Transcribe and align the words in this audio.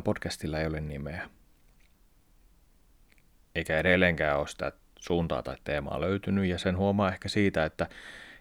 Tällä 0.00 0.04
podcastilla 0.14 0.58
ei 0.58 0.66
ole 0.66 0.80
nimeä. 0.80 1.30
Eikä 3.54 3.78
edelleenkään 3.78 4.38
ole 4.38 4.48
sitä 4.48 4.72
suuntaa 4.98 5.42
tai 5.42 5.56
teemaa 5.64 6.00
löytynyt, 6.00 6.46
ja 6.46 6.58
sen 6.58 6.76
huomaa 6.76 7.12
ehkä 7.12 7.28
siitä, 7.28 7.64
että 7.64 7.88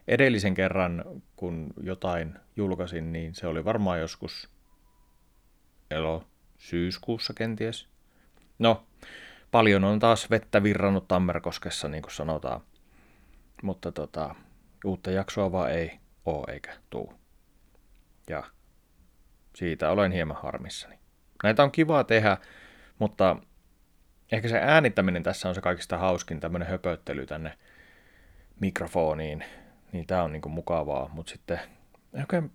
edellisen 0.07 0.53
kerran, 0.53 1.05
kun 1.35 1.73
jotain 1.83 2.35
julkaisin, 2.55 3.13
niin 3.13 3.35
se 3.35 3.47
oli 3.47 3.65
varmaan 3.65 3.99
joskus 3.99 4.49
elo 5.91 6.23
syyskuussa 6.57 7.33
kenties. 7.33 7.87
No, 8.59 8.87
paljon 9.51 9.83
on 9.83 9.99
taas 9.99 10.29
vettä 10.29 10.63
virrannut 10.63 11.07
Tammerkoskessa, 11.07 11.87
niin 11.87 12.01
kuin 12.01 12.13
sanotaan. 12.13 12.61
Mutta 13.63 13.91
tota, 13.91 14.35
uutta 14.85 15.11
jaksoa 15.11 15.51
vaan 15.51 15.71
ei 15.71 15.99
oo 16.25 16.45
eikä 16.51 16.77
tuu. 16.89 17.13
Ja 18.29 18.43
siitä 19.55 19.89
olen 19.91 20.11
hieman 20.11 20.37
harmissani. 20.43 20.98
Näitä 21.43 21.63
on 21.63 21.71
kivaa 21.71 22.03
tehdä, 22.03 22.37
mutta 22.99 23.35
ehkä 24.31 24.47
se 24.47 24.59
äänittäminen 24.59 25.23
tässä 25.23 25.49
on 25.49 25.55
se 25.55 25.61
kaikista 25.61 25.97
hauskin, 25.97 26.39
tämmöinen 26.39 26.67
höpöttely 26.67 27.25
tänne 27.25 27.57
mikrofoniin, 28.59 29.43
niin 29.91 30.07
tämä 30.07 30.23
on 30.23 30.31
niinku 30.31 30.49
mukavaa, 30.49 31.09
mutta 31.13 31.31
sitten 31.31 31.59
oikein, 32.19 32.51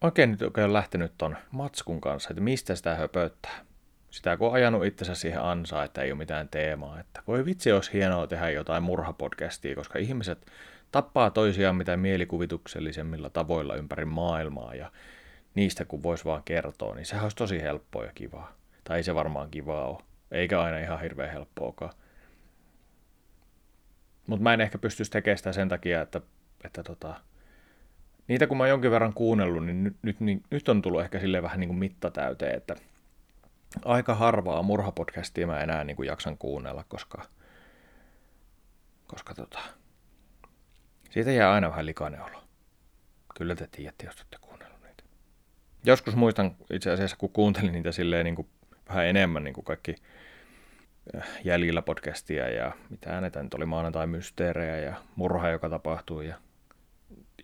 oikein 0.00 0.30
nyt 0.30 0.42
oikein 0.42 0.72
lähtenyt 0.72 1.12
ton 1.18 1.36
matskun 1.50 2.00
kanssa, 2.00 2.30
että 2.30 2.42
mistä 2.42 2.74
sitä 2.74 2.94
höpöttää. 2.94 3.58
Sitä 4.10 4.36
kun 4.36 4.48
on 4.48 4.54
ajanut 4.54 4.84
itsensä 4.84 5.14
siihen 5.14 5.42
ansaan, 5.42 5.84
että 5.84 6.02
ei 6.02 6.12
ole 6.12 6.18
mitään 6.18 6.48
teemaa, 6.48 7.00
että 7.00 7.22
voi 7.26 7.44
vitsi, 7.44 7.72
olisi 7.72 7.92
hienoa 7.92 8.26
tehdä 8.26 8.50
jotain 8.50 8.82
murhapodcastia, 8.82 9.74
koska 9.74 9.98
ihmiset 9.98 10.46
tappaa 10.92 11.30
toisiaan 11.30 11.76
mitä 11.76 11.96
mielikuvituksellisemmilla 11.96 13.30
tavoilla 13.30 13.74
ympäri 13.74 14.04
maailmaa 14.04 14.74
ja 14.74 14.92
niistä 15.54 15.84
kun 15.84 16.02
voisi 16.02 16.24
vaan 16.24 16.42
kertoa, 16.44 16.94
niin 16.94 17.06
sehän 17.06 17.22
olisi 17.22 17.36
tosi 17.36 17.62
helppoa 17.62 18.04
ja 18.04 18.12
kivaa. 18.14 18.52
Tai 18.84 18.96
ei 18.96 19.02
se 19.02 19.14
varmaan 19.14 19.50
kivaa 19.50 19.86
ole, 19.88 20.02
eikä 20.30 20.62
aina 20.62 20.78
ihan 20.78 21.00
hirveän 21.00 21.30
helppoakaan. 21.30 21.92
Mutta 24.26 24.42
mä 24.42 24.54
en 24.54 24.60
ehkä 24.60 24.78
pystyisi 24.78 25.10
tekemään 25.10 25.38
sitä 25.38 25.52
sen 25.52 25.68
takia, 25.68 26.02
että, 26.02 26.20
että 26.64 26.82
tota, 26.82 27.20
niitä 28.28 28.46
kun 28.46 28.56
mä 28.56 28.62
oon 28.62 28.70
jonkin 28.70 28.90
verran 28.90 29.14
kuunnellut, 29.14 29.66
niin 29.66 29.84
nyt, 29.84 29.96
nyt, 30.02 30.20
niin, 30.20 30.42
nyt 30.50 30.68
on 30.68 30.82
tullut 30.82 31.00
ehkä 31.00 31.18
sille 31.18 31.42
vähän 31.42 31.60
niin 31.60 31.68
kuin 31.68 31.78
mitta 31.78 32.10
täyteen, 32.10 32.56
että 32.56 32.76
aika 33.84 34.14
harvaa 34.14 34.62
murhapodcastia 34.62 35.46
mä 35.46 35.60
enää 35.60 35.84
niin 35.84 35.96
kuin 35.96 36.06
jaksan 36.06 36.38
kuunnella, 36.38 36.84
koska, 36.88 37.22
koska 39.06 39.34
tota, 39.34 39.58
siitä 41.10 41.32
jää 41.32 41.52
aina 41.52 41.70
vähän 41.70 41.86
likainen 41.86 42.22
olo. 42.22 42.42
Kyllä 43.38 43.54
te 43.54 43.68
tiedätte, 43.70 44.06
jos 44.06 44.16
niitä. 44.16 44.47
Joskus 45.88 46.16
muistan 46.16 46.56
itse 46.72 46.90
asiassa, 46.90 47.16
kun 47.16 47.32
kuuntelin 47.32 47.72
niitä 47.72 47.92
silleen 47.92 48.24
niin 48.24 48.34
kuin 48.34 48.48
vähän 48.88 49.06
enemmän 49.06 49.44
niin 49.44 49.54
kuin 49.54 49.64
kaikki 49.64 49.94
äh, 51.16 51.28
jäljillä 51.44 51.82
podcastia 51.82 52.48
ja 52.48 52.72
mitä 52.90 53.10
äänetä 53.10 53.42
nyt 53.42 53.54
oli 53.54 53.66
maanantai 53.66 54.06
mysteerejä 54.06 54.76
ja 54.76 54.94
murha, 55.16 55.48
joka 55.48 55.68
tapahtui 55.68 56.28
ja 56.28 56.36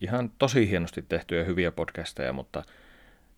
ihan 0.01 0.31
tosi 0.39 0.71
hienosti 0.71 1.03
tehtyjä 1.03 1.45
hyviä 1.45 1.73
podcasteja, 1.73 2.33
mutta 2.33 2.63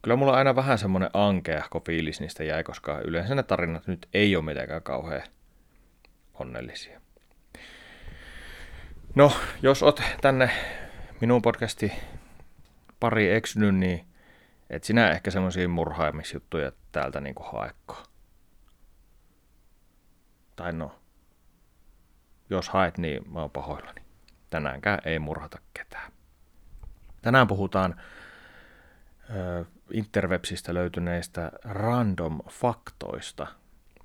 kyllä 0.02 0.16
mulla 0.16 0.32
aina 0.32 0.56
vähän 0.56 0.78
semmoinen 0.78 1.10
ankeahko 1.12 1.80
fiilis 1.80 2.20
niistä 2.20 2.44
jäi, 2.44 2.64
koska 2.64 3.00
yleensä 3.04 3.34
ne 3.34 3.42
tarinat 3.42 3.86
nyt 3.86 4.08
ei 4.14 4.36
ole 4.36 4.44
mitenkään 4.44 4.82
kauhean 4.82 5.22
onnellisia. 6.34 7.00
No, 9.14 9.32
jos 9.62 9.82
oot 9.82 10.02
tänne 10.20 10.50
minun 11.20 11.42
podcasti 11.42 11.92
pari 13.00 13.32
eksynyt, 13.32 13.74
niin 13.74 14.06
et 14.70 14.84
sinä 14.84 15.10
ehkä 15.10 15.30
semmoisia 15.30 15.68
murhaamisjuttuja 15.68 16.72
täältä 16.92 17.20
niinku 17.20 17.42
haekko. 17.42 18.02
Tai 20.56 20.72
no, 20.72 20.98
jos 22.50 22.68
haet, 22.68 22.98
niin 22.98 23.32
mä 23.32 23.40
oon 23.40 23.50
pahoillani. 23.50 24.02
Tänäänkään 24.50 24.98
ei 25.04 25.18
murhata 25.18 25.58
ketään. 25.74 26.12
Tänään 27.22 27.46
puhutaan 27.46 28.00
ö, 29.30 29.64
interwebsistä 29.90 30.74
löytyneistä 30.74 31.52
random 31.64 32.40
faktoista. 32.50 33.46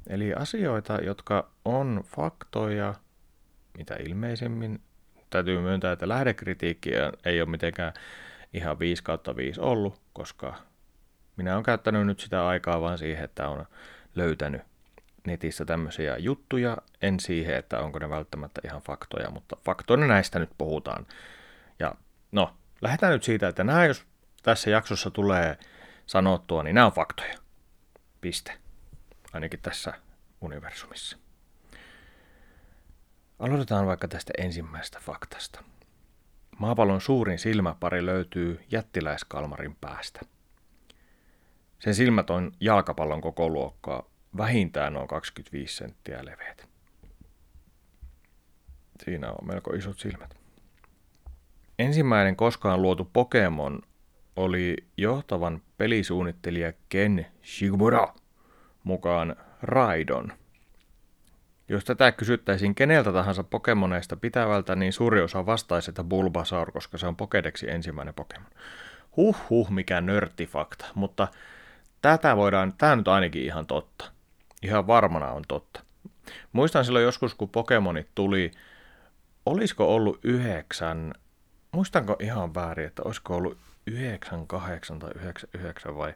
Eli 0.07 0.33
asioita, 0.33 0.95
jotka 0.95 1.51
on 1.65 2.03
faktoja, 2.05 2.93
mitä 3.77 3.95
ilmeisemmin 3.95 4.81
täytyy 5.29 5.61
myöntää, 5.61 5.91
että 5.91 6.07
lähdekritiikkiä 6.07 7.11
ei 7.25 7.41
ole 7.41 7.49
mitenkään 7.49 7.93
ihan 8.53 8.79
5 8.79 9.03
kautta 9.03 9.35
5 9.35 9.61
ollut, 9.61 10.01
koska 10.13 10.55
minä 11.37 11.53
olen 11.53 11.63
käyttänyt 11.63 12.07
nyt 12.07 12.19
sitä 12.19 12.47
aikaa 12.47 12.81
vaan 12.81 12.97
siihen, 12.97 13.23
että 13.23 13.49
on 13.49 13.65
löytänyt 14.15 14.61
netissä 15.27 15.65
tämmöisiä 15.65 16.17
juttuja, 16.17 16.77
en 17.01 17.19
siihen, 17.19 17.55
että 17.55 17.79
onko 17.79 17.99
ne 17.99 18.09
välttämättä 18.09 18.61
ihan 18.65 18.81
faktoja, 18.81 19.31
mutta 19.31 19.55
faktoina 19.65 20.07
näistä 20.07 20.39
nyt 20.39 20.49
puhutaan. 20.57 21.05
Ja 21.79 21.95
no, 22.31 22.55
lähdetään 22.81 23.13
nyt 23.13 23.23
siitä, 23.23 23.47
että 23.47 23.63
nämä 23.63 23.85
jos 23.85 24.05
tässä 24.43 24.69
jaksossa 24.69 25.11
tulee 25.11 25.57
sanottua, 26.05 26.63
niin 26.63 26.75
nämä 26.75 26.85
on 26.85 26.91
faktoja. 26.91 27.37
Piste. 28.21 28.57
Ainakin 29.33 29.59
tässä 29.61 29.93
universumissa. 30.41 31.17
Aloitetaan 33.39 33.87
vaikka 33.87 34.07
tästä 34.07 34.33
ensimmäisestä 34.37 34.99
faktasta. 34.99 35.63
Maapallon 36.61 37.01
suurin 37.01 37.39
silmäpari 37.39 38.05
löytyy 38.05 38.59
jättiläiskalmarin 38.71 39.75
päästä. 39.81 40.21
Sen 41.79 41.95
silmät 41.95 42.29
on 42.29 42.51
jalkapallon 42.59 43.21
koko 43.21 43.49
luokkaa, 43.49 44.03
vähintään 44.37 44.93
noin 44.93 45.07
25 45.07 45.75
senttiä 45.77 46.25
leveät. 46.25 46.67
Siinä 49.05 49.31
on 49.31 49.47
melko 49.47 49.73
isot 49.73 49.99
silmät. 49.99 50.37
Ensimmäinen 51.79 52.35
koskaan 52.35 52.81
luotu 52.81 53.09
Pokemon 53.13 53.81
oli 54.35 54.75
johtavan 54.97 55.61
pelisuunnittelija 55.77 56.73
Ken 56.89 57.25
Shigumura 57.43 58.13
mukaan 58.83 59.35
Raidon– 59.61 60.33
jos 61.71 61.85
tätä 61.85 62.11
kysyttäisiin 62.11 62.75
keneltä 62.75 63.13
tahansa 63.13 63.43
Pokemoneista 63.43 64.15
pitävältä, 64.15 64.75
niin 64.75 64.93
suuri 64.93 65.21
osa 65.21 65.45
vastaisi, 65.45 65.91
että 65.91 66.03
Bulbasaur, 66.03 66.71
koska 66.71 66.97
se 66.97 67.07
on 67.07 67.15
Pokedeksi 67.15 67.69
ensimmäinen 67.69 68.13
Pokemon. 68.13 68.51
Huh 69.17 69.37
huh, 69.49 69.69
mikä 69.69 70.01
nörttifakta, 70.01 70.85
mutta 70.95 71.27
tätä 72.01 72.35
voidaan, 72.35 72.73
tämä 72.77 72.95
nyt 72.95 73.07
ainakin 73.07 73.43
ihan 73.43 73.67
totta. 73.67 74.11
Ihan 74.61 74.87
varmana 74.87 75.31
on 75.31 75.43
totta. 75.47 75.83
Muistan 76.53 76.85
silloin 76.85 77.05
joskus, 77.05 77.35
kun 77.35 77.49
Pokemonit 77.49 78.07
tuli, 78.15 78.51
olisiko 79.45 79.95
ollut 79.95 80.19
yhdeksän, 80.23 81.13
muistanko 81.71 82.15
ihan 82.19 82.55
väärin, 82.55 82.87
että 82.87 83.01
olisiko 83.05 83.35
ollut 83.35 83.57
yhdeksän, 83.87 84.47
kahdeksan 84.47 84.99
tai 84.99 85.11
yhdeksän, 85.15 85.49
yhdeksän 85.53 85.97
vai, 85.97 86.13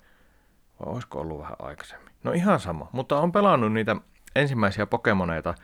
vai 0.80 0.94
olisiko 0.94 1.20
ollut 1.20 1.40
vähän 1.40 1.56
aikaisemmin. 1.60 2.12
No 2.24 2.32
ihan 2.32 2.60
sama, 2.60 2.90
mutta 2.92 3.20
on 3.20 3.32
pelannut 3.32 3.74
niitä 3.74 3.96
ensimmäisiä 4.36 4.86
Pokemoneita, 4.86 5.56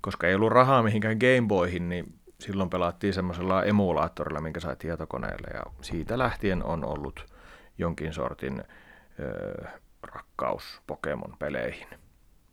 koska 0.00 0.26
ei 0.26 0.34
ollut 0.34 0.52
rahaa 0.52 0.82
mihinkään 0.82 1.16
Gameboyhin, 1.18 1.88
niin 1.88 2.18
silloin 2.40 2.70
pelattiin 2.70 3.14
semmoisella 3.14 3.64
emulaattorilla, 3.64 4.40
minkä 4.40 4.60
sai 4.60 4.76
tietokoneelle, 4.76 5.48
ja 5.54 5.62
siitä 5.80 6.18
lähtien 6.18 6.64
on 6.64 6.84
ollut 6.84 7.26
jonkin 7.78 8.12
sortin 8.12 8.64
öö, 9.20 9.64
rakkaus 10.02 10.82
Pokemon-peleihin. 10.86 11.88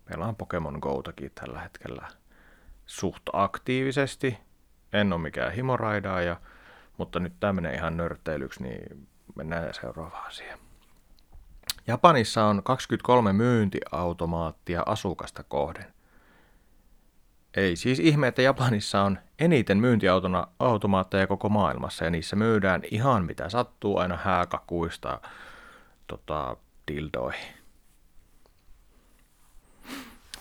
Pelaan 0.06 0.36
Pokemon 0.36 0.80
Gotakin 0.81 1.31
tällä 1.36 1.60
hetkellä 1.60 2.08
suht 2.86 3.24
aktiivisesti. 3.34 4.38
En 4.94 5.13
ole 5.13 5.22
mikään 5.22 5.54
himoraidaaja, 5.54 6.42
mutta 6.98 7.19
nyt 7.19 7.34
tämä 7.40 7.54
menee 7.54 7.74
ihan 7.74 7.98
nörtteilyksi, 7.98 8.63
niin 8.63 9.08
mennään 9.36 9.74
seuraavaan 9.74 10.28
asiaan. 10.28 10.60
Japanissa 11.89 12.45
on 12.45 12.63
23 12.63 13.33
myyntiautomaattia 13.33 14.83
asukasta 14.86 15.44
kohden. 15.44 15.86
Ei 17.57 17.75
siis 17.75 18.00
ihme, 18.00 18.27
että 18.27 18.41
Japanissa 18.41 19.01
on 19.01 19.19
eniten 19.39 19.77
myyntiautomaatteja 19.77 21.27
koko 21.27 21.50
maailmassa 21.50 22.06
ja 22.06 22.12
niissä 22.12 22.36
myydään 22.36 22.81
ihan 22.91 23.25
mitä 23.25 23.50
sattuu 23.50 23.97
aina 23.97 24.18
hääkakuista 24.24 25.21
tota, 26.07 26.57
dildoihin. 26.88 27.53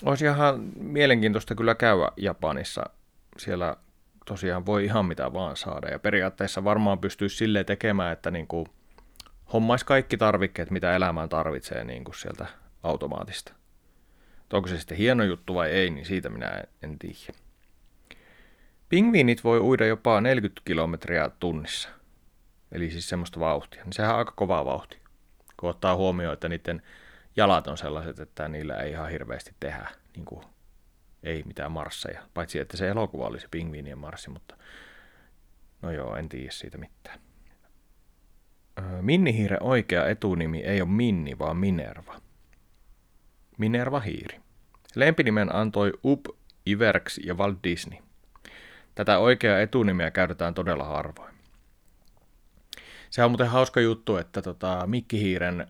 Olisi 0.04 0.24
ihan 0.24 0.60
mielenkiintoista 0.74 1.54
kyllä 1.54 1.74
käydä 1.74 2.12
Japanissa. 2.16 2.84
Siellä 3.38 3.76
tosiaan 4.26 4.66
voi 4.66 4.84
ihan 4.84 5.06
mitä 5.06 5.32
vaan 5.32 5.56
saada 5.56 5.88
ja 5.88 5.98
periaatteessa 5.98 6.64
varmaan 6.64 6.98
pystyisi 6.98 7.36
silleen 7.36 7.66
tekemään, 7.66 8.12
että 8.12 8.30
niin 8.30 8.46
kuin 8.46 8.66
hommaisi 9.52 9.86
kaikki 9.86 10.16
tarvikkeet, 10.16 10.70
mitä 10.70 10.96
elämään 10.96 11.28
tarvitsee 11.28 11.84
niin 11.84 12.04
kuin 12.04 12.14
sieltä 12.14 12.46
automaatista. 12.82 13.52
Onko 14.52 14.68
se 14.68 14.78
sitten 14.78 14.98
hieno 14.98 15.24
juttu 15.24 15.54
vai 15.54 15.70
ei, 15.70 15.90
niin 15.90 16.06
siitä 16.06 16.28
minä 16.28 16.48
en, 16.48 16.68
en 16.82 16.98
tiedä. 16.98 17.38
Pingviinit 18.88 19.44
voi 19.44 19.60
uida 19.60 19.86
jopa 19.86 20.20
40 20.20 20.62
kilometriä 20.64 21.30
tunnissa. 21.40 21.88
eli 22.72 22.90
siis 22.90 23.08
semmoista 23.08 23.40
vauhtia, 23.40 23.84
niin 23.84 23.92
sehän 23.92 24.12
on 24.12 24.18
aika 24.18 24.32
kova 24.36 24.64
vauhti, 24.64 24.98
kun 25.56 25.70
ottaa 25.70 25.96
huomioon, 25.96 26.32
että 26.32 26.48
niiden 26.48 26.82
jalat 27.36 27.66
on 27.66 27.78
sellaiset, 27.78 28.18
että 28.20 28.48
niillä 28.48 28.76
ei 28.76 28.90
ihan 28.90 29.10
hirveästi 29.10 29.54
tehdä, 29.60 29.88
niin 30.16 30.24
kuin, 30.24 30.44
ei 31.22 31.42
mitään 31.46 31.72
marsseja, 31.72 32.22
paitsi 32.34 32.58
että 32.58 32.76
se 32.76 32.88
elokuva 32.88 33.26
oli 33.26 33.40
se 33.40 33.48
pingviinien 33.50 33.98
marssi, 33.98 34.30
mutta 34.30 34.56
no 35.82 35.90
joo, 35.90 36.16
en 36.16 36.28
tiedä 36.28 36.50
siitä 36.50 36.78
mitään. 36.78 37.20
Minnihiiren 39.00 39.62
oikea 39.62 40.06
etunimi 40.06 40.60
ei 40.60 40.80
ole 40.80 40.90
Minni, 40.90 41.38
vaan 41.38 41.56
Minerva. 41.56 42.20
Minerva 43.58 44.00
hiiri. 44.00 44.40
Lempinimen 44.94 45.54
antoi 45.54 45.92
Up 46.04 46.26
Iverks 46.66 47.20
ja 47.24 47.34
Walt 47.34 47.58
Disney. 47.64 47.98
Tätä 48.94 49.18
oikeaa 49.18 49.60
etunimeä 49.60 50.10
käytetään 50.10 50.54
todella 50.54 50.84
harvoin. 50.84 51.34
Se 53.10 53.24
on 53.24 53.30
muuten 53.30 53.48
hauska 53.48 53.80
juttu, 53.80 54.16
että 54.16 54.42
tota, 54.42 54.86
Mikkihiiren 54.86 55.66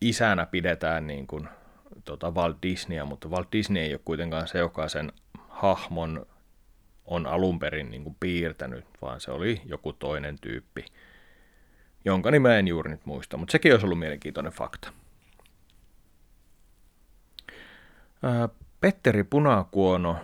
isänä 0.00 0.46
pidetään 0.46 1.06
niin 1.06 1.26
kuin, 1.26 1.48
tota 2.04 2.30
Walt 2.30 2.56
Disneyä, 2.62 3.04
mutta 3.04 3.28
Walt 3.28 3.52
Disney 3.52 3.82
ei 3.82 3.94
ole 3.94 4.00
kuitenkaan 4.04 4.48
se, 4.48 4.58
joka 4.58 4.88
sen 4.88 5.12
hahmon 5.48 6.26
on 7.04 7.26
alun 7.26 7.58
perin 7.58 7.90
niin 7.90 8.02
kuin 8.02 8.16
piirtänyt, 8.20 8.84
vaan 9.02 9.20
se 9.20 9.30
oli 9.30 9.60
joku 9.64 9.92
toinen 9.92 10.38
tyyppi, 10.40 10.84
jonka 12.04 12.30
nimeä 12.30 12.58
en 12.58 12.68
juuri 12.68 12.90
nyt 12.90 13.06
muista, 13.06 13.36
mutta 13.36 13.52
sekin 13.52 13.72
olisi 13.72 13.86
ollut 13.86 13.98
mielenkiintoinen 13.98 14.52
fakta. 14.52 14.92
Petteri 18.80 19.24
Punakuono 19.24 20.16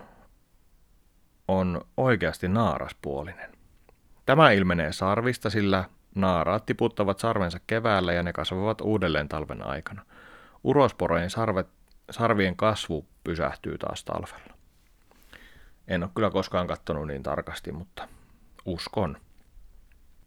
on 1.48 1.80
oikeasti 1.96 2.48
naaraspuolinen. 2.48 3.52
Tämä 4.26 4.50
ilmenee 4.50 4.92
sarvista, 4.92 5.50
sillä 5.50 5.84
naaraat 6.14 6.66
tiputtavat 6.66 7.18
sarvensa 7.18 7.60
keväällä 7.66 8.12
ja 8.12 8.22
ne 8.22 8.32
kasvavat 8.32 8.80
uudelleen 8.80 9.28
talven 9.28 9.66
aikana. 9.66 10.04
Urosporojen 10.64 11.30
sarvet, 11.30 11.68
sarvien 12.10 12.56
kasvu 12.56 13.06
pysähtyy 13.24 13.78
taas 13.78 14.04
talvella. 14.04 14.54
En 15.88 16.02
ole 16.02 16.10
kyllä 16.14 16.30
koskaan 16.30 16.66
katsonut 16.66 17.06
niin 17.06 17.22
tarkasti, 17.22 17.72
mutta 17.72 18.08
uskon. 18.64 19.16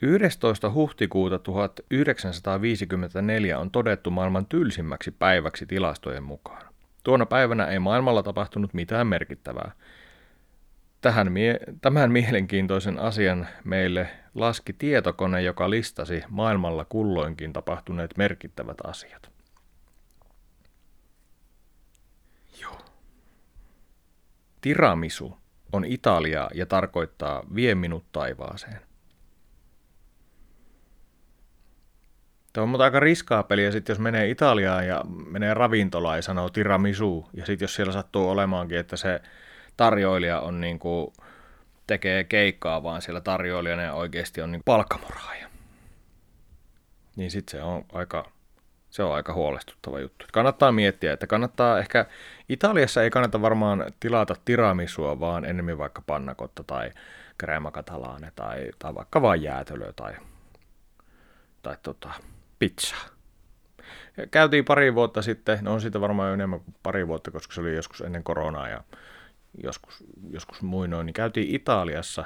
11. 0.01 0.71
huhtikuuta 0.71 1.39
1954 1.39 3.59
on 3.59 3.71
todettu 3.71 4.11
maailman 4.11 4.45
tylsimmäksi 4.45 5.11
päiväksi 5.11 5.65
tilastojen 5.65 6.23
mukaan. 6.23 6.61
Tuona 7.03 7.25
päivänä 7.25 7.65
ei 7.65 7.79
maailmalla 7.79 8.23
tapahtunut 8.23 8.73
mitään 8.73 9.07
merkittävää. 9.07 9.71
Tähän 11.01 11.31
mie- 11.31 11.59
tämän 11.81 12.11
mielenkiintoisen 12.11 12.99
asian 12.99 13.47
meille 13.63 14.09
laski 14.35 14.73
tietokone, 14.73 15.41
joka 15.41 15.69
listasi 15.69 16.23
maailmalla 16.29 16.85
kulloinkin 16.85 17.53
tapahtuneet 17.53 18.17
merkittävät 18.17 18.77
asiat. 18.83 19.31
Joo. 22.61 22.81
Tiramisu 24.61 25.37
on 25.71 25.85
Italiaa 25.85 26.49
ja 26.53 26.65
tarkoittaa 26.65 27.43
vie 27.55 27.75
minut 27.75 28.05
taivaaseen. 28.11 28.90
Tämä 32.53 32.63
on 32.63 32.69
mutta 32.69 32.83
aika 32.83 32.99
riskaa 32.99 33.43
peliä, 33.43 33.71
sitten 33.71 33.93
jos 33.93 33.99
menee 33.99 34.29
Italiaan 34.29 34.87
ja 34.87 35.01
menee 35.05 35.53
ravintolaan 35.53 36.17
ja 36.17 36.21
sanoo 36.21 36.49
tiramisu, 36.49 37.29
ja 37.33 37.45
sitten 37.45 37.63
jos 37.63 37.75
siellä 37.75 37.93
sattuu 37.93 38.29
olemaankin, 38.29 38.77
että 38.77 38.97
se 38.97 39.21
tarjoilija 39.77 40.39
on 40.39 40.61
niin 40.61 40.79
kuin, 40.79 41.13
tekee 41.87 42.23
keikkaa 42.23 42.83
vaan 42.83 43.01
siellä 43.01 43.21
tarjoilijana 43.21 43.81
ja 43.81 43.93
oikeasti 43.93 44.41
on 44.41 44.51
niin 44.51 44.61
palkkamuraaja. 44.65 45.47
Niin 47.15 47.31
sitten 47.31 47.51
se 47.51 47.63
on 47.63 47.85
aika, 47.93 48.31
se 48.89 49.03
on 49.03 49.15
aika 49.15 49.33
huolestuttava 49.33 49.99
juttu. 49.99 50.25
Kannattaa 50.33 50.71
miettiä, 50.71 51.13
että 51.13 51.27
kannattaa 51.27 51.79
ehkä, 51.79 52.05
Italiassa 52.49 53.03
ei 53.03 53.09
kannata 53.09 53.41
varmaan 53.41 53.85
tilata 53.99 54.35
tiramisua, 54.45 55.19
vaan 55.19 55.45
enemmän 55.45 55.77
vaikka 55.77 56.03
pannakotta 56.05 56.63
tai 56.63 56.91
crema 57.39 57.71
catalane 57.71 58.31
tai, 58.35 58.69
tai 58.79 58.95
vaikka 58.95 59.21
vain 59.21 59.41
jäätelöä 59.41 59.93
tai, 59.93 60.13
tai 61.61 61.77
tota, 61.83 62.13
pizzaa. 62.61 63.05
Käytiin 64.31 64.65
pari 64.65 64.95
vuotta 64.95 65.21
sitten, 65.21 65.59
no 65.61 65.73
on 65.73 65.81
siitä 65.81 66.01
varmaan 66.01 66.27
jo 66.27 66.33
enemmän 66.33 66.59
kuin 66.59 66.75
pari 66.83 67.07
vuotta, 67.07 67.31
koska 67.31 67.53
se 67.53 67.61
oli 67.61 67.75
joskus 67.75 68.01
ennen 68.01 68.23
koronaa 68.23 68.69
ja 68.69 68.83
joskus, 69.63 70.03
joskus 70.29 70.61
muinoin, 70.61 71.05
niin 71.05 71.13
käytiin 71.13 71.55
Italiassa, 71.55 72.25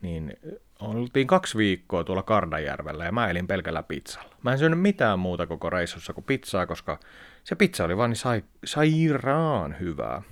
niin 0.00 0.36
oltiin 0.80 1.26
kaksi 1.26 1.58
viikkoa 1.58 2.04
tuolla 2.04 2.22
Kardajärvellä 2.22 3.04
ja 3.04 3.12
mä 3.12 3.28
elin 3.28 3.46
pelkällä 3.46 3.82
pizzalla. 3.82 4.34
Mä 4.42 4.52
en 4.52 4.58
syönyt 4.58 4.80
mitään 4.80 5.18
muuta 5.18 5.46
koko 5.46 5.70
reissussa 5.70 6.12
kuin 6.12 6.24
pizzaa, 6.24 6.66
koska 6.66 7.00
se 7.44 7.54
pizza 7.54 7.84
oli 7.84 7.96
vaan 7.96 8.10
niin 8.10 8.16
sai, 8.16 8.44
sairaan 8.64 9.76
hyvää. 9.80 10.22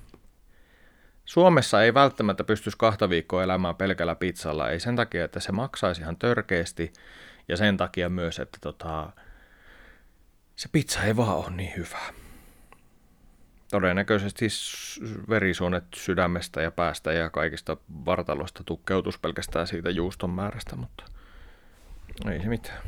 Suomessa 1.25 1.83
ei 1.83 1.95
välttämättä 1.95 2.45
pystyisi 2.45 2.79
kahta 2.79 3.09
viikkoa 3.09 3.43
elämään 3.43 3.77
pelkällä 3.77 4.15
pizzalla, 4.15 4.71
ei 4.71 4.81
sen 4.81 4.97
takia, 4.97 5.25
että 5.25 5.41
se 5.41 5.53
maksaisi 5.53 6.01
ihan 6.01 6.17
törkeästi, 6.17 6.93
ja 7.49 7.57
sen 7.57 7.77
takia 7.77 8.09
myös, 8.09 8.39
että 8.39 8.59
tota, 8.61 9.13
se 10.63 10.69
pizza 10.73 11.03
ei 11.03 11.17
vaan 11.17 11.37
ole 11.37 11.51
niin 11.51 11.73
hyvä. 11.77 11.99
Todennäköisesti 13.71 14.49
verisuonet 15.29 15.85
sydämestä 15.95 16.63
ja 16.63 16.71
päästä 16.71 17.13
ja 17.13 17.31
kaikista 17.31 17.77
vartalosta 17.91 18.65
tukkeutus 18.65 19.19
pelkästään 19.19 19.67
siitä 19.67 19.91
juuston 19.91 20.31
määrästä, 20.31 20.77
mutta 20.77 21.05
ei 22.31 22.41
se 22.41 22.49
mitään. 22.49 22.83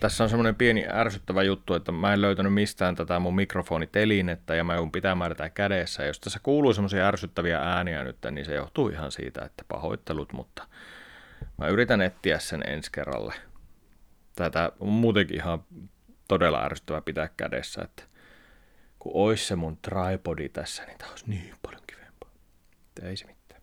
Tässä 0.00 0.24
on 0.24 0.30
semmoinen 0.30 0.54
pieni 0.54 0.86
ärsyttävä 0.92 1.42
juttu, 1.42 1.74
että 1.74 1.92
mä 1.92 2.12
en 2.12 2.20
löytänyt 2.20 2.54
mistään 2.54 2.94
tätä 2.94 3.18
mun 3.18 3.34
mikrofonitelinettä 3.34 4.54
ja 4.54 4.64
mä 4.64 4.74
joudun 4.74 4.92
pitämään 4.92 5.30
tätä 5.30 5.50
kädessä. 5.50 6.02
Ja 6.02 6.06
jos 6.06 6.20
tässä 6.20 6.40
kuuluu 6.42 6.74
semmoisia 6.74 7.08
ärsyttäviä 7.08 7.60
ääniä 7.60 8.04
nyt, 8.04 8.18
niin 8.30 8.44
se 8.44 8.54
johtuu 8.54 8.88
ihan 8.88 9.12
siitä, 9.12 9.44
että 9.44 9.64
pahoittelut, 9.68 10.32
mutta 10.32 10.66
mä 11.58 11.68
yritän 11.68 12.02
etsiä 12.02 12.38
sen 12.38 12.62
ensi 12.66 12.92
kerralle. 12.92 13.34
Tätä 14.36 14.72
on 14.80 14.88
muutenkin 14.88 15.36
ihan 15.36 15.64
todella 16.28 16.64
ärsyttävä 16.64 17.00
pitää 17.00 17.28
kädessä, 17.36 17.82
että 17.82 18.02
kun 18.98 19.12
ois 19.14 19.48
se 19.48 19.56
mun 19.56 19.76
tripodi 19.76 20.48
tässä, 20.48 20.84
niin 20.84 20.98
tää 20.98 21.10
olisi 21.10 21.30
niin 21.30 21.54
paljon 21.62 21.82
kivempaa. 21.86 22.30
Ei 23.02 23.16
se 23.16 23.26
mitään. 23.26 23.62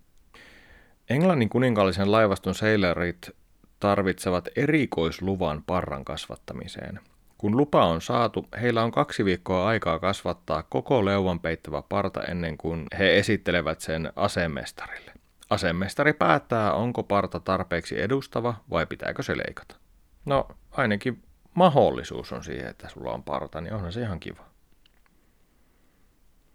Englannin 1.09 1.49
kuninkaallisen 1.49 2.11
laivaston 2.11 2.55
sailorit 2.55 3.29
tarvitsevat 3.79 4.49
erikoisluvan 4.55 5.63
parran 5.63 6.05
kasvattamiseen. 6.05 6.99
Kun 7.37 7.57
lupa 7.57 7.85
on 7.85 8.01
saatu, 8.01 8.47
heillä 8.61 8.83
on 8.83 8.91
kaksi 8.91 9.25
viikkoa 9.25 9.67
aikaa 9.67 9.99
kasvattaa 9.99 10.63
koko 10.63 11.05
leuvan 11.05 11.39
peittävä 11.39 11.83
parta 11.89 12.23
ennen 12.23 12.57
kuin 12.57 12.85
he 12.99 13.17
esittelevät 13.17 13.81
sen 13.81 14.13
asemestarille. 14.15 15.11
Asemestari 15.49 16.13
päättää, 16.13 16.73
onko 16.73 17.03
parta 17.03 17.39
tarpeeksi 17.39 18.01
edustava 18.01 18.55
vai 18.69 18.85
pitääkö 18.85 19.23
se 19.23 19.37
leikata. 19.37 19.75
No, 20.25 20.47
ainakin 20.71 21.23
mahdollisuus 21.53 22.31
on 22.31 22.43
siihen, 22.43 22.67
että 22.67 22.89
sulla 22.89 23.11
on 23.11 23.23
parta, 23.23 23.61
niin 23.61 23.73
onhan 23.73 23.93
se 23.93 24.01
ihan 24.01 24.19
kiva. 24.19 24.45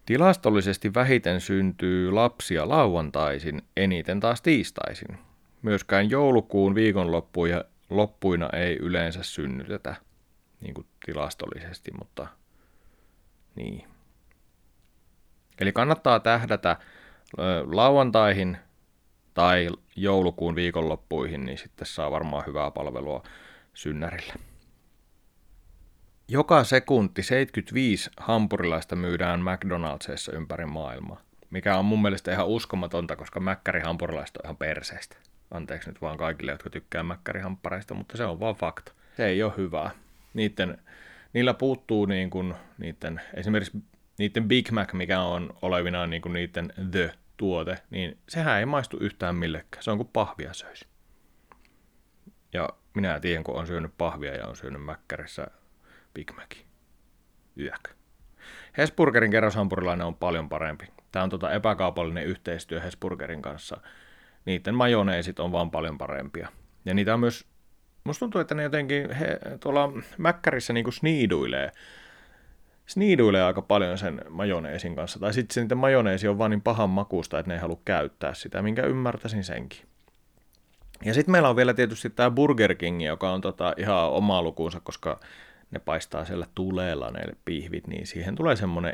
Tilastollisesti 0.05 0.93
vähiten 0.93 1.41
syntyy 1.41 2.11
lapsia 2.11 2.69
lauantaisin, 2.69 3.61
eniten 3.77 4.19
taas 4.19 4.41
tiistaisin. 4.41 5.17
Myöskään 5.61 6.09
joulukuun 6.09 6.75
viikonloppuja 6.75 7.65
loppuina 7.89 8.49
ei 8.53 8.75
yleensä 8.75 9.23
synnytetä, 9.23 9.95
niin 10.61 10.73
kuin 10.73 10.87
tilastollisesti, 11.05 11.91
mutta 11.99 12.27
niin. 13.55 13.87
Eli 15.59 15.71
kannattaa 15.71 16.19
tähdätä 16.19 16.75
lauantaihin 17.71 18.57
tai 19.33 19.69
joulukuun 19.95 20.55
viikonloppuihin, 20.55 21.45
niin 21.45 21.57
sitten 21.57 21.87
saa 21.87 22.11
varmaan 22.11 22.43
hyvää 22.47 22.71
palvelua 22.71 23.23
synnärille. 23.77 24.33
Joka 26.27 26.63
sekunti 26.63 27.23
75 27.23 28.09
hampurilaista 28.17 28.95
myydään 28.95 29.41
McDonaldsissa 29.43 30.31
ympäri 30.31 30.65
maailmaa, 30.65 31.21
mikä 31.49 31.77
on 31.77 31.85
mun 31.85 32.01
mielestä 32.01 32.31
ihan 32.31 32.47
uskomatonta, 32.47 33.15
koska 33.15 33.39
mäkkärihampurilaiset 33.39 34.37
on 34.37 34.45
ihan 34.45 34.57
perseestä. 34.57 35.17
Anteeksi 35.51 35.89
nyt 35.89 36.01
vaan 36.01 36.17
kaikille, 36.17 36.51
jotka 36.51 36.69
tykkää 36.69 37.03
mäkkärihamppareista, 37.03 37.93
mutta 37.93 38.17
se 38.17 38.25
on 38.25 38.39
vaan 38.39 38.55
fakta. 38.55 38.91
Se 39.17 39.25
ei 39.25 39.43
ole 39.43 39.53
hyvää. 39.57 39.91
Niiden, 40.33 40.77
niillä 41.33 41.53
puuttuu 41.53 42.05
niin 42.05 42.29
kuin 42.29 42.53
niiden, 42.77 43.21
esimerkiksi 43.33 43.77
niiden 44.17 44.47
Big 44.47 44.71
Mac, 44.71 44.93
mikä 44.93 45.21
on 45.21 45.53
olevinaan 45.61 46.09
niin 46.09 46.21
kuin 46.21 46.33
niiden 46.33 46.73
The-tuote, 46.91 47.77
niin 47.89 48.17
sehän 48.29 48.59
ei 48.59 48.65
maistu 48.65 48.97
yhtään 48.99 49.35
millekään. 49.35 49.83
Se 49.83 49.91
on 49.91 49.97
kuin 49.97 50.09
pahvia 50.13 50.53
söisi. 50.53 50.85
Ja 52.53 52.69
minä 52.93 53.19
tiedän, 53.19 53.43
kun 53.43 53.55
on 53.55 53.67
syönyt 53.67 53.91
pahvia 53.97 54.35
ja 54.35 54.47
on 54.47 54.55
syönyt 54.55 54.83
mäkkärissä 54.83 55.47
Big 56.13 56.31
Mac. 56.35 56.55
Yök. 57.59 57.89
Hesburgerin 58.77 59.31
kerroshampurilainen 59.31 60.07
on 60.07 60.15
paljon 60.15 60.49
parempi. 60.49 60.85
Tämä 61.11 61.23
on 61.23 61.29
tota 61.29 61.51
epäkaupallinen 61.51 62.25
yhteistyö 62.25 62.79
Hesburgerin 62.79 63.41
kanssa. 63.41 63.77
niiden 64.45 64.75
majoneesit 64.75 65.39
on 65.39 65.51
vaan 65.51 65.71
paljon 65.71 65.97
parempia. 65.97 66.49
Ja 66.85 66.93
niitä 66.93 67.13
on 67.13 67.19
myös, 67.19 67.45
musta 68.03 68.19
tuntuu, 68.19 68.41
että 68.41 68.55
ne 68.55 68.63
jotenkin 68.63 69.11
he, 69.11 69.39
tuolla 69.59 69.91
Mäkkärissä 70.17 70.73
niinku 70.73 70.91
sniiduilee, 70.91 71.71
sniiduilee 72.85 73.43
aika 73.43 73.61
paljon 73.61 73.97
sen 73.97 74.21
majoneesin 74.29 74.95
kanssa. 74.95 75.19
Tai 75.19 75.33
sitten 75.33 75.53
se 75.53 75.61
niiden 75.61 75.77
majoneesi 75.77 76.27
on 76.27 76.37
vaan 76.37 76.51
niin 76.51 76.61
pahan 76.61 76.89
makusta, 76.89 77.39
että 77.39 77.49
ne 77.49 77.55
ei 77.55 77.61
halua 77.61 77.81
käyttää 77.85 78.33
sitä, 78.33 78.61
minkä 78.61 78.81
ymmärtäisin 78.81 79.43
senkin. 79.43 79.87
Ja 81.05 81.13
sitten 81.13 81.31
meillä 81.31 81.49
on 81.49 81.55
vielä 81.55 81.73
tietysti 81.73 82.09
tämä 82.09 82.31
Burger 82.31 82.75
King, 82.75 83.05
joka 83.05 83.31
on 83.31 83.41
tota 83.41 83.73
ihan 83.77 84.09
oma 84.09 84.41
lukuunsa, 84.41 84.79
koska 84.79 85.19
ne 85.71 85.79
paistaa 85.79 86.25
siellä 86.25 86.47
tuleella 86.55 87.11
ne 87.11 87.21
pihvit, 87.45 87.87
niin 87.87 88.07
siihen 88.07 88.35
tulee 88.35 88.55
semmoinen 88.55 88.93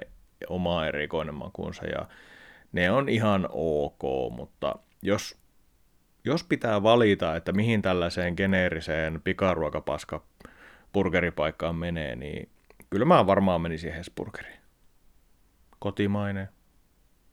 oma 0.49 0.85
erikoinen 0.85 1.35
makuunsa 1.35 1.85
ja 1.85 2.07
ne 2.71 2.91
on 2.91 3.09
ihan 3.09 3.47
ok, 3.51 4.01
mutta 4.35 4.75
jos, 5.01 5.37
jos 6.25 6.43
pitää 6.43 6.83
valita, 6.83 7.35
että 7.35 7.51
mihin 7.51 7.81
tällaiseen 7.81 8.33
geneeriseen 8.37 9.21
pikaruokapaska 9.23 10.23
burgeripaikkaan 10.93 11.75
menee, 11.75 12.15
niin 12.15 12.49
kyllä 12.89 13.05
mä 13.05 13.27
varmaan 13.27 13.61
menisin 13.61 13.93
Hesburgeriin. 13.93 14.59
Kotimainen. 15.79 16.49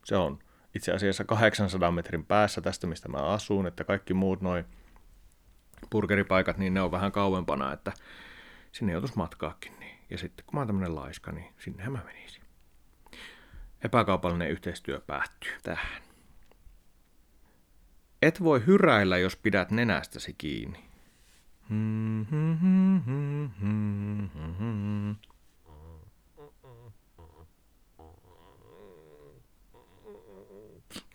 Se 0.05 0.17
on 0.17 0.39
itse 0.75 0.93
asiassa 0.93 1.25
800 1.25 1.91
metrin 1.91 2.25
päässä 2.25 2.61
tästä, 2.61 2.87
mistä 2.87 3.09
mä 3.09 3.19
asun, 3.19 3.67
että 3.67 3.85
kaikki 3.85 4.15
muut 4.15 4.41
noin 4.41 4.65
burgeripaikat, 5.91 6.59
niin 6.59 6.75
ne 6.75 6.81
on 6.81 6.91
vähän 6.91 7.13
kauempana, 7.13 7.73
että 7.73 7.93
sinne 8.73 8.93
joutuisi 8.93 9.17
matkaakin. 9.17 9.81
Niin. 9.81 9.99
Ja 10.11 10.19
sitten 10.19 10.47
kun 10.47 10.55
mä 10.55 10.61
oon 10.61 10.67
tämmönen 10.67 10.95
laiska, 10.95 11.33
niin 11.33 11.55
sinnehän 11.59 11.93
mä 11.93 11.99
menisin. 12.05 12.43
Epäkaupallinen 13.85 14.51
yhteistyö 14.51 15.01
päättyy 15.01 15.53
tähän. 15.63 16.03
Et 18.23 18.43
voi 18.43 18.67
hyräillä, 18.67 19.19
jos 19.19 19.37
pidät 19.37 19.71
nenästäsi 19.71 20.35
kiinni. 20.39 20.91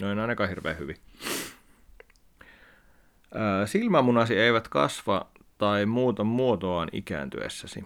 No 0.01 0.11
en 0.11 0.19
ainakaan 0.19 0.49
hirveän 0.49 0.79
hyvin. 0.79 0.97
Silmämunasi 3.65 4.39
eivät 4.39 4.67
kasva 4.67 5.27
tai 5.57 5.85
muuta 5.85 6.23
muotoaan 6.23 6.89
ikääntyessäsi. 6.91 7.85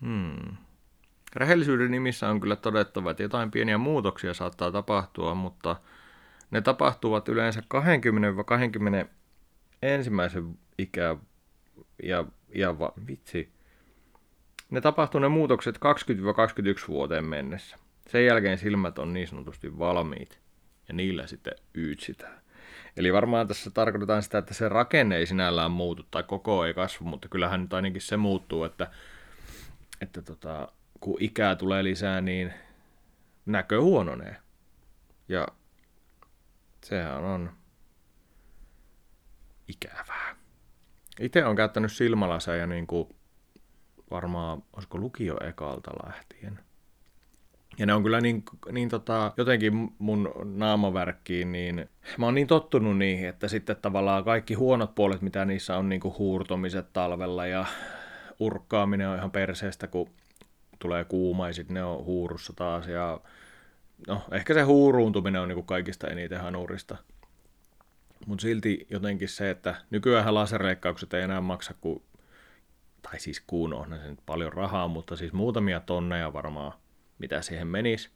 Hmm. 0.00 0.56
Rehellisyyden 1.36 1.90
nimissä 1.90 2.28
on 2.28 2.40
kyllä 2.40 2.56
todettava, 2.56 3.10
että 3.10 3.22
jotain 3.22 3.50
pieniä 3.50 3.78
muutoksia 3.78 4.34
saattaa 4.34 4.72
tapahtua, 4.72 5.34
mutta 5.34 5.76
ne 6.50 6.60
tapahtuvat 6.60 7.28
yleensä 7.28 7.62
20-20 9.04 9.08
ensimmäisen 9.82 10.58
ikä 10.78 11.16
ja, 12.02 12.24
ja 12.54 12.78
va, 12.78 12.92
vitsi. 13.06 13.52
Ne 14.70 14.80
tapahtuu 14.80 15.20
ne 15.20 15.28
muutokset 15.28 15.76
20-21 15.76 16.88
vuoteen 16.88 17.24
mennessä. 17.24 17.76
Sen 18.08 18.26
jälkeen 18.26 18.58
silmät 18.58 18.98
on 18.98 19.12
niin 19.12 19.28
sanotusti 19.28 19.78
valmiit 19.78 20.40
ja 20.88 20.94
niillä 20.94 21.26
sitten 21.26 21.52
yytsitään. 21.74 22.40
Eli 22.96 23.12
varmaan 23.12 23.48
tässä 23.48 23.70
tarkoitetaan 23.70 24.22
sitä, 24.22 24.38
että 24.38 24.54
se 24.54 24.68
rakenne 24.68 25.16
ei 25.16 25.26
sinällään 25.26 25.70
muutu 25.70 26.02
tai 26.10 26.22
koko 26.22 26.64
ei 26.64 26.74
kasvu, 26.74 27.06
mutta 27.06 27.28
kyllähän 27.28 27.62
nyt 27.62 27.72
ainakin 27.72 28.00
se 28.00 28.16
muuttuu, 28.16 28.64
että, 28.64 28.90
että 30.00 30.22
tota, 30.22 30.68
kun 31.00 31.16
ikää 31.20 31.56
tulee 31.56 31.84
lisää, 31.84 32.20
niin 32.20 32.54
näkö 33.46 33.80
huononee. 33.80 34.36
Ja 35.28 35.48
sehän 36.84 37.24
on 37.24 37.52
ikävää. 39.68 40.36
Itse 41.20 41.44
on 41.44 41.56
käyttänyt 41.56 41.92
silmälaseja 41.92 42.66
niin 42.66 42.86
kuin 42.86 43.08
varmaan, 44.10 44.62
olisiko 44.72 44.98
lukio 44.98 45.36
ekalta 45.48 45.90
lähtien. 46.06 46.67
Ja 47.78 47.86
ne 47.86 47.94
on 47.94 48.02
kyllä 48.02 48.20
niin, 48.20 48.44
niin 48.72 48.88
tota, 48.88 49.32
jotenkin 49.36 49.90
mun 49.98 50.32
naamavärkkiin, 50.44 51.52
niin 51.52 51.88
mä 52.18 52.26
oon 52.26 52.34
niin 52.34 52.46
tottunut 52.46 52.98
niihin, 52.98 53.28
että 53.28 53.48
sitten 53.48 53.76
tavallaan 53.82 54.24
kaikki 54.24 54.54
huonot 54.54 54.94
puolet, 54.94 55.22
mitä 55.22 55.44
niissä 55.44 55.76
on, 55.76 55.88
niin 55.88 56.00
kuin 56.00 56.18
huurtomiset 56.18 56.92
talvella 56.92 57.46
ja 57.46 57.66
urkkaaminen 58.38 59.08
on 59.08 59.16
ihan 59.16 59.30
perseestä, 59.30 59.86
kun 59.86 60.10
tulee 60.78 61.04
kuuma 61.04 61.46
ja 61.46 61.52
sitten 61.52 61.74
ne 61.74 61.84
on 61.84 62.04
huurussa 62.04 62.52
taas. 62.56 62.88
Ja 62.88 63.20
no, 64.06 64.22
ehkä 64.32 64.54
se 64.54 64.62
huuruuntuminen 64.62 65.40
on 65.40 65.48
niin 65.48 65.56
kuin 65.56 65.66
kaikista 65.66 66.06
eniten 66.06 66.40
hanurista. 66.40 66.96
Mutta 68.26 68.42
silti 68.42 68.86
jotenkin 68.90 69.28
se, 69.28 69.50
että 69.50 69.74
nykyään 69.90 70.34
laserleikkaukset 70.34 71.14
ei 71.14 71.22
enää 71.22 71.40
maksa 71.40 71.74
kuin, 71.80 72.02
tai 73.02 73.20
siis 73.20 73.42
kuun 73.46 73.74
on 73.74 73.98
se 74.02 74.08
nyt 74.08 74.20
paljon 74.26 74.52
rahaa, 74.52 74.88
mutta 74.88 75.16
siis 75.16 75.32
muutamia 75.32 75.80
tonneja 75.80 76.32
varmaan 76.32 76.72
mitä 77.18 77.42
siihen 77.42 77.66
menisi, 77.66 78.10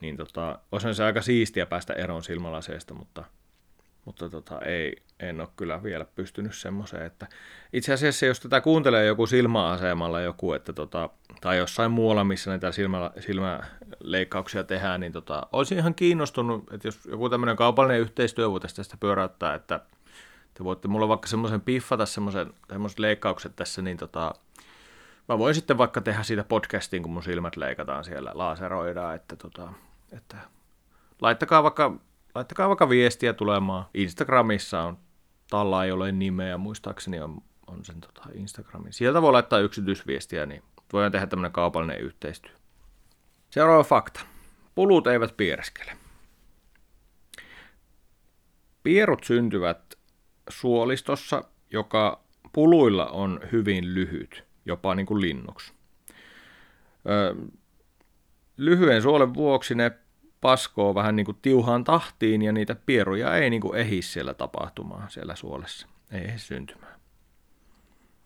niin 0.00 0.16
tota, 0.16 0.58
olisi 0.72 0.94
se 0.94 1.04
aika 1.04 1.22
siistiä 1.22 1.66
päästä 1.66 1.92
eroon 1.92 2.22
silmälaseesta, 2.22 2.94
mutta, 2.94 3.24
mutta 4.04 4.30
tota, 4.30 4.60
ei, 4.60 5.02
en 5.20 5.40
ole 5.40 5.48
kyllä 5.56 5.82
vielä 5.82 6.04
pystynyt 6.04 6.54
semmoiseen, 6.54 7.06
että 7.06 7.26
itse 7.72 7.92
asiassa 7.92 8.26
jos 8.26 8.40
tätä 8.40 8.60
kuuntelee 8.60 9.06
joku 9.06 9.26
silmäasemalla 9.26 10.20
joku, 10.20 10.52
että 10.52 10.72
tota, 10.72 11.10
tai 11.40 11.58
jossain 11.58 11.90
muualla, 11.90 12.24
missä 12.24 12.50
näitä 12.50 12.72
silmä, 12.72 13.10
silmäleikkauksia 13.20 14.64
tehdään, 14.64 15.00
niin 15.00 15.12
tota, 15.12 15.46
olisin 15.52 15.78
ihan 15.78 15.94
kiinnostunut, 15.94 16.72
että 16.72 16.88
jos 16.88 17.04
joku 17.04 17.28
tämmöinen 17.28 17.56
kaupallinen 17.56 18.00
yhteistyö 18.00 18.50
voitaisiin 18.50 18.76
tästä 18.76 18.96
pyöräyttää, 19.00 19.54
että 19.54 19.80
te 20.54 20.64
voitte 20.64 20.88
mulle 20.88 21.08
vaikka 21.08 21.28
semmoisen 21.28 21.60
piffata 21.60 22.06
semmoiset 22.06 22.98
leikkaukset 22.98 23.56
tässä, 23.56 23.82
niin 23.82 23.96
tota, 23.96 24.34
Mä 25.28 25.38
voin 25.38 25.54
sitten 25.54 25.78
vaikka 25.78 26.00
tehdä 26.00 26.22
siitä 26.22 26.44
podcastin, 26.44 27.02
kun 27.02 27.12
mun 27.12 27.22
silmät 27.22 27.56
leikataan 27.56 28.04
siellä, 28.04 28.30
laaseroidaan, 28.34 29.14
että, 29.14 29.36
tota, 29.36 29.72
että 30.12 30.36
laittakaa, 31.20 31.62
vaikka, 31.62 31.96
laittakaa 32.34 32.68
vaikka 32.68 32.88
viestiä 32.88 33.32
tulemaan. 33.32 33.86
Instagramissa 33.94 34.82
on, 34.82 34.98
Talla 35.50 35.84
ei 35.84 35.92
ole 35.92 36.12
nimeä, 36.12 36.58
muistaakseni 36.58 37.20
on, 37.20 37.38
on 37.66 37.84
sen 37.84 38.00
tota, 38.00 38.22
Instagramin. 38.34 38.92
Sieltä 38.92 39.22
voi 39.22 39.32
laittaa 39.32 39.58
yksityisviestiä, 39.58 40.46
niin 40.46 40.62
voidaan 40.92 41.12
tehdä 41.12 41.26
tämmöinen 41.26 41.52
kaupallinen 41.52 42.00
yhteistyö. 42.00 42.52
Seuraava 43.50 43.84
fakta. 43.84 44.20
Pulut 44.74 45.06
eivät 45.06 45.36
piereskele. 45.36 45.92
Pierut 48.82 49.24
syntyvät 49.24 49.94
suolistossa, 50.50 51.44
joka 51.70 52.20
puluilla 52.52 53.06
on 53.06 53.40
hyvin 53.52 53.94
lyhyt 53.94 54.44
jopa 54.66 54.94
niin 54.94 55.06
kuin 55.06 55.20
linnuksi. 55.20 55.72
Öö, 57.08 57.34
lyhyen 58.56 59.02
suolen 59.02 59.34
vuoksi 59.34 59.74
ne 59.74 59.92
paskoo 60.40 60.94
vähän 60.94 61.16
niin 61.16 61.26
kuin 61.26 61.38
tiuhaan 61.42 61.84
tahtiin 61.84 62.42
ja 62.42 62.52
niitä 62.52 62.76
pieruja 62.86 63.36
ei 63.36 63.50
niin 63.50 63.62
kuin 63.62 63.78
ehi 63.78 64.02
siellä 64.02 64.34
tapahtumaan 64.34 65.10
siellä 65.10 65.36
suolessa. 65.36 65.86
Ei 66.12 66.24
ehdi 66.24 66.38
syntymään. 66.38 67.00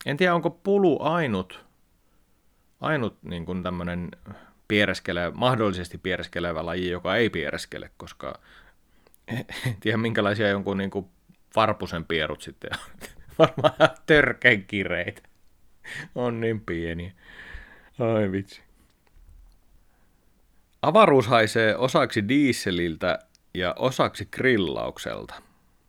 En 0.07 0.17
tiedä, 0.17 0.35
onko 0.35 0.51
pulu 0.51 1.03
ainut, 1.03 1.65
ainut 2.81 3.23
niin 3.23 3.47
kuin 3.47 3.63
tämmöinen 3.63 4.09
piereskele, 4.69 5.33
mahdollisesti 5.35 5.99
piereskelevä 5.99 6.67
laji, 6.67 6.91
joka 6.91 7.17
ei 7.17 7.31
piereskele, 7.31 7.91
koska 7.97 8.41
en 9.29 9.77
tiedä 9.81 9.97
minkälaisia 9.97 10.49
jonkun 10.49 10.79
niin 10.79 10.91
kuin 10.91 11.07
varpusen 11.57 12.05
pierut 12.05 12.43
sitten 12.43 12.71
on. 12.73 13.09
Varmaan 13.39 13.91
törkeän 14.07 14.65
kireitä. 14.65 15.23
On 16.15 16.41
niin 16.41 16.61
pieni. 16.61 17.15
Ai 17.99 18.33
vitsi. 18.33 18.63
Avaruus 20.83 21.27
haisee 21.27 21.77
osaksi 21.77 22.29
dieseliltä 22.29 23.19
ja 23.55 23.75
osaksi 23.79 24.29
grillaukselta. 24.33 25.35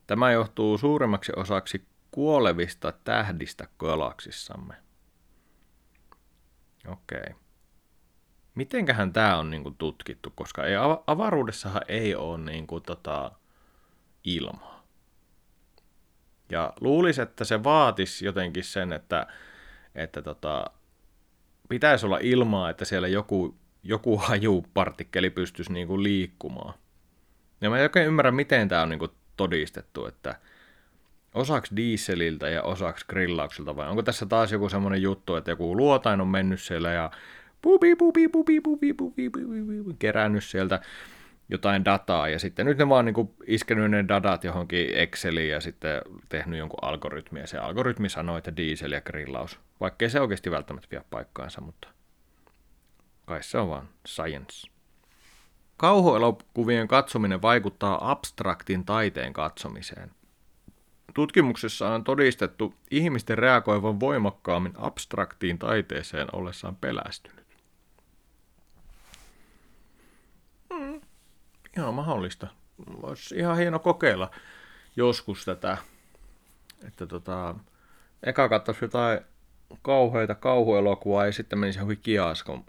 Tämä 0.07 0.31
johtuu 0.31 0.77
suuremmaksi 0.77 1.31
osaksi 1.35 1.85
kuolevista 2.11 2.91
tähdistä 3.03 3.67
galaksissamme. 3.79 4.73
Okei. 6.87 7.35
Mitenköhän 8.55 9.13
tämä 9.13 9.37
on 9.37 9.49
niinku 9.49 9.71
tutkittu, 9.71 10.33
koska 10.35 10.65
ei, 10.65 10.75
avaruudessahan 11.07 11.81
ei 11.87 12.15
ole 12.15 12.37
niinku 12.37 12.79
tota 12.79 13.31
ilmaa. 14.23 14.83
Ja 16.49 16.73
luulisi, 16.81 17.21
että 17.21 17.43
se 17.43 17.63
vaatisi 17.63 18.25
jotenkin 18.25 18.63
sen, 18.63 18.93
että 18.93 19.27
että 19.95 20.21
tota, 20.21 20.65
pitäisi 21.69 22.05
olla 22.05 22.19
ilmaa, 22.21 22.69
että 22.69 22.85
siellä 22.85 23.07
joku, 23.07 23.55
joku 23.83 24.17
hajupartikkeli 24.17 25.29
pystyisi 25.29 25.73
niin 25.73 25.87
kuin 25.87 26.03
liikkumaan. 26.03 26.73
Ja 27.61 27.69
mä 27.69 27.77
en 27.77 27.83
oikein 27.83 28.07
ymmärrä, 28.07 28.31
miten 28.31 28.69
tämä 28.69 28.81
on 28.81 28.89
niin 28.89 28.99
kuin 28.99 29.11
todistettu, 29.37 30.05
että 30.05 30.35
osaksi 31.33 31.75
dieseliltä 31.75 32.49
ja 32.49 32.63
osaksi 32.63 33.05
grillaukselta, 33.09 33.75
vai 33.75 33.89
onko 33.89 34.03
tässä 34.03 34.25
taas 34.25 34.51
joku 34.51 34.69
semmoinen 34.69 35.01
juttu, 35.01 35.35
että 35.35 35.51
joku 35.51 35.77
luotain 35.77 36.21
on 36.21 36.27
mennyt 36.27 36.61
siellä 36.61 36.91
ja 36.91 37.11
pupi, 37.61 37.95
pupi, 37.95 38.27
pupi, 38.27 38.61
pupi, 38.61 38.93
pupi, 38.93 39.29
pupi, 39.29 39.95
kerännyt 39.99 40.43
sieltä 40.43 40.79
jotain 41.51 41.85
dataa, 41.85 42.29
ja 42.29 42.39
sitten 42.39 42.65
nyt 42.65 42.77
ne 42.77 42.89
vaan 42.89 43.05
niin 43.05 43.35
iskenyt 43.47 43.91
ne 43.91 44.05
datat 44.07 44.43
johonkin 44.43 44.97
Exceliin 44.97 45.49
ja 45.49 45.61
sitten 45.61 46.01
tehnyt 46.29 46.59
jonkun 46.59 46.79
algoritmia. 46.81 47.47
Se 47.47 47.57
algoritmi 47.57 48.09
sanoo, 48.09 48.37
että 48.37 48.55
diesel 48.55 48.91
ja 48.91 49.01
grillaus, 49.01 49.59
vaikkei 49.79 50.09
se 50.09 50.21
oikeasti 50.21 50.51
välttämättä 50.51 50.87
pidä 50.89 51.03
paikkaansa, 51.09 51.61
mutta 51.61 51.87
kai 53.25 53.43
se 53.43 53.57
on 53.57 53.69
vaan 53.69 53.89
science. 54.07 54.67
Kauhuelokuvien 55.77 56.87
katsominen 56.87 57.41
vaikuttaa 57.41 58.11
abstraktin 58.11 58.85
taiteen 58.85 59.33
katsomiseen. 59.33 60.11
Tutkimuksessa 61.13 61.89
on 61.89 62.03
todistettu 62.03 62.73
ihmisten 62.91 63.37
reagoivan 63.37 63.99
voimakkaammin 63.99 64.73
abstraktiin 64.77 65.59
taiteeseen 65.59 66.27
ollessaan 66.33 66.75
pelästynyt. 66.75 67.40
Ihan 71.77 71.93
mahdollista. 71.93 72.47
Olisi 73.03 73.35
ihan 73.35 73.57
hieno 73.57 73.79
kokeilla 73.79 74.31
joskus 74.95 75.45
tätä, 75.45 75.77
että 76.87 77.07
tota, 77.07 77.55
eka 78.23 78.49
katsoisi 78.49 78.85
jotain 78.85 79.19
kauheita 79.81 80.35
kauhuelokuvaa 80.35 81.25
ja 81.25 81.31
sitten 81.31 81.59
menisi 81.59 81.79
johonkin 81.79 82.03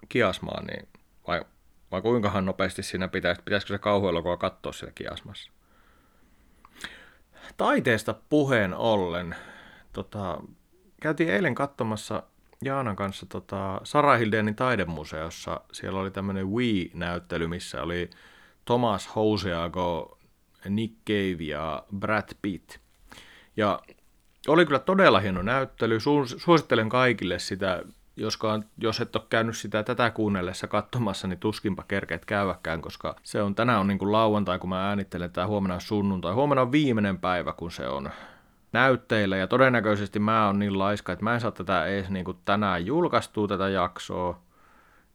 kiasmaan, 0.08 0.66
niin 0.66 0.88
vai, 1.26 1.44
vai 1.90 2.02
kuinkahan 2.02 2.44
nopeasti 2.44 2.82
siinä 2.82 3.08
pitäisi, 3.08 3.42
pitäisikö 3.44 3.74
se 3.74 3.78
kauhuelokuva 3.78 4.36
katsoa 4.36 4.72
siellä 4.72 4.92
kiasmassa? 4.94 5.52
Taiteesta 7.56 8.14
puheen 8.28 8.74
ollen, 8.74 9.36
tota, 9.92 10.40
käytiin 11.00 11.30
eilen 11.30 11.54
katsomassa 11.54 12.22
Jaanan 12.64 12.96
kanssa 12.96 13.26
tota, 13.26 13.80
Sara 13.84 14.16
Hildenin 14.16 14.54
taidemuseossa. 14.54 15.60
Siellä 15.72 16.00
oli 16.00 16.10
tämmöinen 16.10 16.46
Wii-näyttely, 16.46 17.46
missä 17.46 17.82
oli 17.82 18.10
Thomas 18.64 19.16
Houseago, 19.16 20.18
Nick 20.68 20.94
Cave 21.06 21.44
ja 21.44 21.84
Brad 21.98 22.28
Pitt. 22.42 22.76
Ja 23.56 23.80
oli 24.48 24.66
kyllä 24.66 24.78
todella 24.78 25.20
hieno 25.20 25.42
näyttely. 25.42 25.98
Suosittelen 26.36 26.88
kaikille 26.88 27.38
sitä, 27.38 27.82
joskaan, 28.16 28.64
jos 28.78 29.00
et 29.00 29.16
ole 29.16 29.24
käynyt 29.30 29.56
sitä 29.56 29.82
tätä 29.82 30.10
kuunnellessa 30.10 30.66
katsomassa, 30.66 31.28
niin 31.28 31.38
tuskinpa 31.38 31.84
kerkeet 31.88 32.24
käyväkään, 32.24 32.82
koska 32.82 33.16
se 33.22 33.42
on 33.42 33.54
tänään 33.54 33.80
on 33.80 33.86
niin 33.86 33.98
kuin 33.98 34.12
lauantai, 34.12 34.58
kun 34.58 34.70
mä 34.70 34.88
äänittelen, 34.88 35.32
tämä 35.32 35.46
huomenna 35.46 35.74
on 35.74 35.80
sunnuntai. 35.80 36.32
Huomenna 36.32 36.62
on 36.62 36.72
viimeinen 36.72 37.18
päivä, 37.18 37.52
kun 37.52 37.70
se 37.70 37.88
on 37.88 38.10
näytteillä, 38.72 39.36
ja 39.36 39.46
todennäköisesti 39.46 40.18
mä 40.18 40.46
oon 40.46 40.58
niin 40.58 40.78
laiska, 40.78 41.12
että 41.12 41.24
mä 41.24 41.34
en 41.34 41.40
saa 41.40 41.50
tätä 41.50 41.86
edes 41.86 42.10
niin 42.10 42.24
kuin 42.24 42.38
tänään 42.44 42.86
julkaistua 42.86 43.48
tätä 43.48 43.68
jaksoa, 43.68 44.40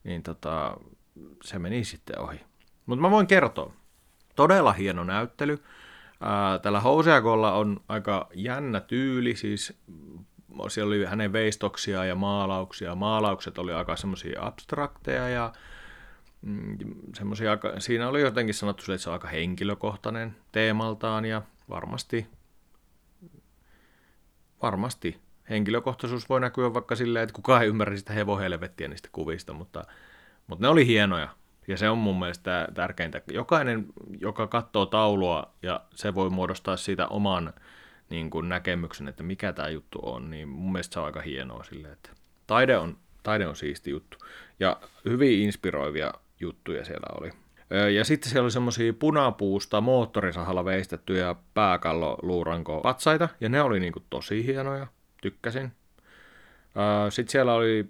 niin 0.04 0.24
tota, 0.24 0.78
se 1.44 1.60
meni 1.60 1.84
sitten 1.84 2.20
ohi. 2.20 2.47
Mutta 2.88 3.02
mä 3.02 3.12
voin 3.12 3.28
kertoa. 3.28 3.74
Todella 4.36 4.74
hieno 4.74 5.04
näyttely. 5.04 5.64
Tällä 6.62 6.80
Houseakolla 6.80 7.54
on 7.54 7.80
aika 7.88 8.30
jännä 8.34 8.80
tyyli, 8.80 9.36
siis 9.36 9.80
siellä 10.68 10.90
oli 10.90 11.06
hänen 11.06 11.34
veistoksia 11.34 12.06
ja 12.06 12.16
maalauksia. 12.16 12.96
Maalaukset 12.96 13.58
oli 13.58 13.74
aika 13.74 13.96
semmoisia 13.96 14.46
abstrakteja 14.46 15.30
ja 15.30 15.54
mm, 16.42 16.78
semmoisia, 17.16 17.58
siinä 17.80 18.10
oli 18.10 18.22
jotenkin 18.22 18.54
sanottu 18.56 18.92
että 18.92 19.04
se 19.04 19.10
on 19.10 19.14
aika 19.14 19.28
henkilökohtainen 19.28 20.36
teemaltaan 20.52 21.26
ja 21.26 21.42
varmasti, 21.70 22.28
varmasti 24.62 25.22
henkilökohtaisuus 25.50 26.30
voi 26.30 26.40
näkyä 26.40 26.74
vaikka 26.74 26.96
silleen, 26.96 27.24
että 27.24 27.34
kukaan 27.34 27.62
ei 27.62 27.68
ymmärrä 27.68 27.98
sitä 27.98 28.14
hevohelvettiä 28.14 28.88
niistä 28.88 29.10
kuvista, 29.12 29.54
mutta, 29.54 29.84
mutta 30.48 30.66
ne 30.66 30.68
oli 30.68 30.88
hienoja. 30.88 31.30
Ja 31.68 31.78
se 31.78 31.90
on 31.90 31.98
mun 31.98 32.20
mielestä 32.20 32.68
tärkeintä. 32.74 33.22
Jokainen, 33.32 33.86
joka 34.20 34.48
katsoo 34.48 34.86
taulua 34.86 35.54
ja 35.64 35.82
se 35.96 36.16
voi 36.16 36.30
muodostaa 36.30 36.78
siitä 36.78 37.08
oman 37.08 37.54
niin 38.10 38.30
kuin 38.30 38.50
näkemyksen, 38.50 39.08
että 39.08 39.24
mikä 39.24 39.54
tämä 39.54 39.70
juttu 39.70 40.00
on, 40.04 40.30
niin 40.32 40.48
mun 40.50 40.72
mielestä 40.72 40.94
se 40.94 41.00
on 41.00 41.06
aika 41.06 41.22
hienoa 41.22 41.64
silleen, 41.64 41.94
että 41.94 42.10
taide 42.48 42.78
on, 42.78 42.98
taide 43.24 43.48
on 43.48 43.56
siisti 43.56 43.92
juttu. 43.92 44.18
Ja 44.60 44.78
hyvin 45.06 45.42
inspiroivia 45.42 46.14
juttuja 46.40 46.86
siellä 46.86 47.08
oli. 47.20 47.32
Ja 47.96 48.06
sitten 48.06 48.30
siellä 48.30 48.46
oli 48.46 48.52
semmoisia 48.52 48.94
punapuusta 48.94 49.82
moottorisahalla 49.82 50.66
veistettyjä 50.66 51.36
pääkalloluuranko 51.54 52.82
patsaita, 52.82 53.30
ja 53.42 53.50
ne 53.50 53.62
oli 53.62 53.80
niinku 53.80 54.04
tosi 54.10 54.46
hienoja, 54.46 54.88
tykkäsin. 55.22 55.72
Sitten 57.10 57.32
siellä 57.32 57.54
oli, 57.54 57.88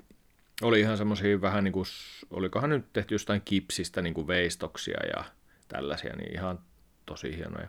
oli 0.61 0.79
ihan 0.79 0.97
semmoisia 0.97 1.41
vähän 1.41 1.63
niin 1.63 1.71
kuin, 1.71 1.85
olikohan 2.29 2.69
nyt 2.69 2.93
tehty 2.93 3.15
jostain 3.15 3.41
kipsistä 3.45 4.01
niin 4.01 4.13
kuin 4.13 4.27
veistoksia 4.27 4.99
ja 5.15 5.23
tällaisia, 5.67 6.15
niin 6.15 6.33
ihan 6.33 6.59
tosi 7.05 7.37
hienoja. 7.37 7.67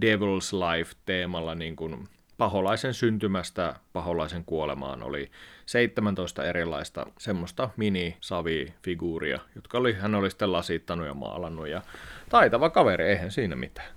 Devil's 0.00 0.52
Life-teemalla 0.52 1.54
niin 1.54 1.76
kuin 1.76 2.08
paholaisen 2.38 2.94
syntymästä 2.94 3.74
paholaisen 3.92 4.44
kuolemaan 4.44 5.02
oli 5.02 5.30
17 5.66 6.44
erilaista 6.44 7.06
semmoista 7.18 7.70
mini-savi-figuuria, 7.76 9.38
jotka 9.54 9.78
oli, 9.78 9.92
hän 9.92 10.14
oli 10.14 10.30
sitten 10.30 10.52
lasittanut 10.52 11.06
ja 11.06 11.14
maalannut 11.14 11.68
ja 11.68 11.82
taitava 12.28 12.70
kaveri, 12.70 13.08
eihän 13.08 13.30
siinä 13.30 13.56
mitään. 13.56 13.88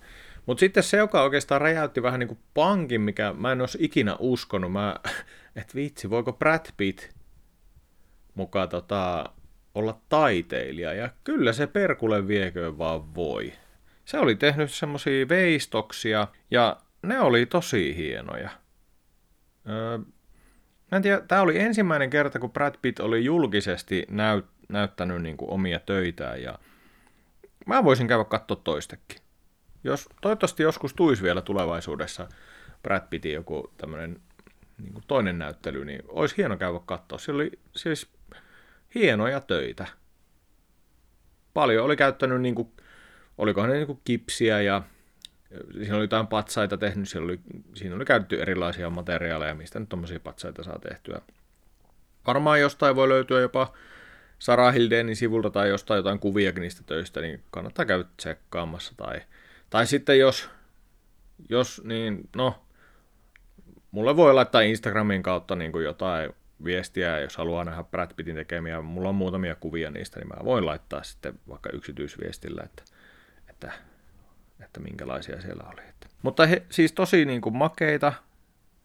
Mutta 0.45 0.59
sitten 0.59 0.83
se, 0.83 0.97
joka 0.97 1.23
oikeastaan 1.23 1.61
räjäytti 1.61 2.03
vähän 2.03 2.19
niin 2.19 2.27
kuin 2.27 2.39
pankin, 2.53 3.01
mikä 3.01 3.33
mä 3.37 3.51
en 3.51 3.61
olisi 3.61 3.77
ikinä 3.81 4.15
uskonut, 4.19 4.71
mä, 4.71 4.95
että 5.55 5.75
vitsi, 5.75 6.09
voiko 6.09 6.33
Brad 6.33 6.65
Pitt 6.77 7.09
mukaan 8.35 8.69
tota, 8.69 9.25
olla 9.75 10.01
taiteilija, 10.09 10.93
ja 10.93 11.09
kyllä 11.23 11.53
se 11.53 11.67
perkulle 11.67 12.27
vieköön 12.27 12.77
vaan 12.77 13.15
voi. 13.15 13.53
Se 14.05 14.19
oli 14.19 14.35
tehnyt 14.35 14.71
semmosia 14.71 15.29
veistoksia, 15.29 16.27
ja 16.51 16.77
ne 17.01 17.19
oli 17.19 17.45
tosi 17.45 17.95
hienoja. 17.95 18.49
Öö, 19.69 19.97
mä 20.91 20.95
en 20.95 21.01
tiedä, 21.01 21.21
tää 21.21 21.41
oli 21.41 21.59
ensimmäinen 21.59 22.09
kerta, 22.09 22.39
kun 22.39 22.51
Brad 22.51 22.75
Pitt 22.81 22.99
oli 22.99 23.25
julkisesti 23.25 24.05
näyt, 24.09 24.45
näyttänyt 24.69 25.21
niin 25.21 25.37
kuin 25.37 25.51
omia 25.51 25.79
töitään, 25.79 26.41
ja 26.41 26.59
mä 27.65 27.83
voisin 27.83 28.07
käydä 28.07 28.23
katsoa 28.23 28.61
toistekin. 28.63 29.17
Jos, 29.83 30.09
toivottavasti 30.21 30.63
joskus 30.63 30.93
tuisi 30.93 31.23
vielä 31.23 31.41
tulevaisuudessa 31.41 32.27
Brad 32.83 33.07
Pittin 33.09 33.33
joku 33.33 33.73
tämmöinen 33.77 34.21
niin 34.77 35.03
toinen 35.07 35.39
näyttely, 35.39 35.85
niin 35.85 36.01
olisi 36.07 36.37
hieno 36.37 36.57
käydä 36.57 36.79
katsoa. 36.85 37.17
Siellä 37.17 37.41
oli 37.41 37.51
siis 37.75 38.11
hienoja 38.95 39.39
töitä. 39.41 39.87
Paljon 41.53 41.85
oli 41.85 41.95
käyttänyt, 41.95 42.41
niin 42.41 42.55
kuin, 42.55 42.71
olikohan 43.37 43.69
ne 43.69 43.75
niin 43.75 43.87
kuin 43.87 44.01
kipsiä 44.03 44.61
ja 44.61 44.81
siinä 45.73 45.95
oli 45.95 46.03
jotain 46.03 46.27
patsaita 46.27 46.77
tehnyt, 46.77 47.09
siinä 47.09 47.25
oli, 47.25 47.39
siinä 47.73 47.95
oli 47.95 48.05
käytetty 48.05 48.41
erilaisia 48.41 48.89
materiaaleja, 48.89 49.55
mistä 49.55 49.79
nyt 49.79 49.89
tuommoisia 49.89 50.19
patsaita 50.19 50.63
saa 50.63 50.79
tehtyä. 50.79 51.21
Varmaan 52.27 52.61
jostain 52.61 52.95
voi 52.95 53.09
löytyä 53.09 53.39
jopa 53.39 53.73
Sarah 54.39 54.73
Hildenin 54.73 55.15
sivulta 55.15 55.49
tai 55.49 55.69
jostain 55.69 55.97
jotain 55.97 56.19
kuvia 56.19 56.51
niistä 56.51 56.83
töistä, 56.85 57.21
niin 57.21 57.43
kannattaa 57.51 57.85
käydä 57.85 58.03
tsekkaamassa. 58.17 58.93
Tai, 58.97 59.21
tai 59.69 59.87
sitten 59.87 60.19
jos, 60.19 60.49
jos 61.49 61.81
niin, 61.83 62.29
no, 62.35 62.65
mulle 63.91 64.15
voi 64.15 64.33
laittaa 64.33 64.61
Instagramin 64.61 65.23
kautta 65.23 65.55
niin 65.55 65.71
kuin 65.71 65.85
jotain 65.85 66.29
viestiä, 66.63 67.19
jos 67.19 67.37
haluaa 67.37 67.63
nähdä 67.63 67.83
Brad 67.83 68.11
Pittin 68.15 68.35
tekemiä. 68.35 68.81
Mulla 68.81 69.09
on 69.09 69.15
muutamia 69.15 69.55
kuvia 69.55 69.91
niistä, 69.91 70.19
niin 70.19 70.27
mä 70.27 70.45
voin 70.45 70.65
laittaa 70.65 71.03
sitten 71.03 71.39
vaikka 71.49 71.69
yksityisviestillä, 71.73 72.63
että, 72.63 72.83
että, 73.49 73.71
että 74.63 74.79
minkälaisia 74.79 75.41
siellä 75.41 75.63
oli. 75.73 75.81
Mutta 76.21 76.45
he, 76.45 76.63
siis 76.69 76.91
tosi 76.91 77.25
niin 77.25 77.41
kuin 77.41 77.57
makeita, 77.57 78.13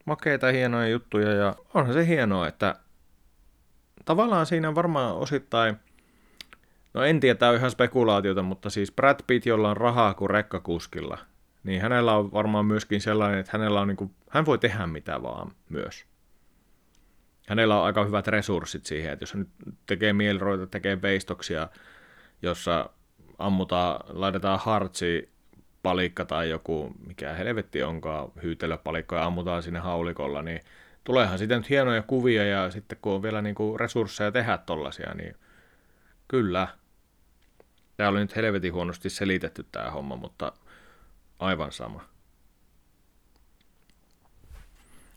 makeita, 0.05 0.47
hienoja 0.47 0.89
juttuja 0.89 1.33
ja 1.33 1.55
onhan 1.75 1.95
se 1.95 2.07
hienoa, 2.07 2.49
että 2.49 2.75
tavallaan 4.05 4.47
siinä 4.47 4.75
varmaan 4.75 5.17
osittain, 5.17 5.77
no 6.95 7.03
en 7.03 7.21
tiedä, 7.21 7.39
tämä 7.39 7.51
on 7.51 7.57
ihan 7.57 7.71
spekulaatiota, 7.71 8.43
mutta 8.43 8.71
siis 8.71 8.93
Brad 8.93 9.21
Pitt, 9.27 9.47
jolla 9.47 9.71
on 9.71 9.77
rahaa 9.77 10.15
kuin 10.15 10.31
rekkakuskilla– 10.31 11.19
niin 11.67 11.83
hänellä 11.83 12.17
on 12.17 12.33
varmaan 12.33 12.67
myöskin 12.67 13.01
sellainen, 13.01 13.39
että 13.39 13.53
hänellä 13.59 13.81
on 13.81 13.89
niin 13.89 13.97
kuin, 13.97 14.15
hän 14.31 14.47
voi 14.47 14.59
tehdä 14.59 14.87
mitä 14.87 15.23
vaan 15.23 15.53
myös. 15.69 16.05
Hänellä 17.49 17.79
on 17.79 17.85
aika 17.85 18.05
hyvät 18.05 18.27
resurssit 18.27 18.87
siihen, 18.87 19.13
että 19.13 19.23
jos 19.23 19.35
hän 19.35 19.41
nyt 19.41 19.75
tekee 19.87 20.13
mieliroita, 20.13 20.67
tekee 20.67 21.03
veistoksia, 21.03 21.69
jossa 22.43 22.91
ammutaan, 23.39 24.05
laitetaan 24.09 24.61
hartsi 24.63 25.33
palikka 25.87 26.25
tai 26.25 26.51
joku, 26.51 26.95
mikä 27.07 27.35
helvetti 27.35 27.83
onkaan, 27.83 28.33
hyytelöpalikko 28.43 29.17
ja 29.17 29.25
ammutaan 29.25 29.63
sinne 29.63 29.79
haulikolla, 29.79 30.43
niin 30.43 30.61
tuleehan 31.05 31.39
sitten 31.39 31.59
nyt 31.59 31.71
hienoja 31.71 32.03
kuvia 32.03 32.45
ja 32.45 32.71
sitten 32.71 32.99
kun 33.03 33.13
on 33.13 33.23
vielä 33.23 33.43
niin 33.43 33.55
kuin 33.55 33.81
resursseja 33.81 34.33
tehdä 34.33 34.59
tollasia, 34.59 35.15
niin 35.15 35.37
kyllä. 36.29 36.69
Tämä 37.97 38.09
oli 38.09 38.21
nyt 38.21 38.37
helvetin 38.37 38.73
huonosti 38.73 39.11
selitetty 39.11 39.67
tämä 39.73 39.91
homma, 39.91 40.17
mutta 40.17 40.53
aivan 41.39 41.73
sama. 41.73 42.05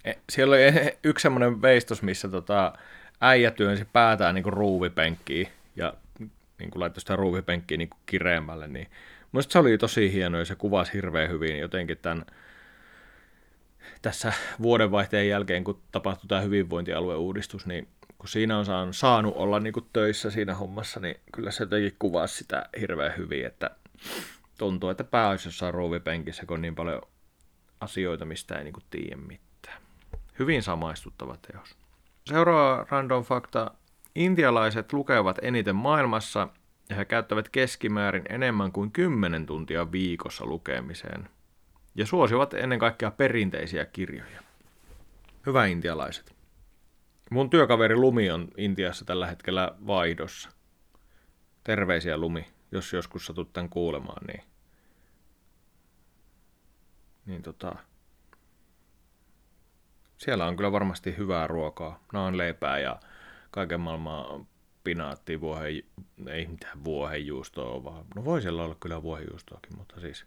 E, 0.06 0.14
siellä 0.30 0.56
oli 0.56 0.62
yksi 1.04 1.24
semmoinen 1.24 1.62
veistos, 1.62 2.02
missä 2.02 2.28
tota, 2.28 2.74
äijä 3.22 3.52
työnsi 3.52 3.86
päätään 3.94 4.36
niin 4.36 4.46
ruuvipenkkiin 4.46 5.48
ja 5.76 5.94
niin 6.60 6.72
kuin 6.72 6.80
laittoi 6.80 7.02
sitä 7.02 7.16
ruuvipenkkiä 7.16 7.78
niin 7.78 7.90
kuin 7.90 8.02
kireemmälle, 8.06 8.68
niin 8.68 8.88
Mielestäni 9.32 9.54
se 9.54 9.60
oli 9.60 9.78
tosi 9.78 10.14
hieno 10.14 10.40
ja 10.40 10.46
se 10.46 10.56
kuvasi 10.56 10.94
hirveän 10.94 11.30
hyvin 11.30 11.60
jotenkin 11.60 11.98
tämän, 11.98 12.26
tässä 14.02 14.34
vuodenvaihteen 14.62 15.28
jälkeen, 15.28 15.64
kun 15.64 15.82
tapahtui 15.92 16.28
tämä 16.28 16.42
hyvinvointialueuudistus, 16.42 17.66
niin 17.66 17.88
kun 18.18 18.30
siinä 18.30 18.58
on 18.58 18.66
saanut, 18.66 18.96
saanut 18.96 19.36
olla 19.36 19.60
niin 19.60 19.74
kuin 19.74 19.86
töissä 19.94 20.32
siinä 20.32 20.56
hommassa, 20.56 21.00
niin 21.00 21.16
kyllä 21.32 21.52
se 21.52 21.64
jotenkin 21.64 21.96
kuvasi 22.00 22.38
sitä 22.38 22.66
hirveän 22.80 23.18
hyvin, 23.18 23.46
että 23.46 23.72
tuntuu, 24.58 24.90
että 24.90 25.04
pää 25.04 25.30
olisi 25.30 25.48
jossain 25.48 25.74
ruuvipenkissä, 25.74 26.46
kun 26.46 26.56
on 26.56 26.62
niin 26.62 26.76
paljon 26.76 27.02
asioita, 27.82 28.26
mistä 28.26 28.56
ei 28.56 28.64
niin 28.64 28.74
kuin 28.74 28.84
tiedä 28.90 29.16
mitään. 29.16 29.82
Hyvin 30.40 30.64
samaistuttava 30.64 31.38
teos. 31.38 31.76
Seuraava 32.26 32.86
random 32.90 33.24
fakta. 33.24 33.72
Intialaiset 34.16 34.94
lukevat 34.94 35.40
eniten 35.42 35.76
maailmassa 35.76 36.48
ja 36.90 36.96
he 36.96 37.06
käyttävät 37.06 37.50
keskimäärin 37.50 38.24
enemmän 38.30 38.72
kuin 38.72 38.92
10 38.92 39.46
tuntia 39.46 39.92
viikossa 39.92 40.46
lukemiseen 40.46 41.30
ja 41.96 42.06
suosivat 42.06 42.54
ennen 42.54 42.80
kaikkea 42.80 43.12
perinteisiä 43.12 43.86
kirjoja. 43.86 44.42
Hyvä 45.46 45.66
intialaiset. 45.66 46.36
Mun 47.32 47.50
työkaveri 47.50 47.96
Lumi 47.96 48.32
on 48.32 48.48
Intiassa 48.58 49.06
tällä 49.06 49.28
hetkellä 49.28 49.76
vaihdossa. 49.88 50.50
Terveisiä 51.64 52.18
Lumi, 52.18 52.48
jos 52.72 52.94
joskus 52.94 53.26
satut 53.26 53.54
tämän 53.54 53.70
kuulemaan, 53.70 54.26
niin, 54.28 54.44
niin 57.26 57.42
tota, 57.42 57.76
siellä 60.18 60.46
on 60.46 60.56
kyllä 60.56 60.72
varmasti 60.72 61.18
hyvää 61.18 61.48
ruokaa. 61.48 62.04
Naan 62.14 62.38
leipää 62.38 62.80
ja 62.80 63.00
kaiken 63.52 63.80
maailman 63.80 64.48
spinaattia, 64.80 65.42
vuohen, 65.42 65.84
ei 66.28 66.48
mitään 66.48 66.84
vuohenjuustoa, 66.84 67.84
vaan 67.84 68.06
no 68.16 68.26
voi 68.26 68.42
siellä 68.42 68.64
olla 68.64 68.76
kyllä 68.80 69.04
vuohenjuustoakin, 69.04 69.78
mutta 69.78 70.00
siis 70.00 70.26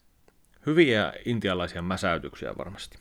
hyviä 0.67 1.13
intialaisia 1.25 1.83
mäsäytyksiä 1.83 2.55
varmasti. 2.59 2.99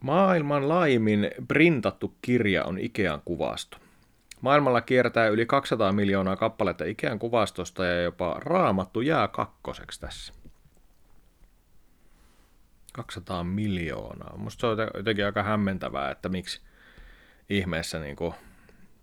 Maailman 0.00 0.68
laimin 0.68 1.30
printattu 1.48 2.14
kirja 2.22 2.64
on 2.64 2.78
Ikean 2.78 3.22
kuvasto. 3.24 3.76
Maailmalla 4.40 4.80
kiertää 4.80 5.28
yli 5.28 5.46
200 5.46 5.92
miljoonaa 5.92 6.36
kappaletta 6.36 6.84
Ikean 6.84 7.18
kuvastosta 7.18 7.84
ja 7.84 8.02
jopa 8.02 8.36
raamattu 8.38 9.00
jää 9.00 9.28
kakkoseksi 9.28 10.00
tässä. 10.00 10.32
200 12.92 13.44
miljoonaa. 13.44 14.36
Musta 14.36 14.60
se 14.60 14.66
on 14.66 14.90
jotenkin 14.94 15.24
aika 15.24 15.42
hämmentävää, 15.42 16.10
että 16.10 16.28
miksi 16.28 16.60
ihmeessä 17.50 17.98
niin 17.98 18.16
kuin 18.16 18.34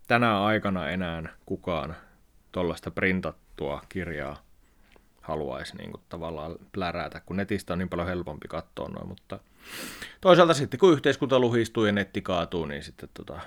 tänä 0.10 0.44
aikana 0.44 0.90
enää 0.90 1.24
kukaan 1.46 1.96
tuollaista 2.52 2.92
printattua 2.92 3.82
kirjaa 3.90 4.44
haluaisi 5.22 5.78
niin 5.78 5.92
kuin, 5.92 6.04
tavallaan 6.10 6.56
plärätä, 6.72 7.20
kun 7.20 7.36
netistä 7.36 7.74
on 7.74 7.80
niin 7.80 7.90
paljon 7.90 8.08
helpompi 8.08 8.48
katsoa 8.48 8.90
noin, 8.90 9.08
mutta 9.08 9.40
toisaalta 10.22 10.54
sitten 10.54 10.80
kun 10.80 10.94
yhteiskunta 10.94 11.40
luhistuu 11.40 11.86
ja 11.86 11.92
netti 11.92 12.22
kaatuu, 12.22 12.66
niin 12.66 12.84
sitten 12.84 13.10
tota, 13.14 13.40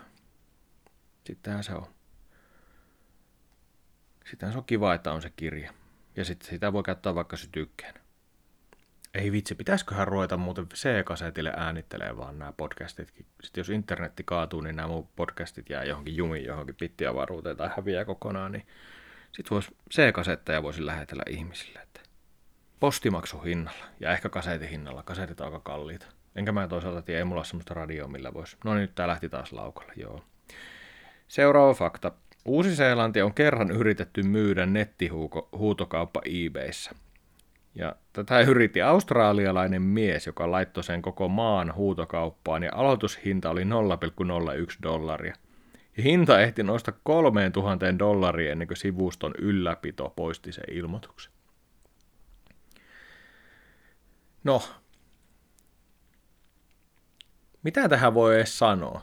sittenhän 1.26 1.64
se 1.64 1.74
on. 1.74 1.86
Sittenhän 4.30 4.52
se 4.52 4.58
on 4.58 4.64
kiva, 4.64 4.94
että 4.94 5.12
on 5.12 5.22
se 5.22 5.30
kirja. 5.36 5.72
Ja 6.16 6.24
sitten 6.24 6.50
sitä 6.50 6.72
voi 6.72 6.82
käyttää 6.82 7.14
vaikka 7.14 7.36
sytykkeen. 7.36 7.94
Ei 9.14 9.32
vitsi, 9.32 9.54
pitäisiköhän 9.54 10.08
ruveta 10.08 10.36
muuten 10.36 10.68
C-kasetille 10.68 11.52
äänittelee 11.56 12.16
vaan 12.16 12.38
nämä 12.38 12.52
podcastitkin. 12.56 13.26
Sitten 13.42 13.60
jos 13.60 13.68
internetti 13.70 14.22
kaatuu, 14.24 14.60
niin 14.60 14.76
nämä 14.76 14.88
mun 14.88 15.08
podcastit 15.16 15.70
jää 15.70 15.84
johonkin 15.84 16.16
jumiin, 16.16 16.44
johonkin 16.44 16.74
pittiavaruuteen 16.74 17.56
tai 17.56 17.70
häviää 17.76 18.04
kokonaan, 18.04 18.52
niin 18.52 18.66
sitten 19.32 19.50
voisi 19.50 19.76
C-kasetteja 19.90 20.62
voisi 20.62 20.86
lähetellä 20.86 21.22
ihmisille. 21.28 21.80
Että 21.80 22.00
postimaksu 22.80 23.38
hinnalla 23.38 23.84
ja 24.00 24.12
ehkä 24.12 24.28
kasetin 24.28 24.68
hinnalla. 24.68 25.02
Kasetit 25.02 25.40
on 25.40 25.46
aika 25.46 25.60
kalliita. 25.60 26.06
Enkä 26.36 26.52
mä 26.52 26.68
toisaalta 26.68 27.02
tiedä, 27.02 27.18
ei 27.18 27.24
mulla 27.24 27.40
ole 27.40 27.46
semmoista 27.46 27.74
radioa, 27.74 28.08
millä 28.08 28.34
voisi. 28.34 28.56
No 28.64 28.74
niin, 28.74 28.80
nyt 28.80 28.94
tää 28.94 29.08
lähti 29.08 29.28
taas 29.28 29.52
laukalle, 29.52 29.92
joo. 29.96 30.24
Seuraava 31.28 31.74
fakta. 31.74 32.12
Uusi-Seelanti 32.44 33.22
on 33.22 33.34
kerran 33.34 33.70
yritetty 33.70 34.22
myydä 34.22 34.66
nettihuutokauppa 34.66 36.20
eBayssä. 36.24 36.90
Ja 37.74 37.96
tätä 38.12 38.40
yritti 38.40 38.82
australialainen 38.82 39.82
mies, 39.82 40.26
joka 40.26 40.50
laittoi 40.50 40.84
sen 40.84 41.02
koko 41.02 41.28
maan 41.28 41.74
huutokauppaan 41.74 42.62
ja 42.62 42.70
aloitushinta 42.74 43.50
oli 43.50 43.64
0,01 43.64 43.68
dollaria. 44.82 45.34
Ja 45.96 46.02
hinta 46.02 46.40
ehti 46.40 46.62
nousta 46.62 46.92
3000 47.02 47.98
dollaria 47.98 48.52
ennen 48.52 48.68
kuin 48.68 48.76
sivuston 48.76 49.34
ylläpito 49.38 50.12
poisti 50.16 50.52
sen 50.52 50.64
ilmoituksen. 50.70 51.32
No, 54.44 54.62
mitä 57.62 57.88
tähän 57.88 58.14
voi 58.14 58.36
edes 58.36 58.58
sanoa? 58.58 59.02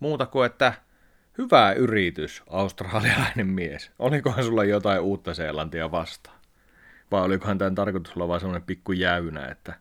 Muuta 0.00 0.26
kuin, 0.26 0.46
että 0.46 0.72
hyvä 1.38 1.72
yritys, 1.72 2.42
australialainen 2.46 3.46
mies. 3.46 3.90
Olikohan 3.98 4.44
sulla 4.44 4.64
jotain 4.64 5.00
uutta 5.00 5.34
Seelantia 5.34 5.90
vastaan? 5.90 6.35
Vai 7.10 7.22
olikohan 7.22 7.58
tämän 7.58 7.74
tarkoitus 7.74 8.16
olla 8.16 8.28
vain 8.28 8.40
semmoinen 8.40 8.66
pikku 8.66 8.92
jäynä, 8.92 9.46
että 9.46 9.74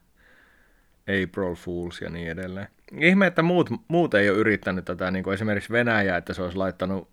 April 1.02 1.56
Fools 1.56 2.02
ja 2.02 2.10
niin 2.10 2.32
edelleen. 2.32 2.68
Ihme, 3.00 3.28
että 3.28 3.42
muut, 3.42 3.70
muut 3.88 4.14
ei 4.14 4.30
ole 4.30 4.38
yrittänyt 4.38 4.86
tätä, 4.86 5.12
niin 5.12 5.24
kuin 5.24 5.34
esimerkiksi 5.34 5.72
Venäjä, 5.74 6.18
että 6.18 6.34
se 6.34 6.42
olisi 6.42 6.58
laittanut 6.58 7.10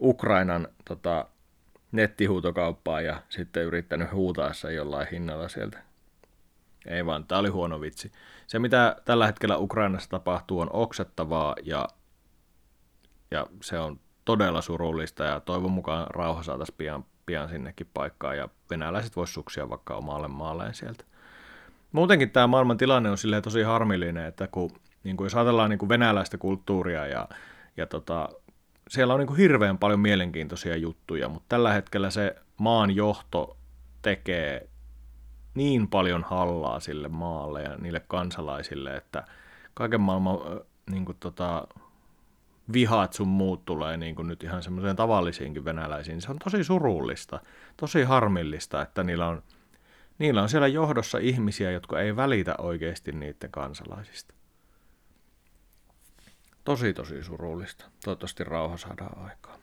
Ukrainan 0.00 0.68
tota, 0.84 1.26
nettihuutokauppaa 1.92 3.00
ja 3.00 3.22
sitten 3.28 3.64
yrittänyt 3.64 4.12
huutaa 4.12 4.52
sen 4.52 4.74
jollain 4.74 5.08
hinnalla 5.10 5.48
sieltä. 5.48 5.78
Ei 6.86 7.06
vaan, 7.06 7.24
tämä 7.24 7.38
oli 7.38 7.48
huono 7.48 7.80
vitsi. 7.80 8.12
Se, 8.46 8.58
mitä 8.58 8.96
tällä 9.04 9.26
hetkellä 9.26 9.58
Ukrainassa 9.58 10.10
tapahtuu, 10.10 10.60
on 10.60 10.70
oksettavaa 10.72 11.54
ja, 11.62 11.88
ja 13.30 13.46
se 13.62 13.78
on 13.78 14.00
todella 14.24 14.60
surullista 14.60 15.24
ja 15.24 15.40
toivon 15.40 15.70
mukaan 15.70 16.06
rauha 16.10 16.42
saataisiin 16.42 16.76
pian 16.78 17.04
pian 17.30 17.48
sinnekin 17.48 17.86
paikkaan 17.94 18.36
ja 18.36 18.48
venäläiset 18.70 19.16
vois 19.16 19.34
suksia 19.34 19.70
vaikka 19.70 19.94
omalle 19.94 20.28
maalleen 20.28 20.74
sieltä. 20.74 21.04
Muutenkin 21.92 22.30
tämä 22.30 22.46
maailman 22.46 22.76
tilanne 22.76 23.10
on 23.10 23.18
silleen 23.18 23.42
tosi 23.42 23.62
harmillinen, 23.62 24.26
että 24.26 24.46
kun, 24.46 24.70
niin 25.04 25.16
kuin 25.16 25.26
jos 25.26 25.34
ajatellaan 25.34 25.70
niin 25.70 25.78
kuin 25.78 25.88
venäläistä 25.88 26.38
kulttuuria 26.38 27.06
ja, 27.06 27.28
ja 27.76 27.86
tota, 27.86 28.28
siellä 28.88 29.14
on 29.14 29.20
niin 29.20 29.26
kuin 29.26 29.36
hirveän 29.36 29.78
paljon 29.78 30.00
mielenkiintoisia 30.00 30.76
juttuja, 30.76 31.28
mutta 31.28 31.46
tällä 31.48 31.72
hetkellä 31.72 32.10
se 32.10 32.36
maan 32.56 32.96
johto 32.96 33.56
tekee 34.02 34.68
niin 35.54 35.88
paljon 35.88 36.24
hallaa 36.28 36.80
sille 36.80 37.08
maalle 37.08 37.62
ja 37.62 37.76
niille 37.76 38.00
kansalaisille, 38.08 38.96
että 38.96 39.24
kaiken 39.74 40.00
maailman 40.00 40.38
niin 40.90 41.04
kuin 41.04 41.16
tota, 41.20 41.66
vihat 42.72 43.12
sun 43.12 43.28
muut 43.28 43.64
tulee 43.64 43.96
niin 43.96 44.14
kuin 44.14 44.28
nyt 44.28 44.42
ihan 44.42 44.62
semmoiseen 44.62 44.96
tavallisiinkin 44.96 45.64
venäläisiin. 45.64 46.20
Se 46.20 46.30
on 46.30 46.38
tosi 46.44 46.64
surullista, 46.64 47.40
tosi 47.76 48.02
harmillista, 48.02 48.82
että 48.82 49.02
niillä 49.02 49.26
on, 49.26 49.42
niillä 50.18 50.42
on 50.42 50.48
siellä 50.48 50.68
johdossa 50.68 51.18
ihmisiä, 51.18 51.70
jotka 51.70 52.00
ei 52.00 52.16
välitä 52.16 52.54
oikeasti 52.58 53.12
niiden 53.12 53.50
kansalaisista. 53.50 54.34
Tosi 56.64 56.92
tosi 56.92 57.24
surullista. 57.24 57.84
Toivottavasti 58.04 58.44
rauha 58.44 58.76
saadaan 58.76 59.18
aikaan. 59.18 59.60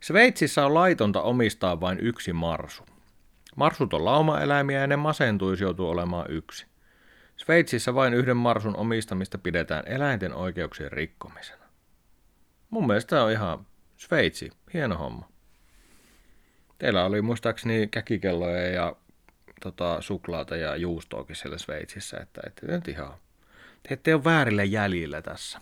Sveitsissä 0.00 0.66
on 0.66 0.74
laitonta 0.74 1.22
omistaa 1.22 1.80
vain 1.80 2.00
yksi 2.00 2.32
marsu. 2.32 2.82
Marsut 3.56 3.94
on 3.94 4.04
laumaeläimiä 4.04 4.80
ja 4.80 4.86
ne 4.86 4.96
masentuisi 4.96 5.64
joutuu 5.64 5.88
olemaan 5.88 6.30
yksi. 6.30 6.66
Sveitsissä 7.36 7.94
vain 7.94 8.14
yhden 8.14 8.36
marsun 8.36 8.76
omistamista 8.76 9.38
pidetään 9.38 9.82
eläinten 9.86 10.34
oikeuksien 10.34 10.92
rikkomisena. 10.92 11.63
Mun 12.74 12.86
mielestä 12.86 13.24
on 13.24 13.30
ihan 13.30 13.66
Sveitsi, 13.96 14.50
hieno 14.72 14.96
homma. 14.96 15.28
Teillä 16.78 17.04
oli 17.04 17.22
muistaakseni 17.22 17.86
käkikelloja 17.86 18.66
ja 18.70 18.96
tota, 19.62 20.00
suklaata 20.00 20.56
ja 20.56 20.76
juustoakin 20.76 21.36
siellä 21.36 21.58
Sveitsissä, 21.58 22.16
että 22.16 22.40
ette 22.46 22.66
nyt 22.66 22.88
ihan, 22.88 23.14
te 23.82 23.94
ette 23.94 24.14
ole 24.14 24.24
väärillä 24.24 24.64
jäljillä 24.64 25.22
tässä. 25.22 25.60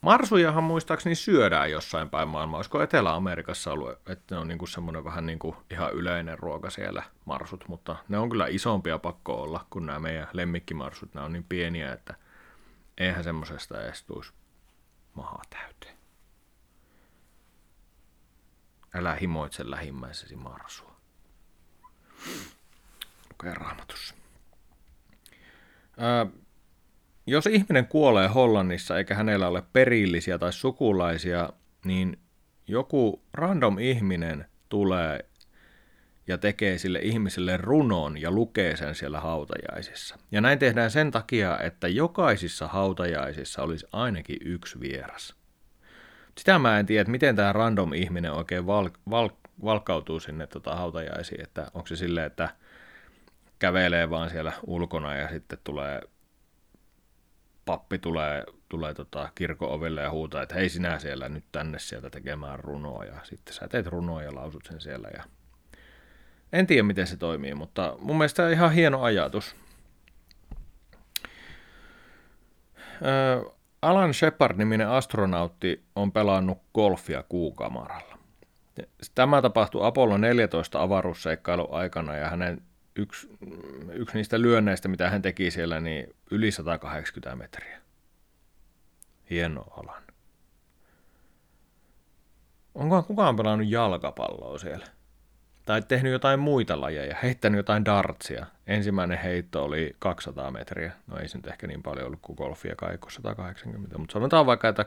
Marsujahan 0.00 0.64
muistaakseni 0.64 1.14
syödään 1.14 1.70
jossain 1.70 2.10
päin 2.10 2.28
maailmaa. 2.28 2.58
Olisiko 2.58 2.82
Etelä-Amerikassa 2.82 3.72
ollut, 3.72 3.90
että 3.90 4.34
ne 4.34 4.40
on 4.40 4.48
niinku 4.48 4.66
semmoinen 4.66 5.04
vähän 5.04 5.26
niinku 5.26 5.56
ihan 5.70 5.92
yleinen 5.92 6.38
ruoka 6.38 6.70
siellä 6.70 7.02
marsut, 7.24 7.64
mutta 7.68 7.96
ne 8.08 8.18
on 8.18 8.30
kyllä 8.30 8.46
isompia 8.46 8.98
pakko 8.98 9.42
olla 9.42 9.66
kuin 9.70 9.86
nämä 9.86 9.98
meidän 9.98 10.28
lemmikkimarsut. 10.32 11.14
Nämä 11.14 11.26
on 11.26 11.32
niin 11.32 11.46
pieniä, 11.48 11.92
että 11.92 12.14
eihän 12.98 13.24
semmoisesta 13.24 13.82
edes 13.82 14.04
tuisi 14.04 14.32
mahaa 15.14 15.42
täyteen. 15.50 15.99
Älä 18.94 19.14
himoitse 19.14 19.70
lähimmäisesi 19.70 20.36
marsua. 20.36 20.96
Lukee 23.30 23.54
raamatussa. 23.54 24.14
Ää, 25.98 26.26
jos 27.26 27.46
ihminen 27.46 27.86
kuolee 27.86 28.28
Hollannissa 28.28 28.98
eikä 28.98 29.14
hänellä 29.14 29.48
ole 29.48 29.62
perillisiä 29.72 30.38
tai 30.38 30.52
sukulaisia, 30.52 31.50
niin 31.84 32.18
joku 32.66 33.22
random 33.32 33.78
ihminen 33.78 34.46
tulee 34.68 35.30
ja 36.26 36.38
tekee 36.38 36.78
sille 36.78 36.98
ihmiselle 36.98 37.56
runon 37.56 38.20
ja 38.20 38.30
lukee 38.30 38.76
sen 38.76 38.94
siellä 38.94 39.20
hautajaisissa. 39.20 40.18
Ja 40.30 40.40
näin 40.40 40.58
tehdään 40.58 40.90
sen 40.90 41.10
takia, 41.10 41.58
että 41.58 41.88
jokaisissa 41.88 42.68
hautajaisissa 42.68 43.62
olisi 43.62 43.86
ainakin 43.92 44.38
yksi 44.40 44.80
vieras. 44.80 45.39
Sitä 46.40 46.58
mä 46.58 46.78
en 46.78 46.86
tiedä, 46.86 47.00
että 47.00 47.10
miten 47.10 47.36
tämä 47.36 47.52
random 47.52 47.92
ihminen 47.92 48.32
oikein 48.32 48.66
val, 48.66 48.90
val, 49.10 49.28
valkautuu 49.64 50.20
sinne 50.20 50.46
tota 50.46 50.74
hautajaisiin, 50.74 51.40
että 51.42 51.70
onko 51.74 51.86
se 51.86 51.96
silleen, 51.96 52.26
että 52.26 52.48
kävelee 53.58 54.10
vaan 54.10 54.30
siellä 54.30 54.52
ulkona 54.66 55.14
ja 55.14 55.28
sitten 55.28 55.58
tulee 55.64 56.00
pappi 57.64 57.98
tulee, 57.98 58.44
tulee 58.68 58.94
tota 58.94 59.28
kirkon 59.34 59.70
ovelle 59.70 60.00
ja 60.00 60.10
huutaa, 60.10 60.42
että 60.42 60.54
hei 60.54 60.68
sinä 60.68 60.98
siellä 60.98 61.28
nyt 61.28 61.44
tänne 61.52 61.78
sieltä 61.78 62.10
tekemään 62.10 62.60
runoa 62.60 63.04
ja 63.04 63.20
sitten 63.22 63.54
sä 63.54 63.68
teet 63.68 63.86
runoa 63.86 64.22
ja 64.22 64.34
lausut 64.34 64.64
sen 64.64 64.80
siellä 64.80 65.08
ja 65.16 65.24
en 66.52 66.66
tiedä 66.66 66.82
miten 66.82 67.06
se 67.06 67.16
toimii, 67.16 67.54
mutta 67.54 67.96
mun 67.98 68.18
mielestä 68.18 68.50
ihan 68.50 68.72
hieno 68.72 69.02
ajatus. 69.02 69.56
Alan 73.82 74.14
Shepard-niminen 74.14 74.88
astronautti 74.88 75.84
on 75.96 76.12
pelannut 76.12 76.58
golfia 76.74 77.22
kuukamaralla. 77.22 78.18
Tämä 79.14 79.42
tapahtui 79.42 79.86
Apollo 79.86 80.16
14 80.16 80.82
avaruusseikkailun 80.82 81.68
aikana 81.70 82.16
ja 82.16 82.28
hänen 82.30 82.62
yksi, 82.96 83.28
yksi 83.92 84.16
niistä 84.16 84.40
lyönneistä, 84.40 84.88
mitä 84.88 85.10
hän 85.10 85.22
teki 85.22 85.50
siellä, 85.50 85.80
niin 85.80 86.16
yli 86.30 86.50
180 86.50 87.36
metriä. 87.36 87.80
Hieno 89.30 89.64
alan. 89.70 90.02
Onko 92.74 93.02
kukaan 93.02 93.36
pelannut 93.36 93.68
jalkapalloa 93.68 94.58
siellä? 94.58 94.86
Tai 95.70 95.82
tehnyt 95.82 96.12
jotain 96.12 96.40
muita 96.40 96.80
lajeja, 96.80 97.16
heittänyt 97.22 97.56
jotain 97.56 97.84
dartsia. 97.84 98.46
Ensimmäinen 98.66 99.18
heitto 99.18 99.64
oli 99.64 99.96
200 99.98 100.50
metriä. 100.50 100.92
No 101.06 101.18
ei 101.18 101.28
se 101.28 101.38
nyt 101.38 101.46
ehkä 101.46 101.66
niin 101.66 101.82
paljon 101.82 102.06
ollut 102.06 102.18
kuin 102.22 102.36
golfia 102.36 102.76
kai 102.76 102.98
180, 103.08 103.98
mutta 103.98 104.12
sanotaan 104.12 104.46
vaikka, 104.46 104.68
että 104.68 104.84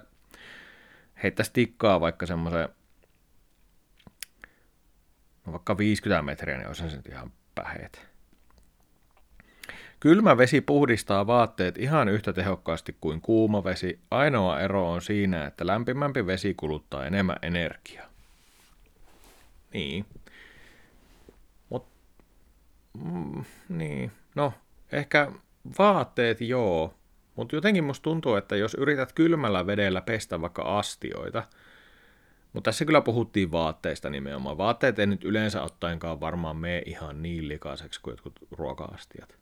heittäisi 1.24 1.52
tikkaa 1.54 2.00
vaikka 2.02 2.26
semmoisen 2.26 2.70
no 5.46 5.52
vaikka 5.52 5.78
50 5.78 6.22
metriä, 6.22 6.58
niin 6.58 6.68
olisi 6.68 6.90
se 6.90 6.96
nyt 6.96 7.08
ihan 7.08 7.32
päheet. 7.56 8.08
Kylmä 10.00 10.38
vesi 10.38 10.62
puhdistaa 10.62 11.28
vaatteet 11.28 11.78
ihan 11.78 12.10
yhtä 12.10 12.34
tehokkaasti 12.34 12.98
kuin 13.02 13.22
kuuma 13.22 13.64
vesi. 13.64 14.00
Ainoa 14.12 14.60
ero 14.60 14.92
on 14.92 15.02
siinä, 15.02 15.46
että 15.46 15.68
lämpimämpi 15.68 16.26
vesi 16.26 16.54
kuluttaa 16.54 17.06
enemmän 17.06 17.38
energiaa. 17.42 18.08
Niin. 19.74 20.06
Mm, 23.04 23.44
niin. 23.70 24.12
No, 24.36 24.54
ehkä 24.92 25.32
vaatteet 25.80 26.42
joo. 26.42 26.94
Mutta 27.36 27.56
jotenkin 27.56 27.84
musta 27.84 28.04
tuntuu, 28.04 28.36
että 28.36 28.56
jos 28.56 28.74
yrität 28.74 29.14
kylmällä 29.14 29.68
vedellä 29.68 30.02
pestä 30.02 30.42
vaikka 30.42 30.62
astioita– 30.62 31.44
mutta 32.54 32.68
tässä 32.68 32.86
kyllä 32.86 33.02
puhuttiin 33.02 33.52
vaatteista 33.52 34.10
nimenomaan. 34.10 34.58
Vaatteet 34.58 35.00
ei 35.00 35.08
nyt 35.08 35.24
yleensä 35.24 35.62
ottaenkaan 35.62 36.20
varmaan 36.20 36.58
mene 36.58 36.84
ihan 36.86 37.22
niin 37.22 37.48
likaiseksi 37.48 38.02
kuin 38.02 38.12
jotkut 38.12 38.40
ruoka-astiat. 38.52 39.38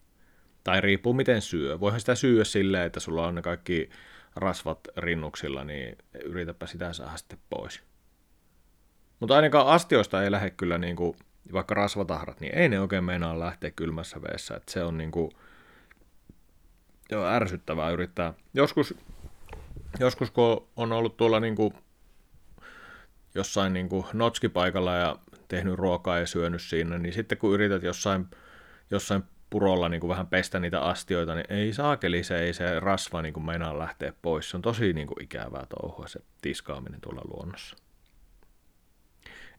Tai 0.64 0.82
riippuu 0.82 1.14
miten 1.14 1.42
syö. 1.42 1.80
Voihan 1.80 2.00
sitä 2.00 2.16
syödä 2.16 2.44
silleen, 2.44 2.86
että 2.86 3.00
sulla 3.00 3.28
on 3.28 3.36
ne 3.36 3.42
kaikki 3.42 3.90
rasvat 4.36 4.80
rinnuksilla, 4.98 5.64
niin 5.64 5.98
yritäpä 6.24 6.68
sitä 6.68 6.94
saada 6.94 7.18
sitten 7.18 7.40
pois. 7.50 7.82
Mutta 9.20 9.36
ainakaan 9.36 9.68
astioista 9.68 10.24
ei 10.24 10.32
lähde 10.32 10.50
kyllä 10.50 10.78
niin 10.78 10.96
kuin, 10.96 11.16
vaikka 11.54 11.76
rasvatahrat, 11.76 12.40
niin 12.40 12.58
ei 12.58 12.70
ne 12.70 12.80
oikein 12.80 13.04
meinaa 13.04 13.40
lähteä 13.40 13.72
kylmässä 13.72 14.22
veessä. 14.22 14.56
Että 14.56 14.72
se 14.72 14.84
on 14.84 14.98
niin 14.98 15.12
kuin, 15.12 15.32
joo, 17.12 17.26
ärsyttävää 17.26 17.90
yrittää. 17.90 18.34
Joskus, 18.54 18.94
joskus 20.00 20.32
kun 20.32 20.68
on 20.76 20.92
ollut 20.92 21.18
tuolla 21.18 21.40
niin 21.40 21.56
kuin 21.56 21.74
jossain 23.36 23.74
niin 23.74 23.90
kuin 23.90 24.06
notskipaikalla 24.14 24.96
ja 24.96 25.16
tehnyt 25.48 25.76
ruokaa 25.76 26.20
ja 26.20 26.28
syönyt 26.28 26.62
siinä, 26.62 26.98
niin 26.98 27.14
sitten 27.14 27.38
kun 27.38 27.54
yrität 27.54 27.84
jossain, 27.84 28.28
jossain 28.92 29.24
purolla 29.50 29.90
niin 29.90 30.02
kuin 30.02 30.10
vähän 30.10 30.28
pestä 30.28 30.60
niitä 30.60 30.82
astioita, 30.82 31.36
niin 31.36 31.46
ei 31.50 31.74
saakeli 31.74 32.24
se, 32.24 32.40
ei 32.40 32.54
se 32.54 32.80
rasva 32.80 33.22
niin 33.22 33.34
kuin 33.34 33.46
meinaa 33.46 33.80
lähteä 33.80 34.14
pois. 34.22 34.50
Se 34.50 34.58
on 34.58 34.62
tosi 34.62 34.94
niin 34.94 35.08
kuin 35.08 35.24
ikävää 35.24 35.66
touhua 35.66 36.08
se 36.08 36.20
tiskaaminen 36.42 37.02
tuolla 37.02 37.22
luonnossa. 37.34 37.78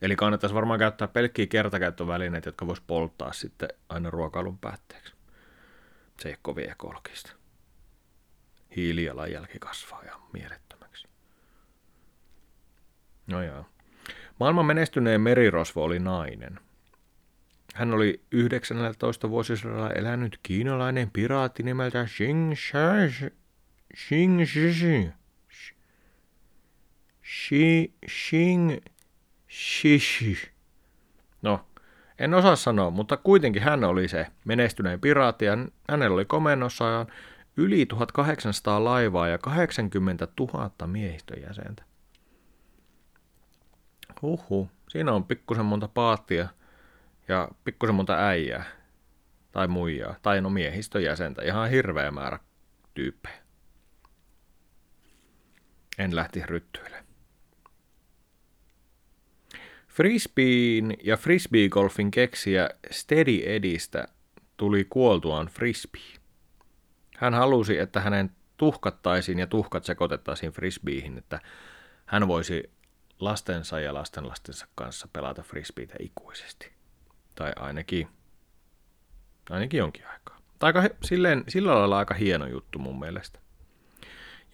Eli 0.02 0.16
kannattaisi 0.16 0.54
varmaan 0.54 0.78
käyttää 0.78 1.08
pelkkiä 1.08 1.46
kertakäyttövälineitä, 1.46 2.48
jotka 2.48 2.66
vois 2.66 2.80
polttaa 2.80 3.32
sitten 3.32 3.68
aina 3.88 4.10
ruokailun 4.10 4.58
päätteeksi. 4.58 5.14
Se 6.20 6.28
ei 6.28 6.32
ole 6.32 6.38
kovin 6.42 6.70
ekologista. 6.70 7.32
Hiilijalanjälki 8.76 9.58
kasvaa 9.58 10.04
ja 10.04 10.20
mielettömäksi. 10.32 11.08
No 13.26 13.42
joo. 13.42 13.66
Maailman 14.40 14.66
menestyneen 14.66 15.20
merirosvo 15.20 15.84
oli 15.84 15.98
nainen. 15.98 16.60
Hän 17.74 17.94
oli 17.94 18.20
19 18.32 19.30
vuosisadalla 19.30 19.90
elänyt 19.90 20.40
kiinalainen 20.42 21.10
piraatti 21.10 21.62
nimeltä 21.62 22.04
Xing 22.04 22.52
Xing 23.96 24.40
Xing 27.26 27.88
Xing 28.08 28.76
Xing 29.52 30.38
No, 31.42 31.66
en 32.18 32.34
osaa 32.34 32.56
sanoa, 32.56 32.90
mutta 32.90 33.16
kuitenkin 33.16 33.62
hän 33.62 33.84
oli 33.84 34.08
se 34.08 34.26
menestyneen 34.44 35.00
piraatti 35.00 35.44
ja 35.44 35.52
hänellä 35.90 36.14
oli 36.14 36.24
komennossaan 36.24 37.06
yli 37.56 37.86
1800 37.86 38.84
laivaa 38.84 39.28
ja 39.28 39.38
80 39.38 40.28
000 40.40 40.86
miehistöjäsentä. 40.86 41.82
Huhu, 44.22 44.70
siinä 44.88 45.12
on 45.12 45.24
pikkusen 45.24 45.64
monta 45.64 45.88
paattia 45.88 46.48
ja 47.28 47.48
pikkusen 47.64 47.94
monta 47.94 48.28
äijää 48.28 48.64
tai 49.52 49.68
muijaa, 49.68 50.14
tai 50.22 50.40
no 50.40 50.50
miehistön 50.50 51.02
jäsentä, 51.02 51.42
ihan 51.42 51.70
hirveä 51.70 52.10
määrä 52.10 52.38
tyyppejä. 52.94 53.42
En 55.98 56.16
lähti 56.16 56.42
ryttyilemään. 56.46 57.01
Frisbeen 59.92 60.96
ja 61.04 61.16
frisbeegolfin 61.16 62.10
keksiä 62.10 62.70
Steady 62.90 63.42
Edistä 63.44 64.08
tuli 64.56 64.86
kuoltuaan 64.90 65.46
frisbee. 65.46 66.00
Hän 67.16 67.34
halusi, 67.34 67.78
että 67.78 68.00
hänen 68.00 68.30
tuhkattaisiin 68.56 69.38
ja 69.38 69.46
tuhkat 69.46 69.84
sekoitettaisiin 69.84 70.52
frisbeeihin, 70.52 71.18
että 71.18 71.40
hän 72.06 72.28
voisi 72.28 72.70
lastensa 73.20 73.80
ja 73.80 73.94
lastenlastensa 73.94 74.66
kanssa 74.74 75.08
pelata 75.12 75.42
frisbeitä 75.42 75.94
ikuisesti. 75.98 76.72
Tai 77.34 77.52
ainakin, 77.56 78.08
ainakin 79.50 79.78
jonkin 79.78 80.06
aikaa. 80.06 80.38
Tai 80.58 80.72
aika, 80.74 80.94
silleen, 81.04 81.44
sillä 81.48 81.74
lailla 81.74 81.98
aika 81.98 82.14
hieno 82.14 82.46
juttu 82.46 82.78
mun 82.78 82.98
mielestä. 82.98 83.38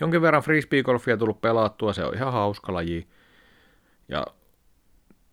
Jonkin 0.00 0.22
verran 0.22 0.42
frisbeegolfia 0.42 1.16
tullut 1.16 1.40
pelattua, 1.40 1.92
se 1.92 2.04
on 2.04 2.14
ihan 2.14 2.32
hauska 2.32 2.74
laji. 2.74 3.08
Ja 4.08 4.26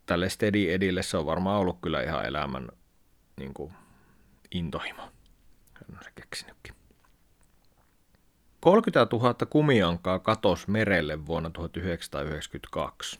tälle 0.05 0.29
Steady 0.29 0.73
Edille 0.73 1.03
se 1.03 1.17
on 1.17 1.25
varmaan 1.25 1.59
ollut 1.59 1.77
kyllä 1.81 2.01
ihan 2.01 2.25
elämän 2.25 2.67
niin 3.37 3.53
kuin, 3.53 3.73
intohimo. 4.51 5.01
Hän 5.73 5.97
on 5.97 6.03
se 6.03 6.11
keksinytkin. 6.15 6.75
30 8.59 9.15
000 9.15 9.33
kumiankaa 9.49 10.19
katos 10.19 10.67
merelle 10.67 11.25
vuonna 11.25 11.49
1992. 11.49 13.19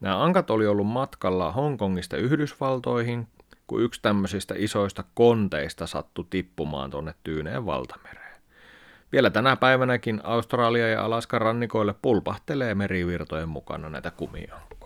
Nämä 0.00 0.24
ankat 0.24 0.50
oli 0.50 0.66
ollut 0.66 0.86
matkalla 0.86 1.52
Hongkongista 1.52 2.16
Yhdysvaltoihin, 2.16 3.28
kun 3.66 3.82
yksi 3.82 4.02
tämmöisistä 4.02 4.54
isoista 4.58 5.04
konteista 5.14 5.86
sattui 5.86 6.26
tippumaan 6.30 6.90
tuonne 6.90 7.14
Tyyneen 7.24 7.66
valtamereen. 7.66 8.40
Vielä 9.12 9.30
tänä 9.30 9.56
päivänäkin 9.56 10.20
Australia 10.24 10.88
ja 10.88 11.04
Alaskan 11.04 11.40
rannikoille 11.40 11.94
pulpahtelee 12.02 12.74
merivirtojen 12.74 13.48
mukana 13.48 13.88
näitä 13.88 14.10
kumiankkoja. 14.10 14.83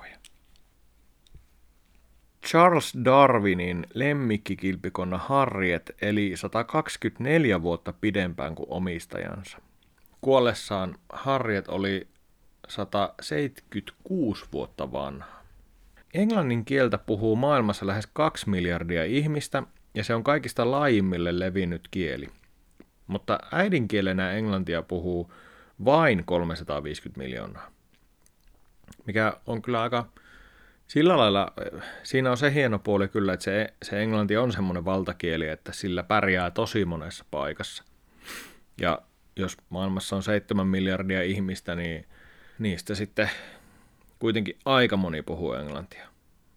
Charles 2.47 2.99
Darwinin 3.05 3.87
lemmikkikilpikonna 3.95 5.19
Harriet 5.19 5.97
eli 6.03 6.33
124 6.35 7.63
vuotta 7.63 7.93
pidempään 7.93 8.55
kuin 8.55 8.67
omistajansa. 8.71 9.59
Kuollessaan 10.21 10.95
Harriet 11.13 11.69
oli 11.69 12.09
176 12.69 14.45
vuotta 14.53 14.93
vanha. 14.93 15.39
Englannin 16.15 16.65
kieltä 16.65 16.99
puhuu 16.99 17.37
maailmassa 17.37 17.87
lähes 17.87 18.07
2 18.13 18.51
miljardia 18.51 19.05
ihmistä 19.05 19.63
ja 19.95 20.05
se 20.05 20.15
on 20.15 20.25
kaikista 20.25 20.71
laajimmille 20.71 21.39
levinnyt 21.39 21.89
kieli. 21.91 22.29
mutta 23.07 23.39
äidinkielenä 23.53 24.33
englantia 24.33 24.83
puhuu 24.83 25.33
vain 25.85 26.25
350 26.25 27.19
miljoonaa. 27.19 27.71
Mikä 29.07 29.33
on 29.47 29.63
kyllä 29.63 29.83
aika 29.83 30.07
sillä 30.89 31.17
lailla, 31.17 31.53
siinä 32.03 32.31
on 32.31 32.37
se 32.37 32.55
hieno 32.55 32.79
puoli 32.79 33.09
kyllä, 33.09 33.33
että 33.33 33.45
se, 33.45 33.75
se 33.83 34.03
englanti 34.03 34.37
on 34.37 34.53
semmoinen 34.53 34.85
valtakieli, 34.85 35.49
että 35.49 35.73
sillä 35.73 36.03
pärjää 36.03 36.51
tosi 36.51 36.85
monessa 36.85 37.25
paikassa. 37.31 37.85
Ja 38.81 39.03
jos 39.37 39.57
maailmassa 39.71 40.17
on 40.17 40.23
7 40.23 40.67
miljardia 40.67 41.23
ihmistä, 41.23 41.75
niin 41.75 42.07
niistä 42.59 42.95
sitten 42.95 43.31
kuitenkin 44.19 44.59
aika 44.65 44.97
moni 44.97 45.23
puhuu 45.23 45.53
englantia. 45.53 46.09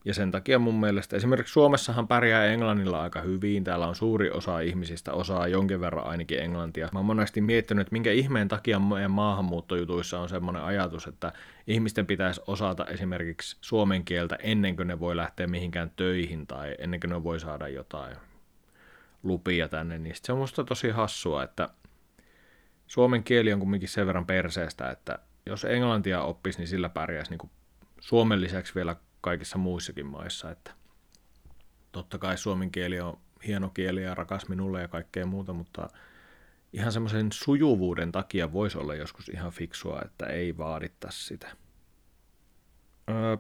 Ja 0.06 0.14
sen 0.14 0.32
takia 0.32 0.60
mun 0.60 0.80
mielestä 0.80 1.16
esimerkiksi 1.16 1.54
Suomessahan 1.54 2.08
pärjää 2.08 2.46
englannilla 2.46 3.02
aika 3.02 3.22
hyvin. 3.22 3.64
Täällä 3.64 3.88
on 3.88 3.96
suuri 3.96 4.32
osa 4.32 4.60
ihmisistä 4.60 5.14
osaa 5.14 5.48
jonkin 5.48 5.82
verran 5.82 6.06
ainakin 6.06 6.40
englantia. 6.40 6.90
Mä 6.94 7.00
oon 7.00 7.06
monesti 7.06 7.42
miettinyt, 7.42 7.82
että 7.82 7.92
minkä 7.92 8.12
ihmeen 8.12 8.48
takia 8.48 8.80
meidän 8.80 9.12
maahanmuuttojutuissa 9.12 10.20
on 10.20 10.30
semmoinen 10.30 10.64
ajatus, 10.64 11.08
että 11.08 11.34
ihmisten 11.68 12.06
pitäisi 12.06 12.42
osata 12.48 12.86
esimerkiksi 12.86 13.58
suomen 13.62 14.06
kieltä 14.06 14.36
ennen 14.36 14.76
kuin 14.76 14.88
ne 14.88 15.00
voi 15.00 15.16
lähteä 15.16 15.48
mihinkään 15.48 15.92
töihin 15.96 16.48
tai 16.48 16.76
ennen 16.80 17.00
kuin 17.00 17.10
ne 17.10 17.24
voi 17.24 17.40
saada 17.40 17.68
jotain 17.68 18.18
lupia 19.24 19.68
tänne. 19.68 19.98
Niin 19.98 20.16
se 20.22 20.32
on 20.32 20.38
musta 20.38 20.64
tosi 20.64 20.90
hassua, 20.90 21.44
että 21.44 21.70
suomen 22.88 23.24
kieli 23.24 23.54
on 23.54 23.60
kumminkin 23.60 23.90
sen 23.90 24.08
verran 24.08 24.26
perseestä, 24.26 24.90
että 24.90 25.20
jos 25.46 25.66
englantia 25.66 26.22
oppisi, 26.22 26.60
niin 26.60 26.68
sillä 26.68 26.90
pärjäisi 26.90 27.32
niin 27.32 27.40
kuin 27.40 27.52
Suomen 28.00 28.42
lisäksi 28.42 28.76
vielä 28.76 28.96
kaikissa 29.22 29.58
muissakin 29.58 30.06
maissa. 30.06 30.52
Että 30.52 30.72
totta 31.92 32.18
kai 32.18 32.38
suomen 32.38 32.72
kieli 32.72 33.00
on 33.00 33.18
hieno 33.48 33.70
kieli 33.70 34.04
ja 34.04 34.16
rakas 34.16 34.50
minulle 34.50 34.82
ja 34.82 34.88
kaikkea 34.88 35.26
muuta, 35.26 35.54
mutta 35.54 35.90
ihan 36.74 36.92
semmoisen 36.92 37.32
sujuvuuden 37.32 38.12
takia 38.12 38.54
voisi 38.54 38.78
olla 38.78 38.96
joskus 38.96 39.30
ihan 39.30 39.52
fiksua, 39.52 40.02
että 40.06 40.26
ei 40.26 40.58
vaadittaisi 40.58 41.26
sitä. 41.26 41.48
Öö, 43.10 43.38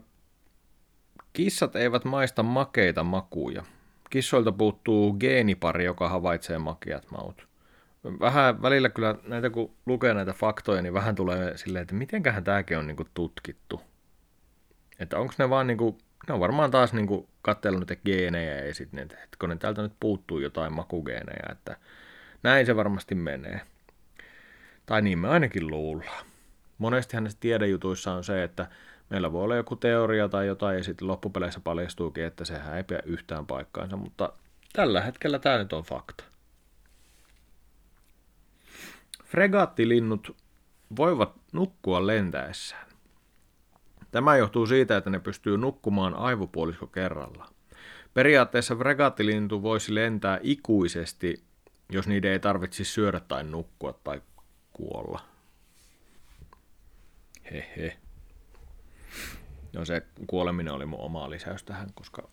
kissat 1.34 1.76
eivät 1.76 2.06
maista 2.06 2.44
makeita 2.44 3.04
makuja. 3.04 3.63
Kissoilta 4.10 4.52
puuttuu 4.52 5.13
geenipari, 5.13 5.86
joka 5.86 6.10
havaitsee 6.10 6.58
makeat 6.58 7.12
maut. 7.12 7.48
Vähän 8.04 8.62
välillä 8.62 8.89
kyllä 8.89 9.15
näitä, 9.28 9.50
kun 9.50 9.76
lukee 9.86 10.13
näitä 10.13 10.34
faktoja, 10.34 10.82
niin 10.82 10.94
vähän 10.94 11.15
tulee 11.15 11.58
silleen, 11.58 11.82
että 11.82 11.96
mitenköhän 11.96 12.44
tämäkin 12.44 12.78
on 12.78 12.88
niinku 12.88 13.06
tutkittu. 13.13 13.82
Että 15.02 15.20
onko 15.20 15.34
ne 15.38 15.50
vaan 15.50 15.68
niinku, 15.68 15.98
ne 16.28 16.34
on 16.34 16.40
varmaan 16.40 16.72
taas 16.72 16.94
niinku 16.94 17.30
katsellut 17.42 17.80
niitä 17.80 17.96
geenejä 18.06 18.66
ja 18.66 18.74
sitten 18.74 19.00
että 19.00 19.48
ne 19.48 19.56
täältä 19.56 19.82
nyt 19.82 19.94
puuttuu 20.00 20.40
jotain 20.40 20.74
makugeenejä, 20.74 21.50
että 21.52 21.78
näin 22.44 22.66
se 22.66 22.76
varmasti 22.76 23.16
menee. 23.16 23.62
Tai 24.86 25.02
niin 25.02 25.20
me 25.20 25.28
ainakin 25.28 25.68
luullaan. 25.68 26.26
Monestihan 26.78 27.24
näissä 27.24 27.40
tiedejutuissa 27.42 28.14
on 28.14 28.24
se, 28.24 28.44
että 28.44 28.68
meillä 29.10 29.32
voi 29.32 29.44
olla 29.44 29.56
joku 29.56 29.76
teoria 29.76 30.30
tai 30.30 30.48
jotain 30.48 30.78
ja 30.78 30.84
sitten 30.84 31.08
loppupeleissä 31.08 31.60
paljastuukin, 31.60 32.24
että 32.24 32.46
sehän 32.46 32.78
ei 32.78 32.84
pidä 32.84 33.00
yhtään 33.06 33.46
paikkaansa, 33.46 33.98
mutta 33.98 34.34
tällä 34.74 35.02
hetkellä 35.02 35.40
tämä 35.40 35.58
nyt 35.58 35.74
on 35.74 35.84
fakta. 35.84 36.24
Fregattilinnut 39.26 40.38
voivat 40.96 41.36
nukkua 41.54 42.08
lentäessään. 42.08 42.90
Tämä 44.12 44.38
johtuu 44.38 44.65
siitä, 44.65 44.97
että 44.97 45.10
ne 45.10 45.19
pystyy 45.19 45.58
nukkumaan 45.58 46.13
aivopuolisko 46.13 46.88
kerralla. 46.88 47.50
Periaatteessa 48.13 48.76
fregattilintu 48.76 49.63
voisi 49.63 49.95
lentää 49.95 50.39
ikuisesti, 50.41 51.43
jos 51.91 52.08
niiden 52.08 52.32
ei 52.32 52.39
tarvitsisi 52.39 52.91
syödä 52.91 53.19
tai 53.19 53.43
nukkua 53.43 53.93
tai 54.04 54.21
kuolla. 54.74 55.21
Hehe. 57.52 57.97
No 59.74 59.86
se 59.86 60.02
kuoleminen 60.28 60.74
oli 60.74 60.86
mun 60.86 61.00
oma 61.00 61.30
lisäys 61.30 61.63
tähän, 61.63 61.89
koska 61.95 62.30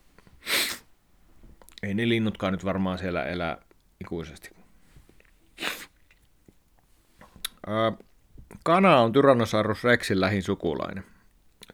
ei 1.83 1.93
ne 1.93 2.09
linnutkaan 2.09 2.53
nyt 2.53 2.65
varmaan 2.65 2.97
siellä 2.97 3.25
elää 3.25 3.57
ikuisesti. 4.01 4.49
kana 8.63 8.99
on 8.99 9.11
Tyrannosaurus 9.11 9.83
rexin 9.83 10.21
lähin 10.21 10.43
sukulainen. 10.43 11.03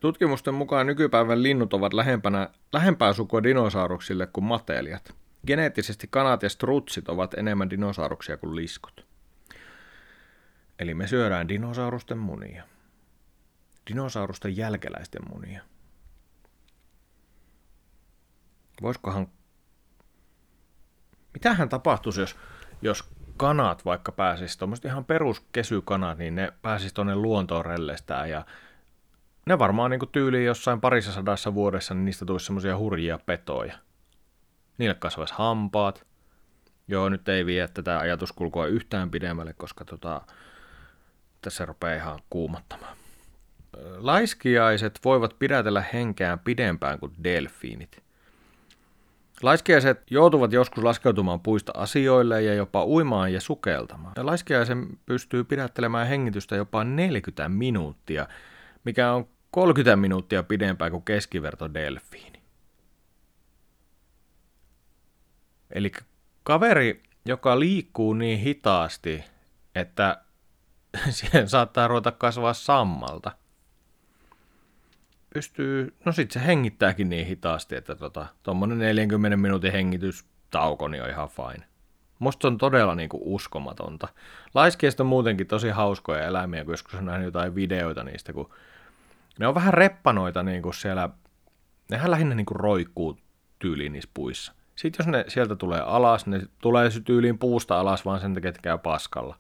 Tutkimusten 0.06 0.54
mukaan 0.54 0.88
nykypäivän 0.88 1.44
linnut 1.44 1.74
ovat 1.74 1.94
lähempänä, 1.94 2.50
lähempää 2.74 3.14
sukua 3.14 3.44
dinosauruksille 3.44 4.28
kuin 4.28 4.44
matelijat. 4.44 5.16
Geneettisesti 5.48 6.08
kanat 6.10 6.44
ja 6.44 6.50
strutsit 6.50 7.10
ovat 7.10 7.34
enemmän 7.34 7.70
dinosauruksia 7.70 8.38
kuin 8.38 8.56
liskot. 8.56 9.06
Eli 10.80 10.94
me 10.94 11.08
syödään 11.08 11.48
dinosaurusten 11.48 12.18
munia. 12.18 12.64
Dinosaurusten 13.90 14.58
jälkeläisten 14.58 15.22
munia. 15.30 15.62
Voisikohan... 18.82 19.28
Mitähän 21.34 21.70
tapahtuisi, 21.70 22.22
jos, 22.22 22.36
jos 22.82 23.04
kanat 23.38 23.86
vaikka 23.86 24.12
pääsisi, 24.12 24.60
tuommoiset 24.60 24.86
ihan 24.86 25.06
peruskesykanat, 25.06 26.18
niin 26.18 26.36
ne 26.36 26.54
pääsisi 26.62 26.94
tuonne 26.94 27.16
luontoon 27.16 27.66
rellestään 27.66 28.30
ja 28.30 28.46
ne 29.46 29.60
varmaan 29.60 29.92
niin 29.92 30.02
tyyliin 30.12 30.46
jossain 30.46 30.82
parissa 30.82 31.12
sadassa 31.12 31.54
vuodessa, 31.54 31.94
niin 31.94 32.06
niistä 32.06 32.26
tulisi 32.26 32.46
semmoisia 32.46 32.78
hurjia 32.78 33.20
petoja. 33.26 33.78
Niille 34.78 34.96
kasvaisi 34.96 35.34
hampaat. 35.38 36.06
Joo, 36.88 37.10
nyt 37.10 37.30
ei 37.30 37.46
vie 37.46 37.68
tätä 37.68 38.00
ajatuskulkua 38.00 38.68
yhtään 38.68 39.12
pidemmälle, 39.12 39.54
koska 39.54 39.86
tota, 39.86 40.22
tässä 41.42 41.66
rupeaa 41.66 41.96
ihan 41.96 42.20
kuumattamaan. 42.30 42.98
Laiskiaiset 43.98 45.00
voivat 45.06 45.40
pidätellä 45.40 45.84
henkeään 45.94 46.40
pidempään 46.40 47.00
kuin 47.00 47.12
delfiinit. 47.24 48.04
Laiskiaiset 49.42 50.12
joutuvat 50.12 50.52
joskus 50.52 50.84
laskeutumaan 50.84 51.40
puista 51.40 51.72
asioille 51.76 52.42
ja 52.42 52.54
jopa 52.54 52.86
uimaan 52.86 53.34
ja 53.34 53.42
sukeltamaan. 53.42 54.14
Laiskiaisen 54.18 54.88
pystyy 55.06 55.44
pidättelemään 55.44 56.08
hengitystä 56.08 56.56
jopa 56.56 56.84
40 56.84 57.50
minuuttia, 57.50 58.28
mikä 58.84 59.12
on 59.12 59.28
30 59.56 59.96
minuuttia 59.96 60.44
pidempään 60.44 60.92
kuin 60.92 61.04
keskiverto 61.04 61.74
delfiini. 61.74 62.42
Eli 65.72 65.92
kaveri, 66.44 67.04
joka 67.26 67.60
liikkuu 67.60 68.14
niin 68.14 68.40
hitaasti, 68.40 69.24
että 69.76 70.22
siihen 71.10 71.50
saattaa 71.50 71.88
ruveta 71.88 72.12
kasvaa 72.12 72.54
sammalta. 72.54 73.32
Pystyy, 75.34 75.96
no 76.06 76.12
sit 76.12 76.32
se 76.32 76.46
hengittääkin 76.46 77.10
niin 77.10 77.28
hitaasti, 77.28 77.76
että 77.76 77.96
tota, 77.96 78.26
tuommoinen 78.44 78.80
40 78.80 79.38
minuutin 79.38 79.72
hengitystauko 79.72 80.88
niin 80.88 81.04
on 81.04 81.10
ihan 81.10 81.30
fine. 81.30 81.68
Musta 82.20 82.48
on 82.48 82.58
todella 82.58 82.96
niin 82.96 83.10
kuin 83.10 83.24
uskomatonta. 83.26 84.08
Laiskiestä 84.54 85.04
on 85.04 85.08
muutenkin 85.08 85.48
tosi 85.48 85.70
hauskoja 85.70 86.24
eläimiä, 86.26 86.64
kun 86.64 86.74
joskus 86.74 86.96
on 86.96 87.06
nähnyt 87.06 87.26
jotain 87.26 87.56
videoita 87.56 88.04
niistä, 88.04 88.34
kun 88.34 88.50
ne 89.40 89.48
on 89.48 89.56
vähän 89.56 89.74
reppanoita 89.74 90.44
niin 90.44 90.62
kuin 90.62 90.74
siellä, 90.74 91.10
nehän 91.92 92.12
lähinnä 92.12 92.36
niin 92.36 92.46
kuin 92.46 92.60
roikkuu 92.60 93.18
tyyliin 93.60 93.94
niissä 93.94 94.10
puissa. 94.14 94.54
Sitten 94.76 95.04
jos 95.04 95.08
ne 95.08 95.26
sieltä 95.28 95.56
tulee 95.56 95.82
alas, 95.82 96.26
ne 96.28 96.42
tulee 96.62 96.90
tyyliin 97.06 97.38
puusta 97.38 97.80
alas 97.80 98.06
vaan 98.06 98.20
sen 98.20 98.34
takia, 98.34 98.50
että 98.50 98.62
käy 98.62 98.78
paskalla. 98.78 99.36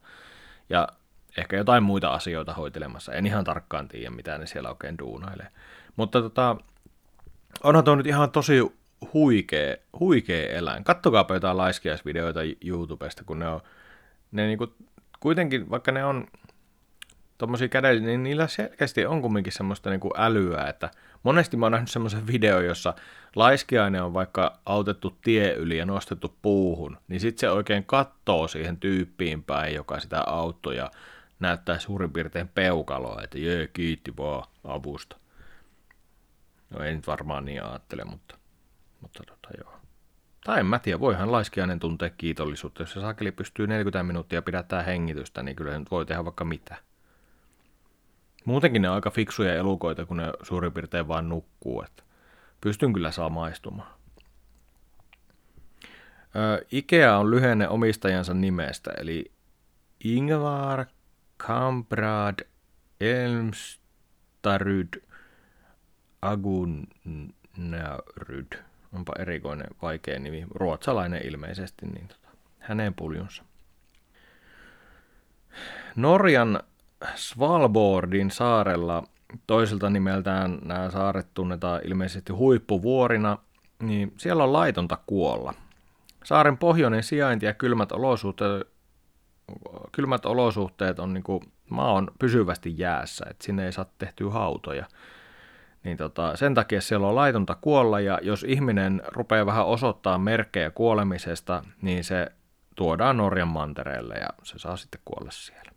Ja 0.69 0.87
ehkä 1.37 1.57
jotain 1.57 1.83
muita 1.83 2.09
asioita 2.09 2.53
hoitelemassa. 2.53 3.13
En 3.13 3.25
ihan 3.25 3.43
tarkkaan 3.43 3.87
tiedä, 3.87 4.09
mitä 4.09 4.37
ne 4.37 4.45
siellä 4.45 4.69
oikein 4.69 4.97
duunailee. 4.97 5.47
Mutta 5.95 6.21
tota, 6.21 6.55
onhan 7.63 7.83
tuo 7.83 7.95
nyt 7.95 8.07
ihan 8.07 8.31
tosi 8.31 8.61
huikea, 9.13 9.75
huikea 9.99 10.49
eläin. 10.49 10.83
Kattokaapa 10.83 11.33
jotain 11.33 11.57
laiskiaisvideoita 11.57 12.39
YouTubesta, 12.65 13.23
kun 13.23 13.39
ne 13.39 13.47
on, 13.47 13.61
ne 14.31 14.47
niinku, 14.47 14.73
kuitenkin, 15.19 15.69
vaikka 15.69 15.91
ne 15.91 16.05
on 16.05 16.27
tuommoisia 17.37 17.67
kädellisiä, 17.67 18.07
niin 18.07 18.23
niillä 18.23 18.47
selkeästi 18.47 19.05
on 19.05 19.21
kumminkin 19.21 19.53
semmoista 19.53 19.89
niin 19.89 19.99
kuin 19.99 20.13
älyä, 20.17 20.67
että 20.67 20.89
monesti 21.23 21.57
mä 21.57 21.65
oon 21.65 21.71
nähnyt 21.71 21.89
semmoisen 21.89 22.27
video, 22.27 22.59
jossa 22.59 22.93
laiskiainen 23.35 24.03
on 24.03 24.13
vaikka 24.13 24.59
autettu 24.65 25.17
tie 25.21 25.53
yli 25.53 25.77
ja 25.77 25.85
nostettu 25.85 26.35
puuhun, 26.41 26.97
niin 27.07 27.19
sitten 27.19 27.39
se 27.39 27.49
oikein 27.49 27.83
kattoo 27.83 28.47
siihen 28.47 28.77
tyyppiin 28.77 29.43
päin, 29.43 29.75
joka 29.75 29.99
sitä 29.99 30.23
auttoi 30.27 30.77
ja 30.77 30.91
näyttää 31.39 31.79
suurin 31.79 32.11
piirtein 32.11 32.47
peukaloa, 32.47 33.21
että 33.23 33.39
jee, 33.39 33.67
kiitti 33.67 34.17
vaan 34.17 34.47
avusta. 34.63 35.17
No 36.69 36.83
ei 36.83 36.95
nyt 36.95 37.07
varmaan 37.07 37.45
niin 37.45 37.63
ajattele, 37.63 38.03
mutta, 38.03 38.37
mutta 39.01 39.23
tota 39.23 39.49
joo. 39.57 39.73
Tai 40.43 40.59
en 40.59 40.65
mä 40.65 40.79
tiedä, 40.79 40.99
voihan 40.99 41.31
laiskiainen 41.31 41.79
tuntea 41.79 42.09
kiitollisuutta. 42.09 42.81
Jos 42.81 42.91
se 42.91 42.99
sakeli 42.99 43.31
pystyy 43.31 43.67
40 43.67 44.03
minuuttia 44.03 44.41
pidättää 44.41 44.83
hengitystä, 44.83 45.43
niin 45.43 45.55
kyllä 45.55 45.71
se 45.71 45.79
nyt 45.79 45.91
voi 45.91 46.05
tehdä 46.05 46.25
vaikka 46.25 46.45
mitä. 46.45 46.75
Muutenkin 48.45 48.81
ne 48.81 48.89
on 48.89 48.95
aika 48.95 49.11
fiksuja 49.11 49.55
elukoita, 49.55 50.05
kun 50.05 50.17
ne 50.17 50.33
suurin 50.41 50.73
piirtein 50.73 51.07
vaan 51.07 51.29
nukkuu. 51.29 51.81
Että 51.81 52.03
pystyn 52.61 52.93
kyllä 52.93 53.11
saa 53.11 53.29
maistumaan. 53.29 53.95
Ikea 56.71 57.17
on 57.17 57.31
lyhenne 57.31 57.67
omistajansa 57.67 58.33
nimestä, 58.33 58.91
eli 58.97 59.31
Ingvar 60.03 60.85
Kamprad 61.37 62.39
Elmstaryd 63.01 64.93
Agunnaryd. 66.21 67.27
Onpa 68.93 69.13
erikoinen, 69.19 69.67
vaikea 69.81 70.19
nimi. 70.19 70.45
Ruotsalainen 70.49 71.27
ilmeisesti, 71.27 71.85
niin 71.85 72.07
tota, 72.07 72.29
hänen 72.59 72.93
puljunsa. 72.93 73.43
Norjan 75.95 76.63
Svalbardin 77.15 78.31
saarella 78.31 79.03
toiselta 79.47 79.89
nimeltään 79.89 80.59
nämä 80.65 80.91
saaret 80.91 81.27
tunnetaan 81.33 81.81
ilmeisesti 81.83 82.33
huippuvuorina, 82.33 83.37
niin 83.79 84.13
siellä 84.17 84.43
on 84.43 84.53
laitonta 84.53 84.97
kuolla. 85.07 85.53
Saaren 86.23 86.57
pohjoinen 86.57 87.03
sijainti 87.03 87.45
ja 87.45 87.53
kylmät 87.53 87.91
olosuhteet, 87.91 88.67
kylmät 89.91 90.25
olosuhteet 90.25 90.99
on 90.99 91.13
niin 91.13 91.23
kuin, 91.23 91.51
maa 91.69 91.91
on 91.91 92.11
pysyvästi 92.19 92.73
jäässä, 92.77 93.25
että 93.29 93.45
sinne 93.45 93.65
ei 93.65 93.71
saa 93.71 93.85
tehtyä 93.97 94.31
hautoja. 94.31 94.85
Niin 95.83 95.97
tota, 95.97 96.35
sen 96.35 96.53
takia 96.53 96.81
siellä 96.81 97.07
on 97.07 97.15
laitonta 97.15 97.55
kuolla 97.61 97.99
ja 97.99 98.19
jos 98.21 98.45
ihminen 98.47 99.01
rupeaa 99.07 99.45
vähän 99.45 99.65
osoittaa 99.65 100.17
merkkejä 100.17 100.71
kuolemisesta, 100.71 101.63
niin 101.81 102.03
se 102.03 102.31
tuodaan 102.75 103.17
Norjan 103.17 103.47
mantereelle 103.47 104.15
ja 104.15 104.27
se 104.43 104.59
saa 104.59 104.77
sitten 104.77 105.01
kuolla 105.05 105.31
siellä. 105.31 105.74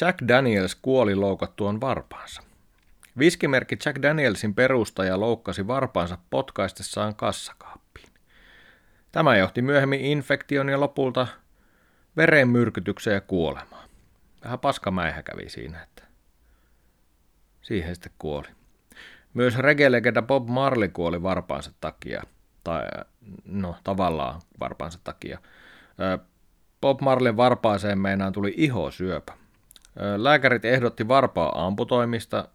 Jack 0.00 0.18
Daniels 0.28 0.74
kuoli 0.74 1.14
loukattuaan 1.14 1.80
varpaansa. 1.80 2.42
Viskimerkki 3.18 3.76
Jack 3.86 4.02
Danielsin 4.02 4.54
perustaja 4.54 5.20
loukkasi 5.20 5.66
varpaansa 5.66 6.18
potkaistessaan 6.30 7.14
kassakaappiin. 7.14 8.08
Tämä 9.12 9.36
johti 9.36 9.62
myöhemmin 9.62 10.00
infektion 10.00 10.68
ja 10.68 10.80
lopulta 10.80 11.26
verenmyrkytykseen 12.16 13.14
ja 13.14 13.20
kuolemaan. 13.20 13.88
Vähän 14.44 14.58
paskamäihä 14.58 15.22
kävi 15.22 15.48
siinä, 15.48 15.82
että 15.82 16.02
siihen 17.62 17.94
sitten 17.94 18.12
kuoli. 18.18 18.48
Myös 19.34 19.56
reggae 19.58 20.22
Bob 20.26 20.48
Marley 20.48 20.88
kuoli 20.88 21.22
varpaansa 21.22 21.72
takia, 21.80 22.22
tai 22.64 22.82
no 23.44 23.76
tavallaan 23.84 24.40
varpaansa 24.60 24.98
takia. 25.04 25.38
Bob 26.80 27.00
Marleyn 27.00 27.36
varpaaseen 27.36 27.98
meinaan 27.98 28.32
tuli 28.32 28.54
ihosyöpä. 28.56 29.32
Lääkärit 30.16 30.64
ehdotti 30.64 31.08
varpaa 31.08 31.66
amputoimista, 31.66 32.48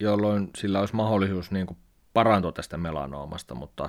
jolloin 0.00 0.50
sillä 0.56 0.80
olisi 0.80 0.96
mahdollisuus 0.96 1.50
niin 1.50 1.66
kuin 1.66 1.78
parantua 2.14 2.52
tästä 2.52 2.76
melanoomasta, 2.76 3.54
mutta 3.54 3.88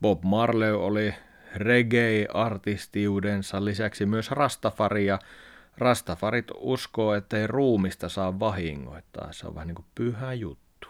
Bob 0.00 0.22
Marley 0.22 0.84
oli 0.84 1.14
reggae-artistiudensa 1.54 3.64
lisäksi 3.64 4.06
myös 4.06 4.30
Rastafari 4.30 5.06
ja 5.06 5.18
Rastafarit 5.78 6.46
uskoo, 6.56 7.14
ettei 7.14 7.46
ruumista 7.46 8.08
saa 8.08 8.40
vahingoittaa. 8.40 9.32
Se 9.32 9.46
on 9.46 9.54
vähän 9.54 9.68
niin 9.68 9.74
kuin 9.74 9.86
pyhä 9.94 10.32
juttu. 10.32 10.88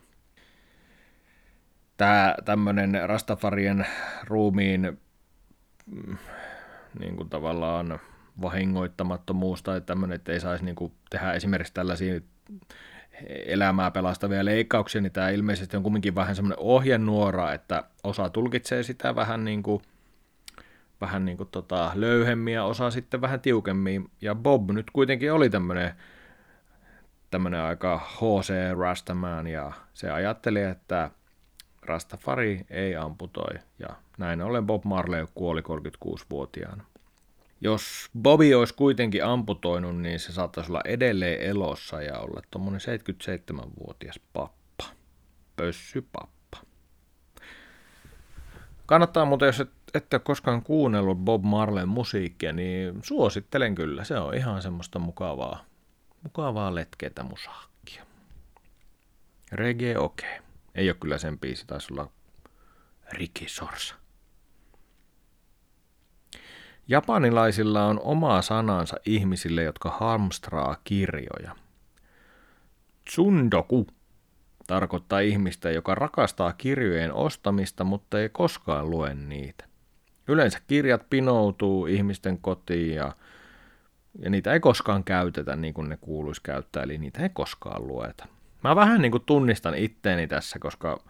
Tämä 1.97 2.35
tämmöinen 2.45 3.01
Rastafarien 3.07 3.87
ruumiin 4.25 4.99
mm, 5.87 6.17
niin 6.99 7.17
kuin 7.17 7.29
tavallaan 7.29 8.01
vahingoittamattomuus 8.41 9.63
tai 9.63 9.81
tämmöinen, 9.81 10.17
että 10.17 10.33
ei 10.33 10.41
saisi 10.41 10.65
niin 10.65 10.93
tehdä 11.11 11.33
esimerkiksi 11.33 11.75
tällaisia 11.75 12.21
elämää 13.47 13.91
pelastavia 13.91 14.45
leikkauksia, 14.45 15.01
niin 15.01 15.13
tämä 15.13 15.31
ilmeisesti 15.31 15.77
on 15.77 15.83
kumminkin 15.83 16.15
vähän 16.15 16.37
semmoinen 16.37 16.59
ohjenuora, 16.59 17.53
että 17.53 17.85
osa 18.05 18.29
tulkitsee 18.29 18.83
sitä 18.83 19.15
vähän 19.15 19.45
niin 19.45 19.63
kuin, 19.63 19.83
vähän 21.01 21.25
niin 21.25 21.37
kuin 21.37 21.49
tota 21.49 21.93
löyhemmin 21.95 22.55
ja 22.55 22.65
osa 22.65 22.91
sitten 22.91 23.21
vähän 23.21 23.41
tiukemmin. 23.41 24.11
Ja 24.21 24.35
Bob 24.35 24.71
nyt 24.71 24.91
kuitenkin 24.91 25.33
oli 25.33 25.51
tämmöinen, 25.51 25.93
tämmöinen 27.31 27.61
aika 27.61 27.99
HC 27.99 28.53
Rastaman 28.79 29.47
ja 29.47 29.73
se 29.95 30.11
ajatteli, 30.11 30.63
että 30.63 31.11
Rastafari 31.83 32.67
ei 32.71 32.97
amputoi 32.97 33.55
ja 33.79 33.89
näin 34.19 34.43
ollen 34.43 34.67
Bob 34.67 34.85
Marley 34.85 35.27
kuoli 35.35 35.61
36-vuotiaana. 35.61 36.85
Jos 37.65 38.11
Bobby 38.19 38.55
olisi 38.55 38.75
kuitenkin 38.75 39.25
amputoinut, 39.25 39.97
niin 40.01 40.21
se 40.21 40.33
saattaisi 40.33 40.71
olla 40.71 40.81
edelleen 40.85 41.41
elossa 41.41 42.03
ja 42.03 42.19
olla 42.19 42.41
tuommoinen 42.51 42.81
77-vuotias 42.81 44.21
pappa. 44.33 44.85
Pössypappa. 45.57 46.59
Kannattaa 48.87 49.25
muuten, 49.25 49.47
jos 49.47 49.61
et, 49.61 49.71
ette 49.95 50.17
ole 50.17 50.23
koskaan 50.25 50.63
kuunnellut 50.63 51.19
Bob 51.19 51.45
Marleyn 51.45 51.89
musiikkia, 51.89 52.53
niin 52.53 53.01
suosittelen 53.03 53.75
kyllä. 53.75 54.05
Se 54.05 54.19
on 54.19 54.35
ihan 54.35 54.63
semmoista 54.63 54.99
mukavaa, 54.99 55.65
mukavaa 56.23 56.75
letkeitä 56.75 57.23
musaakkia. 57.23 58.07
Reggae 59.53 59.99
okei. 59.99 60.37
Okay. 60.37 60.47
Ei 60.75 60.89
ole 60.89 60.97
kyllä 61.01 61.19
sen 61.19 61.39
biisi, 61.39 61.67
taisi 61.67 61.93
olla 61.93 62.11
Ricky 63.13 63.49
Sorsa. 63.49 64.02
Japanilaisilla 66.93 67.87
on 67.87 68.01
oma 68.03 68.43
sanansa 68.43 68.97
ihmisille, 69.07 69.63
jotka 69.63 69.91
hamstraa 69.91 70.77
kirjoja. 70.85 71.57
Tsundoku 73.05 73.87
tarkoittaa 74.67 75.21
ihmistä, 75.21 75.71
joka 75.71 75.95
rakastaa 75.95 76.53
kirjojen 76.53 77.13
ostamista, 77.13 77.85
mutta 77.85 78.21
ei 78.21 78.29
koskaan 78.29 78.91
lue 78.91 79.15
niitä. 79.15 79.65
Yleensä 80.29 80.59
kirjat 80.67 81.11
pinoutuu 81.11 81.87
ihmisten 81.87 82.39
kotiin 82.39 82.95
ja, 82.95 83.13
ja 84.19 84.31
niitä 84.31 84.53
ei 84.53 84.61
koskaan 84.61 85.05
käytetä 85.05 85.57
niin 85.57 85.75
kuin 85.75 85.89
ne 85.89 85.99
kuuluisi 86.01 86.43
käyttää, 86.43 86.83
eli 86.83 86.99
niitä 86.99 87.23
ei 87.23 87.29
koskaan 87.29 87.87
lueta. 87.87 88.27
Mä 88.65 88.77
vähän 88.77 89.03
niin 89.03 89.13
kuin 89.13 89.25
tunnistan 89.27 89.75
itteeni 89.75 90.27
tässä, 90.27 90.59
koska 90.59 91.03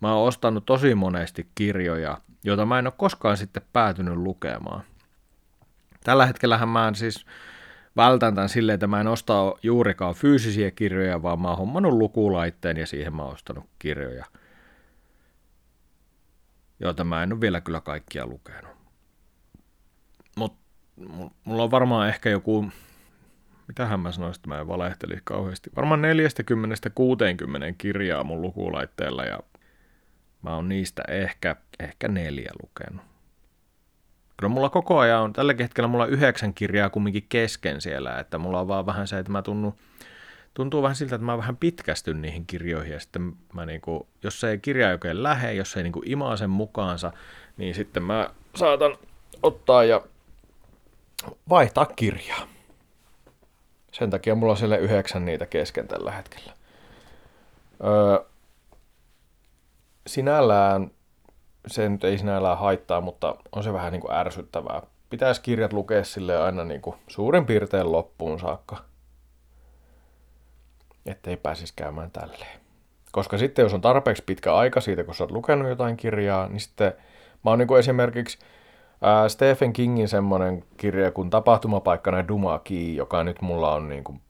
mä 0.00 0.14
oon 0.14 0.28
ostanut 0.28 0.66
tosi 0.66 0.94
monesti 0.94 1.48
kirjoja, 1.54 2.18
joita 2.44 2.66
mä 2.66 2.78
en 2.78 2.86
ole 2.86 2.94
koskaan 2.96 3.36
sitten 3.36 3.62
päätynyt 3.72 4.16
lukemaan. 4.16 4.82
Tällä 6.04 6.26
hetkellä 6.26 6.66
mä 6.66 6.88
en 6.88 6.94
siis 6.94 7.26
vältän 7.96 8.34
tämän 8.34 8.48
silleen, 8.48 8.74
että 8.74 8.86
mä 8.86 9.00
en 9.00 9.08
osta 9.08 9.54
juurikaan 9.62 10.14
fyysisiä 10.14 10.70
kirjoja, 10.70 11.22
vaan 11.22 11.40
mä 11.40 11.48
oon 11.48 11.58
hommannut 11.58 11.92
lukulaitteen 11.92 12.76
ja 12.76 12.86
siihen 12.86 13.14
mä 13.14 13.22
oon 13.22 13.32
ostanut 13.32 13.64
kirjoja, 13.78 14.24
joita 16.80 17.04
mä 17.04 17.22
en 17.22 17.32
ole 17.32 17.40
vielä 17.40 17.60
kyllä 17.60 17.80
kaikkia 17.80 18.26
lukenut. 18.26 18.70
Mutta 20.36 20.58
mulla 21.44 21.62
on 21.62 21.70
varmaan 21.70 22.08
ehkä 22.08 22.30
joku, 22.30 22.70
mitähän 23.68 24.00
mä 24.00 24.12
sanoisin, 24.12 24.40
että 24.40 24.48
mä 24.48 24.60
en 24.60 24.68
valehteli 24.68 25.18
kauheasti, 25.24 25.70
varmaan 25.76 26.02
40-60 26.02 26.04
kirjaa 27.78 28.24
mun 28.24 28.42
lukulaitteella 28.42 29.24
ja 29.24 29.40
mä 30.42 30.54
oon 30.54 30.68
niistä 30.68 31.02
ehkä, 31.08 31.56
ehkä 31.80 32.08
neljä 32.08 32.50
lukenut. 32.62 33.09
Kyllä 34.40 34.54
mulla 34.54 34.70
koko 34.70 34.98
ajan 34.98 35.22
on, 35.22 35.32
tällä 35.32 35.54
hetkellä 35.58 35.88
mulla 35.88 36.04
on 36.04 36.10
yhdeksän 36.10 36.54
kirjaa 36.54 36.90
kumminkin 36.90 37.26
kesken 37.28 37.80
siellä, 37.80 38.18
että 38.18 38.38
mulla 38.38 38.60
on 38.60 38.68
vaan 38.68 38.86
vähän 38.86 39.08
se, 39.08 39.18
että 39.18 39.32
mä 39.32 39.42
tunnu, 39.42 39.74
tuntuu 40.54 40.82
vähän 40.82 40.96
siltä, 40.96 41.14
että 41.14 41.24
mä 41.24 41.38
vähän 41.38 41.56
pitkästyn 41.56 42.22
niihin 42.22 42.46
kirjoihin 42.46 42.92
ja 42.92 43.00
sitten 43.00 43.32
mä 43.52 43.66
niinku, 43.66 44.08
jos 44.22 44.40
se 44.40 44.50
ei 44.50 44.58
kirja 44.58 44.88
oikein 44.88 45.22
lähe, 45.22 45.52
jos 45.52 45.72
se 45.72 45.80
ei 45.80 45.84
niinku 45.84 46.02
imaa 46.04 46.36
sen 46.36 46.50
mukaansa, 46.50 47.12
niin 47.56 47.74
sitten 47.74 48.02
mä 48.02 48.30
saatan 48.54 48.96
ottaa 49.42 49.84
ja 49.84 50.02
vaihtaa 51.48 51.86
kirjaa. 51.86 52.48
Sen 53.92 54.10
takia 54.10 54.34
mulla 54.34 54.52
on 54.52 54.56
siellä 54.56 54.76
yhdeksän 54.76 55.24
niitä 55.24 55.46
kesken 55.46 55.88
tällä 55.88 56.12
hetkellä. 56.12 56.52
Öö, 57.84 58.24
sinällään 60.06 60.90
se 61.66 61.88
nyt 61.88 62.04
ei 62.04 62.18
sinällään 62.18 62.58
haittaa, 62.58 63.00
mutta 63.00 63.34
on 63.52 63.62
se 63.62 63.72
vähän 63.72 63.92
niin 63.92 64.00
kuin 64.00 64.14
ärsyttävää. 64.14 64.82
Pitäisi 65.10 65.40
kirjat 65.40 65.72
lukea 65.72 66.04
sille 66.04 66.38
aina 66.42 66.64
niin 66.64 66.80
kuin 66.80 66.96
suurin 67.08 67.46
piirtein 67.46 67.92
loppuun 67.92 68.40
saakka, 68.40 68.76
ettei 71.06 71.36
pääsisi 71.36 71.72
käymään 71.76 72.10
tälleen. 72.10 72.60
Koska 73.12 73.38
sitten 73.38 73.62
jos 73.62 73.74
on 73.74 73.80
tarpeeksi 73.80 74.22
pitkä 74.26 74.54
aika 74.54 74.80
siitä, 74.80 75.04
kun 75.04 75.14
sä 75.14 75.24
oot 75.24 75.30
lukenut 75.30 75.68
jotain 75.68 75.96
kirjaa, 75.96 76.48
niin 76.48 76.60
sitten 76.60 76.92
mä 77.44 77.50
oon 77.50 77.58
niin 77.58 77.68
kuin 77.68 77.78
esimerkiksi 77.78 78.38
ää, 79.02 79.28
Stephen 79.28 79.72
Kingin 79.72 80.08
semmoinen 80.08 80.64
kirja 80.76 81.10
kuin 81.10 81.30
Tapahtumapaikkana 81.30 82.28
Dumaki, 82.28 82.96
joka 82.96 83.24
nyt 83.24 83.42
mulla 83.42 83.74
on 83.74 83.88
niin 83.88 84.04
kuin, 84.04 84.20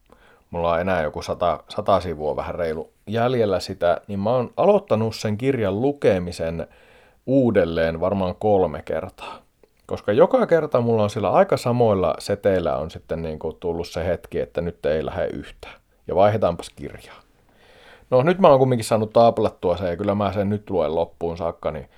mulla 0.50 0.72
on 0.72 0.80
enää 0.80 1.02
joku 1.02 1.22
sata, 1.22 1.62
sata 1.68 2.00
sivua 2.00 2.36
vähän 2.36 2.54
reilu 2.54 2.92
jäljellä 3.06 3.60
sitä, 3.60 4.00
niin 4.06 4.20
mä 4.20 4.30
oon 4.30 4.50
aloittanut 4.56 5.16
sen 5.16 5.38
kirjan 5.38 5.80
lukemisen 5.80 6.66
uudelleen 7.26 8.00
varmaan 8.00 8.34
kolme 8.38 8.82
kertaa. 8.82 9.38
Koska 9.86 10.12
joka 10.12 10.46
kerta 10.46 10.80
mulla 10.80 11.02
on 11.02 11.10
sillä 11.10 11.30
aika 11.30 11.56
samoilla 11.56 12.14
seteillä 12.18 12.76
on 12.76 12.90
sitten 12.90 13.22
niin 13.22 13.38
kuin 13.38 13.56
tullut 13.60 13.88
se 13.88 14.06
hetki, 14.06 14.40
että 14.40 14.60
nyt 14.60 14.86
ei 14.86 15.06
lähde 15.06 15.26
yhtään. 15.26 15.74
Ja 16.06 16.14
vaihdetaanpas 16.14 16.70
kirjaa. 16.70 17.20
No 18.10 18.22
nyt 18.22 18.38
mä 18.38 18.48
oon 18.48 18.58
kumminkin 18.58 18.84
saanut 18.84 19.12
taaplattua 19.12 19.76
se 19.76 19.88
ja 19.88 19.96
kyllä 19.96 20.14
mä 20.14 20.32
sen 20.32 20.48
nyt 20.48 20.70
luen 20.70 20.94
loppuun 20.94 21.36
saakka, 21.36 21.70
niin 21.70 21.88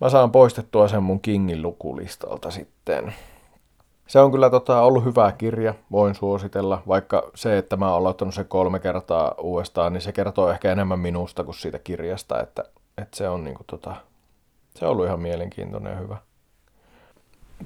mä 0.00 0.08
saan 0.08 0.32
poistettua 0.32 0.88
sen 0.88 1.02
mun 1.02 1.20
Kingin 1.20 1.62
lukulistalta 1.62 2.50
sitten. 2.50 3.14
Se 4.06 4.20
on 4.20 4.32
kyllä 4.32 4.50
tota, 4.50 4.80
ollut 4.80 5.04
hyvä 5.04 5.32
kirja, 5.32 5.74
voin 5.92 6.14
suositella, 6.14 6.82
vaikka 6.88 7.30
se, 7.34 7.58
että 7.58 7.76
mä 7.76 7.88
oon 7.88 7.96
aloittanut 7.96 8.34
se 8.34 8.44
kolme 8.44 8.78
kertaa 8.78 9.34
uudestaan, 9.40 9.92
niin 9.92 10.00
se 10.00 10.12
kertoo 10.12 10.50
ehkä 10.50 10.72
enemmän 10.72 10.98
minusta 10.98 11.44
kuin 11.44 11.54
siitä 11.54 11.78
kirjasta, 11.78 12.40
että, 12.40 12.64
että 12.98 13.16
se 13.16 13.28
on 13.28 13.44
niinku 13.44 13.64
tota, 13.66 13.96
se 14.74 14.84
on 14.84 14.90
ollut 14.90 15.06
ihan 15.06 15.20
mielenkiintoinen 15.20 15.92
ja 15.92 15.98
hyvä. 15.98 16.16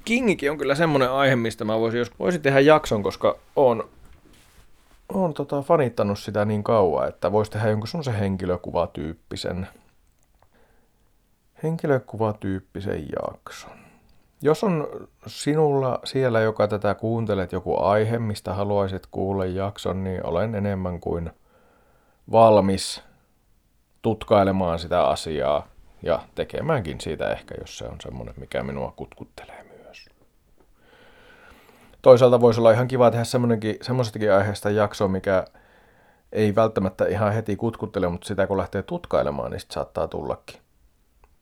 Kingikin 0.04 0.50
on 0.50 0.58
kyllä 0.58 0.74
semmoinen 0.74 1.10
aihe, 1.10 1.36
mistä 1.36 1.64
mä 1.64 1.80
voisin, 1.80 1.98
jos 1.98 2.18
voisin 2.18 2.42
tehdä 2.42 2.60
jakson, 2.60 3.02
koska 3.02 3.38
on, 3.56 3.88
on 5.08 5.34
tota, 5.34 5.62
fanittanut 5.62 6.18
sitä 6.18 6.44
niin 6.44 6.64
kauan, 6.64 7.08
että 7.08 7.32
voisi 7.32 7.50
tehdä 7.50 7.68
jonkun 7.70 7.88
semmoisen 7.88 8.14
henkilökuvatyyppisen, 8.14 9.68
henkilökuvatyyppisen 11.62 13.06
jakson. 13.22 13.72
Jos 14.42 14.64
on 14.64 14.88
sinulla 15.26 16.00
siellä, 16.04 16.40
joka 16.40 16.68
tätä 16.68 16.94
kuuntelet, 16.94 17.52
joku 17.52 17.82
aihe, 17.82 18.18
mistä 18.18 18.54
haluaisit 18.54 19.06
kuulla 19.10 19.46
jakson, 19.46 20.04
niin 20.04 20.26
olen 20.26 20.54
enemmän 20.54 21.00
kuin 21.00 21.30
valmis 22.32 23.02
tutkailemaan 24.02 24.78
sitä 24.78 25.04
asiaa 25.04 25.68
ja 26.02 26.22
tekemäänkin 26.34 27.00
siitä 27.00 27.30
ehkä, 27.30 27.54
jos 27.60 27.78
se 27.78 27.84
on 27.84 27.96
semmoinen, 28.00 28.34
mikä 28.36 28.62
minua 28.62 28.92
kutkuttelee 28.96 29.64
myös. 29.64 30.08
Toisaalta 32.02 32.40
voisi 32.40 32.60
olla 32.60 32.72
ihan 32.72 32.88
kiva 32.88 33.10
tehdä 33.10 33.24
semmoisestakin 33.82 34.32
aiheesta 34.32 34.70
jakso, 34.70 35.08
mikä 35.08 35.44
ei 36.32 36.54
välttämättä 36.54 37.06
ihan 37.06 37.32
heti 37.32 37.56
kutkuttele, 37.56 38.08
mutta 38.08 38.28
sitä 38.28 38.46
kun 38.46 38.58
lähtee 38.58 38.82
tutkailemaan, 38.82 39.50
niin 39.50 39.60
saattaa 39.70 40.08
tullakin. 40.08 40.60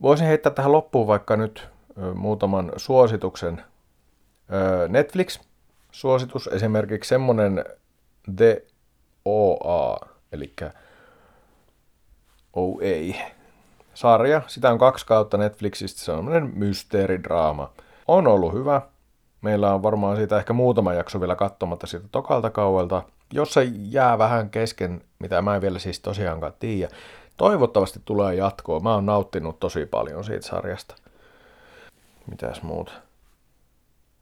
Voisin 0.02 0.26
heittää 0.26 0.52
tähän 0.52 0.72
loppuun 0.72 1.06
vaikka 1.06 1.36
nyt 1.36 1.68
muutaman 2.14 2.72
suosituksen. 2.76 3.62
Netflix-suositus, 4.88 6.46
esimerkiksi 6.52 7.08
semmonen 7.08 7.64
The 8.36 8.66
OA, 9.24 10.08
eli 10.32 10.54
OA, 12.58 13.14
sarja. 13.94 14.42
Sitä 14.46 14.70
on 14.70 14.78
kaksi 14.78 15.06
kautta 15.06 15.36
Netflixistä, 15.36 16.00
se 16.00 16.12
on 16.12 16.50
mysteeridraama. 16.54 17.70
On 18.08 18.26
ollut 18.26 18.52
hyvä. 18.52 18.82
Meillä 19.40 19.74
on 19.74 19.82
varmaan 19.82 20.16
siitä 20.16 20.38
ehkä 20.38 20.52
muutama 20.52 20.94
jakso 20.94 21.20
vielä 21.20 21.36
katsomatta 21.36 21.86
siitä 21.86 22.06
tokalta 22.12 22.50
kauelta. 22.50 23.02
Jos 23.32 23.52
se 23.52 23.68
jää 23.72 24.18
vähän 24.18 24.50
kesken, 24.50 25.02
mitä 25.18 25.42
mä 25.42 25.54
en 25.54 25.62
vielä 25.62 25.78
siis 25.78 26.00
tosiaankaan 26.00 26.52
tiedä, 26.58 26.94
toivottavasti 27.36 28.00
tulee 28.04 28.34
jatkoa. 28.34 28.80
Mä 28.80 28.94
oon 28.94 29.06
nauttinut 29.06 29.60
tosi 29.60 29.86
paljon 29.86 30.24
siitä 30.24 30.46
sarjasta. 30.46 30.94
Mitäs 32.30 32.62
muuta? 32.62 32.92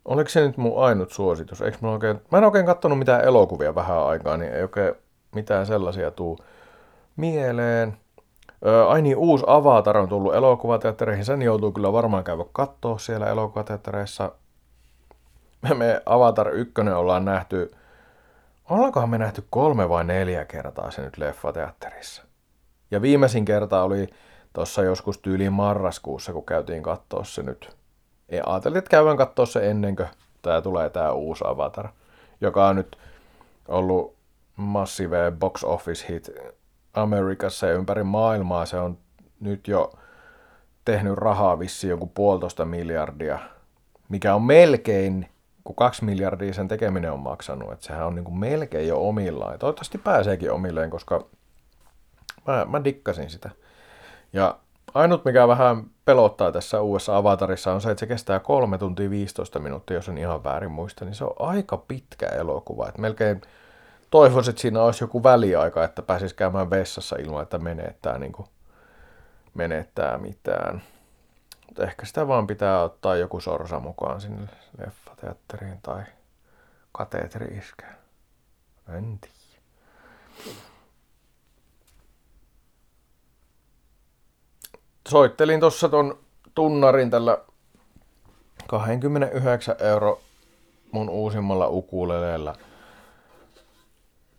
Oliko 0.05 0.30
se 0.30 0.47
nyt 0.47 0.57
mun 0.57 0.84
ainut 0.84 1.12
suositus? 1.12 1.62
Eikö 1.62 1.78
mä, 1.80 1.91
oikein... 1.91 2.20
mä 2.32 2.39
en 2.39 2.45
oikein 2.45 2.66
kattonut 2.66 2.99
mitään 2.99 3.24
elokuvia 3.24 3.74
vähän 3.74 4.07
aikaa, 4.07 4.37
niin 4.37 4.53
ei 4.53 4.62
oikein 4.62 4.95
mitään 5.34 5.66
sellaisia 5.66 6.11
tuu 6.11 6.39
mieleen. 7.16 7.97
Ai 8.89 9.03
niin, 9.03 9.17
uusi 9.17 9.45
Avatar 9.47 9.97
on 9.97 10.09
tullut 10.09 10.35
elokuvateattereihin. 10.35 11.25
Sen 11.25 11.43
joutuu 11.43 11.73
kyllä 11.73 11.93
varmaan 11.93 12.25
käydä 12.25 12.45
katsoa 12.53 12.99
siellä 12.99 13.27
elokuvateattereissa. 13.27 14.33
Me 15.75 16.03
Avatar 16.07 16.49
1 16.49 16.73
ollaan 16.97 17.25
nähty, 17.25 17.75
ollaankohan 18.71 19.11
me 19.11 19.19
nähty 19.19 19.45
kolme 19.51 19.89
vai 19.89 20.05
neljä 20.05 20.45
kertaa 20.45 20.91
se 20.91 21.03
nyt 21.03 21.19
leffateatterissa. 21.19 22.23
Ja 22.91 23.03
viimeisin 23.03 23.45
kerta 23.45 23.83
oli 23.83 24.09
tuossa 24.53 24.83
joskus 24.83 25.19
tyyliin 25.19 25.53
marraskuussa, 25.53 26.33
kun 26.33 26.47
käytiin 26.47 26.83
katsoa 26.83 27.25
se 27.25 27.43
nyt. 27.43 27.77
Ja 28.33 28.43
ajattelin, 28.47 28.79
että 28.79 28.91
käydään 28.91 29.17
katsoa 29.17 29.47
se 29.47 29.71
ennen 29.71 29.97
kuin 29.97 30.09
tämä 30.43 30.63
tulee 30.63 30.91
tämä 30.91 31.13
uusi 31.13 31.45
Avatar, 31.47 31.89
joka 32.41 32.67
on 32.67 32.77
nyt 32.77 32.99
ollut 33.69 34.17
massive 34.57 35.33
box 35.39 35.65
office 35.65 36.07
hit 36.09 36.31
Amerikassa 36.97 37.67
ja 37.67 37.75
ympäri 37.75 38.03
maailmaa 38.03 38.67
se 38.67 38.79
on 38.79 38.99
nyt 39.41 39.69
jo 39.69 39.93
tehnyt 40.85 41.15
rahaa 41.15 41.59
vissiin 41.59 41.91
joku 41.91 42.07
puolitoista 42.07 42.65
miljardia, 42.65 43.39
mikä 44.09 44.35
on 44.35 44.43
melkein, 44.43 45.29
kun 45.65 45.77
kaksi 45.77 46.05
miljardia 46.05 46.55
sen 46.55 46.69
tekeminen 46.69 47.13
on 47.13 47.21
maksanut, 47.21 47.73
että 47.73 47.87
sehän 47.87 48.07
on 48.07 48.15
niin 48.15 48.25
kuin 48.25 48.39
melkein 48.39 48.89
jo 48.89 49.09
omillaan. 49.09 49.53
Ja 49.53 49.59
toivottavasti 49.59 49.99
pääseekin 49.99 50.53
omilleen, 50.53 50.91
koska 50.91 51.27
mä, 52.47 52.65
mä 52.65 52.85
dikkasin 52.85 53.31
sitä. 53.31 53.51
Ja 54.33 54.59
ainut, 54.95 55.25
mikä 55.25 55.49
vähän 55.49 55.85
pelottaa 56.05 56.53
tässä 56.53 56.81
uudessa 56.81 57.17
avatarissa 57.17 57.73
on 57.73 57.81
se, 57.81 57.91
että 57.91 58.01
se 58.01 58.07
kestää 58.07 58.41
3 58.41 58.79
tuntia 58.79 59.11
15 59.11 59.59
minuuttia, 59.59 59.97
jos 59.97 60.09
en 60.09 60.19
ihan 60.19 60.45
väärin 60.45 60.71
muista, 60.71 61.05
niin 61.05 61.15
se 61.15 61.25
on 61.25 61.35
aika 61.39 61.77
pitkä 61.77 62.27
elokuva. 62.27 62.89
Että 62.89 63.01
melkein 63.01 63.41
toivoisin, 64.11 64.51
että 64.51 64.63
siinä 64.63 64.83
olisi 64.83 65.05
joku 65.05 65.23
väliaika, 65.23 65.85
että 65.85 66.03
pääsisi 66.03 66.35
käymään 66.35 66.71
vessassa 66.71 67.17
ilman, 67.17 67.43
että 67.43 67.59
menettää, 67.59 68.19
niin 68.19 68.33
kuin, 68.33 68.49
menettää 69.55 70.19
mitään. 70.19 70.83
Mutta 71.67 71.83
ehkä 71.83 72.07
sitä 72.07 72.29
vaan 72.29 72.47
pitää 72.47 72.83
ottaa 72.83 73.17
joku 73.17 73.41
sorsa 73.41 73.81
mukaan 73.81 74.21
sinne 74.21 74.49
leffateatteriin 74.79 75.79
tai 75.83 76.03
kateetri 76.93 77.59
iskään. 77.59 77.97
En 78.89 79.19
tiedä. 79.19 79.37
Soittelin 85.09 85.61
tuossa 85.61 85.89
ton 85.89 86.19
tunnarin 86.55 87.11
tällä 87.11 87.39
29 88.67 89.77
euro 89.79 90.21
mun 90.93 91.09
uusimmalla 91.09 91.69
ukulelellä– 91.69 92.55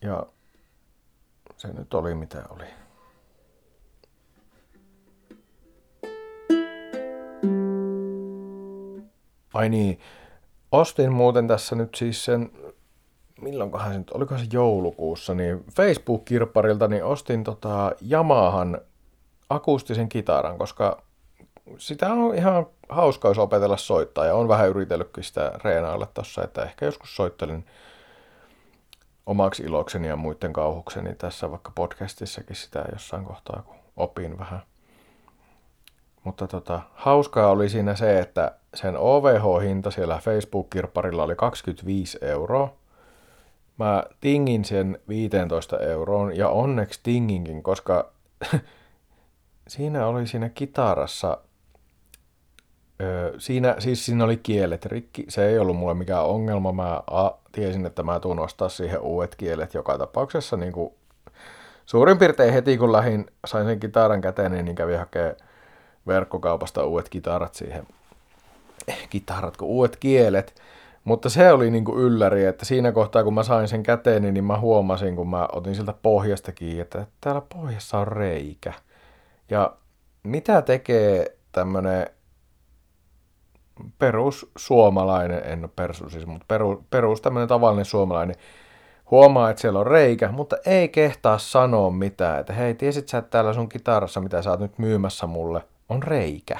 ja 0.08 0.26
se 1.58 1.68
nyt 1.74 1.93
oli 1.93 2.16
mitä 2.16 2.43
oli. 2.49 2.66
Ai 9.53 9.70
niin, 9.70 9.99
ostin 10.72 11.12
muuten 11.12 11.47
tässä 11.47 11.76
nyt 11.76 11.95
siis 11.95 12.26
sen, 12.26 12.51
milloinkohan 13.41 13.91
se 13.91 13.97
nyt, 13.97 14.12
oliko 14.12 14.38
se 14.38 14.45
joulukuussa, 14.51 15.34
niin 15.34 15.66
Facebook-kirpparilta 15.76 16.88
niin 16.88 17.03
ostin 17.03 17.43
tota 17.43 17.91
Yamahan 18.12 18.82
akustisen 19.49 20.10
kitaran, 20.10 20.58
koska 20.58 21.01
sitä 21.78 22.14
on 22.14 22.36
ihan 22.36 22.66
hauska 22.89 23.28
olisi 23.28 23.41
opetella 23.41 23.78
soittaa 23.78 24.26
ja 24.26 24.36
on 24.36 24.47
vähän 24.47 24.70
yritellytkin 24.70 25.24
sitä 25.24 25.51
reenailla 25.64 26.08
tossa, 26.14 26.43
että 26.43 26.64
ehkä 26.64 26.86
joskus 26.86 27.16
soittelin 27.16 27.66
omaksi 29.28 29.63
ilokseni 29.63 30.07
ja 30.07 30.15
muiden 30.15 30.53
kauhukseni 30.53 31.15
tässä 31.15 31.51
vaikka 31.51 31.71
podcastissakin 31.75 32.55
sitä 32.55 32.86
jossain 32.91 33.25
kohtaa, 33.25 33.61
kun 33.65 33.75
opin 33.97 34.39
vähän. 34.39 34.61
Mutta 36.23 36.47
tota, 36.47 36.82
hauskaa 36.93 37.49
oli 37.49 37.69
siinä 37.69 37.95
se, 37.95 38.19
että 38.19 38.51
sen 38.73 38.97
OVH-hinta 38.97 39.91
siellä 39.91 40.19
Facebook-kirpparilla 40.23 41.23
oli 41.23 41.36
25 41.36 42.17
euroa. 42.21 42.73
Mä 43.78 44.03
tingin 44.21 44.65
sen 44.65 44.99
15 45.07 45.80
euroon 45.80 46.38
ja 46.38 46.49
onneksi 46.49 46.99
tinginkin, 47.03 47.63
koska 47.63 48.11
siinä 49.67 50.07
oli 50.07 50.28
siinä 50.28 50.49
kitarassa 50.49 51.38
siinä, 53.37 53.75
siis 53.79 54.05
siinä 54.05 54.23
oli 54.23 54.37
kielet 54.37 54.85
rikki. 54.85 55.25
Se 55.29 55.47
ei 55.47 55.59
ollut 55.59 55.77
mulle 55.77 55.93
mikään 55.93 56.25
ongelma. 56.25 56.71
Mä 56.71 57.03
a, 57.11 57.31
tiesin, 57.51 57.85
että 57.85 58.03
mä 58.03 58.19
tuun 58.19 58.39
ostaa 58.39 58.69
siihen 58.69 59.01
uudet 59.01 59.35
kielet 59.35 59.73
joka 59.73 59.97
tapauksessa. 59.97 60.57
Niin 60.57 60.73
kuin, 60.73 60.93
suurin 61.85 62.17
piirtein 62.17 62.53
heti 62.53 62.77
kun 62.77 62.91
lähin, 62.91 63.25
sain 63.45 63.65
sen 63.65 63.79
kitaran 63.79 64.21
käteen, 64.21 64.65
niin 64.65 64.75
kävi 64.75 64.95
hakee 64.95 65.37
verkkokaupasta 66.07 66.85
uudet 66.85 67.09
kitarat 67.09 67.55
siihen. 67.55 67.87
Kitarat, 69.09 69.57
kun 69.57 69.67
uudet 69.67 69.97
kielet. 69.97 70.61
Mutta 71.03 71.29
se 71.29 71.51
oli 71.51 71.71
niin 71.71 71.85
kuin 71.85 71.99
ylläri, 71.99 72.45
että 72.45 72.65
siinä 72.65 72.91
kohtaa 72.91 73.23
kun 73.23 73.33
mä 73.33 73.43
sain 73.43 73.67
sen 73.67 73.83
käteen, 73.83 74.33
niin 74.33 74.43
mä 74.43 74.59
huomasin, 74.59 75.15
kun 75.15 75.29
mä 75.29 75.47
otin 75.51 75.75
siltä 75.75 75.93
pohjasta 76.01 76.51
kiinni, 76.51 76.81
että 76.81 77.05
täällä 77.21 77.41
pohjassa 77.53 77.97
on 77.97 78.07
reikä. 78.07 78.73
Ja 79.49 79.73
mitä 80.23 80.61
tekee 80.61 81.37
tämmönen 81.51 82.07
perus 83.99 84.51
suomalainen, 84.57 85.41
en 85.45 85.59
ole 85.59 85.69
perus 85.75 86.03
siis, 86.07 86.25
mutta 86.25 86.45
perus, 86.47 86.80
perus 86.89 87.21
tämmöinen 87.21 87.47
tavallinen 87.47 87.86
suomalainen, 87.86 88.36
huomaa, 89.11 89.49
että 89.49 89.61
siellä 89.61 89.80
on 89.80 89.88
reikä, 89.88 90.32
mutta 90.32 90.57
ei 90.65 90.89
kehtaa 90.89 91.38
sanoa 91.38 91.91
mitään, 91.91 92.39
että 92.39 92.53
hei, 92.53 92.73
tiesit 92.73 93.07
sä, 93.07 93.17
että 93.17 93.30
täällä 93.30 93.53
sun 93.53 93.69
kitarassa, 93.69 94.21
mitä 94.21 94.41
sä 94.41 94.49
oot 94.49 94.59
nyt 94.59 94.78
myymässä 94.78 95.28
mulle, 95.28 95.63
on 95.89 96.03
reikä. 96.03 96.59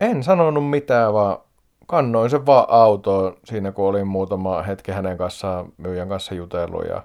En 0.00 0.22
sanonut 0.22 0.70
mitään, 0.70 1.12
vaan 1.12 1.38
kannoin 1.86 2.30
sen 2.30 2.46
vaan 2.46 2.66
autoon 2.68 3.36
siinä, 3.44 3.72
kun 3.72 3.84
olin 3.84 4.06
muutama 4.06 4.62
hetki 4.62 4.92
hänen 4.92 5.18
kanssaan, 5.18 5.72
myyjän 5.76 6.08
kanssa 6.08 6.34
jutellut 6.34 6.84
ja 6.88 7.02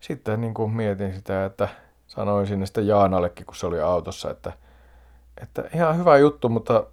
sitten 0.00 0.40
niin 0.40 0.54
kuin 0.54 0.70
mietin 0.70 1.14
sitä, 1.14 1.44
että 1.44 1.68
sanoin 2.06 2.46
sinne 2.46 2.66
sitten 2.66 2.86
Jaanallekin, 2.86 3.46
kun 3.46 3.56
se 3.56 3.66
oli 3.66 3.80
autossa, 3.80 4.30
että, 4.30 4.52
että 5.42 5.64
ihan 5.74 5.98
hyvä 5.98 6.16
juttu, 6.16 6.48
mutta 6.48 6.86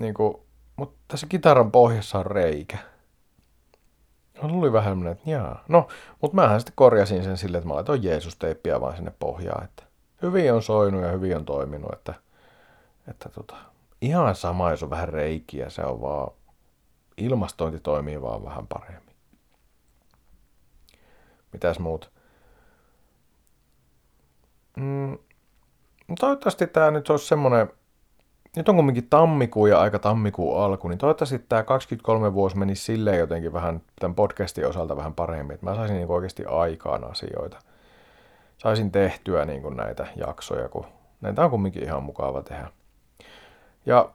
niin 0.00 0.14
kuin, 0.14 0.36
mutta 0.76 0.98
tässä 1.08 1.26
kitaran 1.26 1.72
pohjassa 1.72 2.18
on 2.18 2.26
reikä. 2.26 2.78
No, 4.42 4.58
oli 4.58 4.72
vähän 4.72 5.06
että 5.06 5.30
jaa. 5.30 5.64
No, 5.68 5.88
mutta 6.22 6.34
mähän 6.34 6.60
sitten 6.60 6.76
korjasin 6.76 7.24
sen 7.24 7.36
silleen, 7.36 7.58
että 7.58 7.68
mä 7.68 7.74
laitoin 7.74 8.02
Jeesus-teippiä 8.02 8.80
vaan 8.80 8.96
sinne 8.96 9.12
pohjaan, 9.18 9.64
että 9.64 9.82
hyvin 10.22 10.52
on 10.52 10.62
soinut 10.62 11.02
ja 11.02 11.08
hyvin 11.08 11.36
on 11.36 11.44
toiminut, 11.44 11.92
että, 11.92 12.14
että 13.08 13.28
tota, 13.28 13.56
ihan 14.00 14.34
sama, 14.34 14.70
jos 14.70 14.82
on 14.82 14.90
vähän 14.90 15.08
reikiä, 15.08 15.70
se 15.70 15.82
on 15.82 16.00
vaan, 16.00 16.30
ilmastointi 17.16 17.80
toimii 17.80 18.22
vaan 18.22 18.44
vähän 18.44 18.66
paremmin. 18.66 19.16
Mitäs 21.52 21.78
muut? 21.78 22.10
Mm, 24.76 25.18
toivottavasti 26.20 26.66
tämä 26.66 26.90
nyt 26.90 27.10
olisi 27.10 27.26
semmoinen, 27.26 27.70
nyt 28.56 28.68
on 28.68 28.76
kumminkin 28.76 29.06
tammikuu 29.10 29.66
ja 29.66 29.80
aika 29.80 29.98
tammikuun 29.98 30.62
alku, 30.62 30.88
niin 30.88 30.98
toivottavasti 30.98 31.38
tämä 31.38 31.62
23 31.62 32.34
vuosi 32.34 32.56
menisi 32.56 32.84
silleen 32.84 33.18
jotenkin 33.18 33.52
vähän 33.52 33.80
tämän 34.00 34.14
podcastin 34.14 34.66
osalta 34.66 34.96
vähän 34.96 35.14
paremmin, 35.14 35.54
että 35.54 35.66
mä 35.66 35.74
saisin 35.74 35.96
niin 35.96 36.10
oikeasti 36.10 36.44
aikaan 36.44 37.10
asioita. 37.10 37.58
Saisin 38.58 38.92
tehtyä 38.92 39.44
niin 39.44 39.62
kuin 39.62 39.76
näitä 39.76 40.06
jaksoja, 40.16 40.68
kun 40.68 40.86
näitä 41.20 41.44
on 41.44 41.50
kumminkin 41.50 41.82
ihan 41.82 42.02
mukava 42.02 42.42
tehdä. 42.42 42.68
Ja 43.86 44.08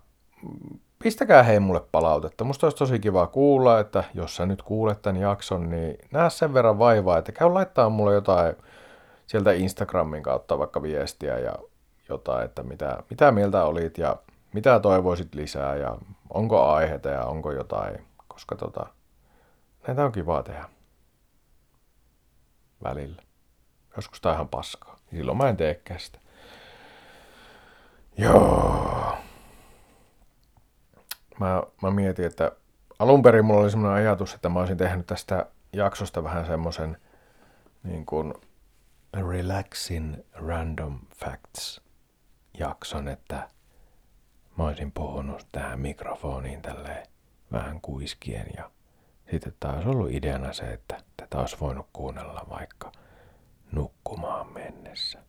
pistäkää 1.04 1.44
hei 1.44 1.60
mulle 1.60 1.82
palautetta. 1.92 2.44
Musta 2.44 2.66
olisi 2.66 2.78
tosi 2.78 3.00
kiva 3.00 3.28
kuulla, 3.28 3.80
että 3.80 4.04
jos 4.14 4.36
sä 4.36 4.46
nyt 4.46 4.62
kuulet 4.62 5.02
tämän 5.02 5.22
jakson, 5.22 5.70
niin 5.70 5.98
näe 6.12 6.30
sen 6.30 6.54
verran 6.54 6.80
vaivaa, 6.80 7.18
että 7.18 7.32
käy 7.32 7.50
laittaa 7.50 7.90
mulle 7.90 8.14
jotain 8.14 8.56
sieltä 9.28 9.52
Instagramin 9.52 10.24
kautta 10.24 10.60
vaikka 10.60 10.82
viestiä 10.82 11.40
ja 11.40 11.56
jotain, 12.10 12.46
että 12.46 12.64
mitä, 12.64 13.04
mitä 13.10 13.32
mieltä 13.32 13.64
olit 13.64 13.98
ja 13.98 14.16
mitä 14.54 14.80
toivoisit 14.80 15.36
lisää 15.36 15.76
ja 15.76 15.98
onko 16.30 16.72
aiheita 16.72 17.10
ja 17.10 17.26
onko 17.26 17.52
jotain, 17.52 18.06
koska 18.28 18.56
tota, 18.56 18.86
näitä 19.88 20.06
on 20.06 20.12
kiva 20.12 20.44
tehdä 20.44 20.70
välillä. 22.84 23.22
Joskus 23.96 24.22
tää 24.22 24.34
ihan 24.34 24.50
paskaa. 24.50 24.98
Silloin 25.10 25.38
mä 25.38 25.50
en 25.50 25.58
teekään 25.58 26.00
sitä. 26.00 26.20
Joo. 28.18 29.18
Mä, 31.40 31.64
mä 31.82 31.92
mietin, 31.92 32.26
että 32.26 32.52
alun 33.00 33.22
perin 33.22 33.46
mulla 33.46 33.62
oli 33.62 33.72
semmoinen 33.72 33.98
ajatus, 33.98 34.34
että 34.34 34.50
mä 34.50 34.60
olisin 34.60 34.78
tehnyt 34.78 35.06
tästä 35.06 35.46
jaksosta 35.74 36.24
vähän 36.24 36.46
semmoisen 36.46 36.98
niin 37.84 38.06
kuin 38.06 38.34
relaxing 39.14 40.16
random 40.34 41.00
facts 41.16 41.82
jakson, 42.60 43.08
että 43.08 43.50
mä 44.62 44.68
olisin 44.68 44.92
puhunut 44.92 45.48
tähän 45.52 45.80
mikrofoniin 45.80 46.62
tälleen 46.62 47.08
vähän 47.52 47.82
kuiskien 47.82 48.46
ja 48.58 48.72
sitten 49.32 49.54
taas 49.60 49.86
ollut 49.86 50.12
ideana 50.12 50.54
se, 50.54 50.64
että 50.64 51.04
tätä 51.18 51.38
olisi 51.38 51.58
voinut 51.60 51.88
kuunnella 51.94 52.46
vaikka 52.50 52.92
nukkumaan 53.72 54.54
mennessä. 54.54 55.20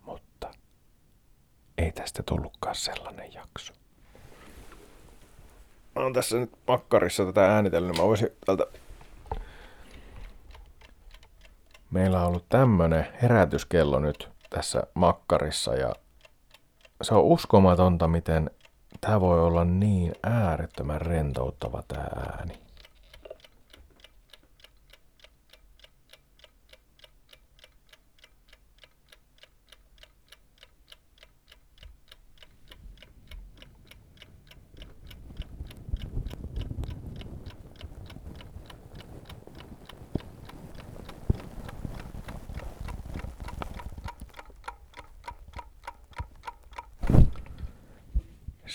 Mutta 0.00 0.50
ei 1.78 1.92
tästä 1.92 2.22
tullutkaan 2.22 2.74
sellainen 2.74 3.32
jakso. 3.32 3.72
Mä 5.94 6.02
oon 6.02 6.12
tässä 6.12 6.36
nyt 6.36 6.52
makkarissa 6.68 7.26
tätä 7.26 7.54
äänitellyt, 7.54 7.92
niin 7.92 8.00
mä 8.02 8.08
voisin 8.08 8.28
tältä 8.46 8.66
meillä 11.90 12.20
on 12.20 12.26
ollut 12.26 12.48
tämmönen 12.48 13.06
herätyskello 13.22 13.98
nyt 13.98 14.28
tässä 14.50 14.82
makkarissa 14.94 15.74
ja 15.74 15.92
se 17.02 17.14
on 17.14 17.24
uskomatonta, 17.24 18.08
miten 18.08 18.50
tämä 19.00 19.20
voi 19.20 19.40
olla 19.40 19.64
niin 19.64 20.12
äärettömän 20.22 21.00
rentouttava 21.00 21.82
tämä 21.88 22.02
ääni. 22.02 22.66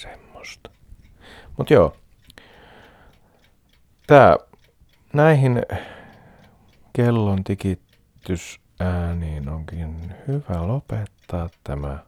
semmoista. 0.01 0.69
Mut 1.61 1.69
joo. 1.69 1.95
Tää 4.07 4.37
näihin 5.13 5.61
kellon 6.93 7.43
tikitysääniin 7.43 9.49
onkin 9.49 10.15
hyvä 10.27 10.67
lopettaa 10.67 11.49
tämä 11.63 11.99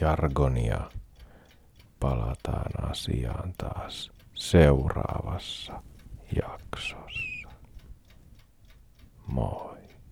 jargonia. 0.00 0.80
Palataan 2.00 2.90
asiaan 2.90 3.54
taas 3.58 4.10
seuraavassa 4.34 5.82
jaksossa. 6.36 7.48
Moi. 9.26 9.77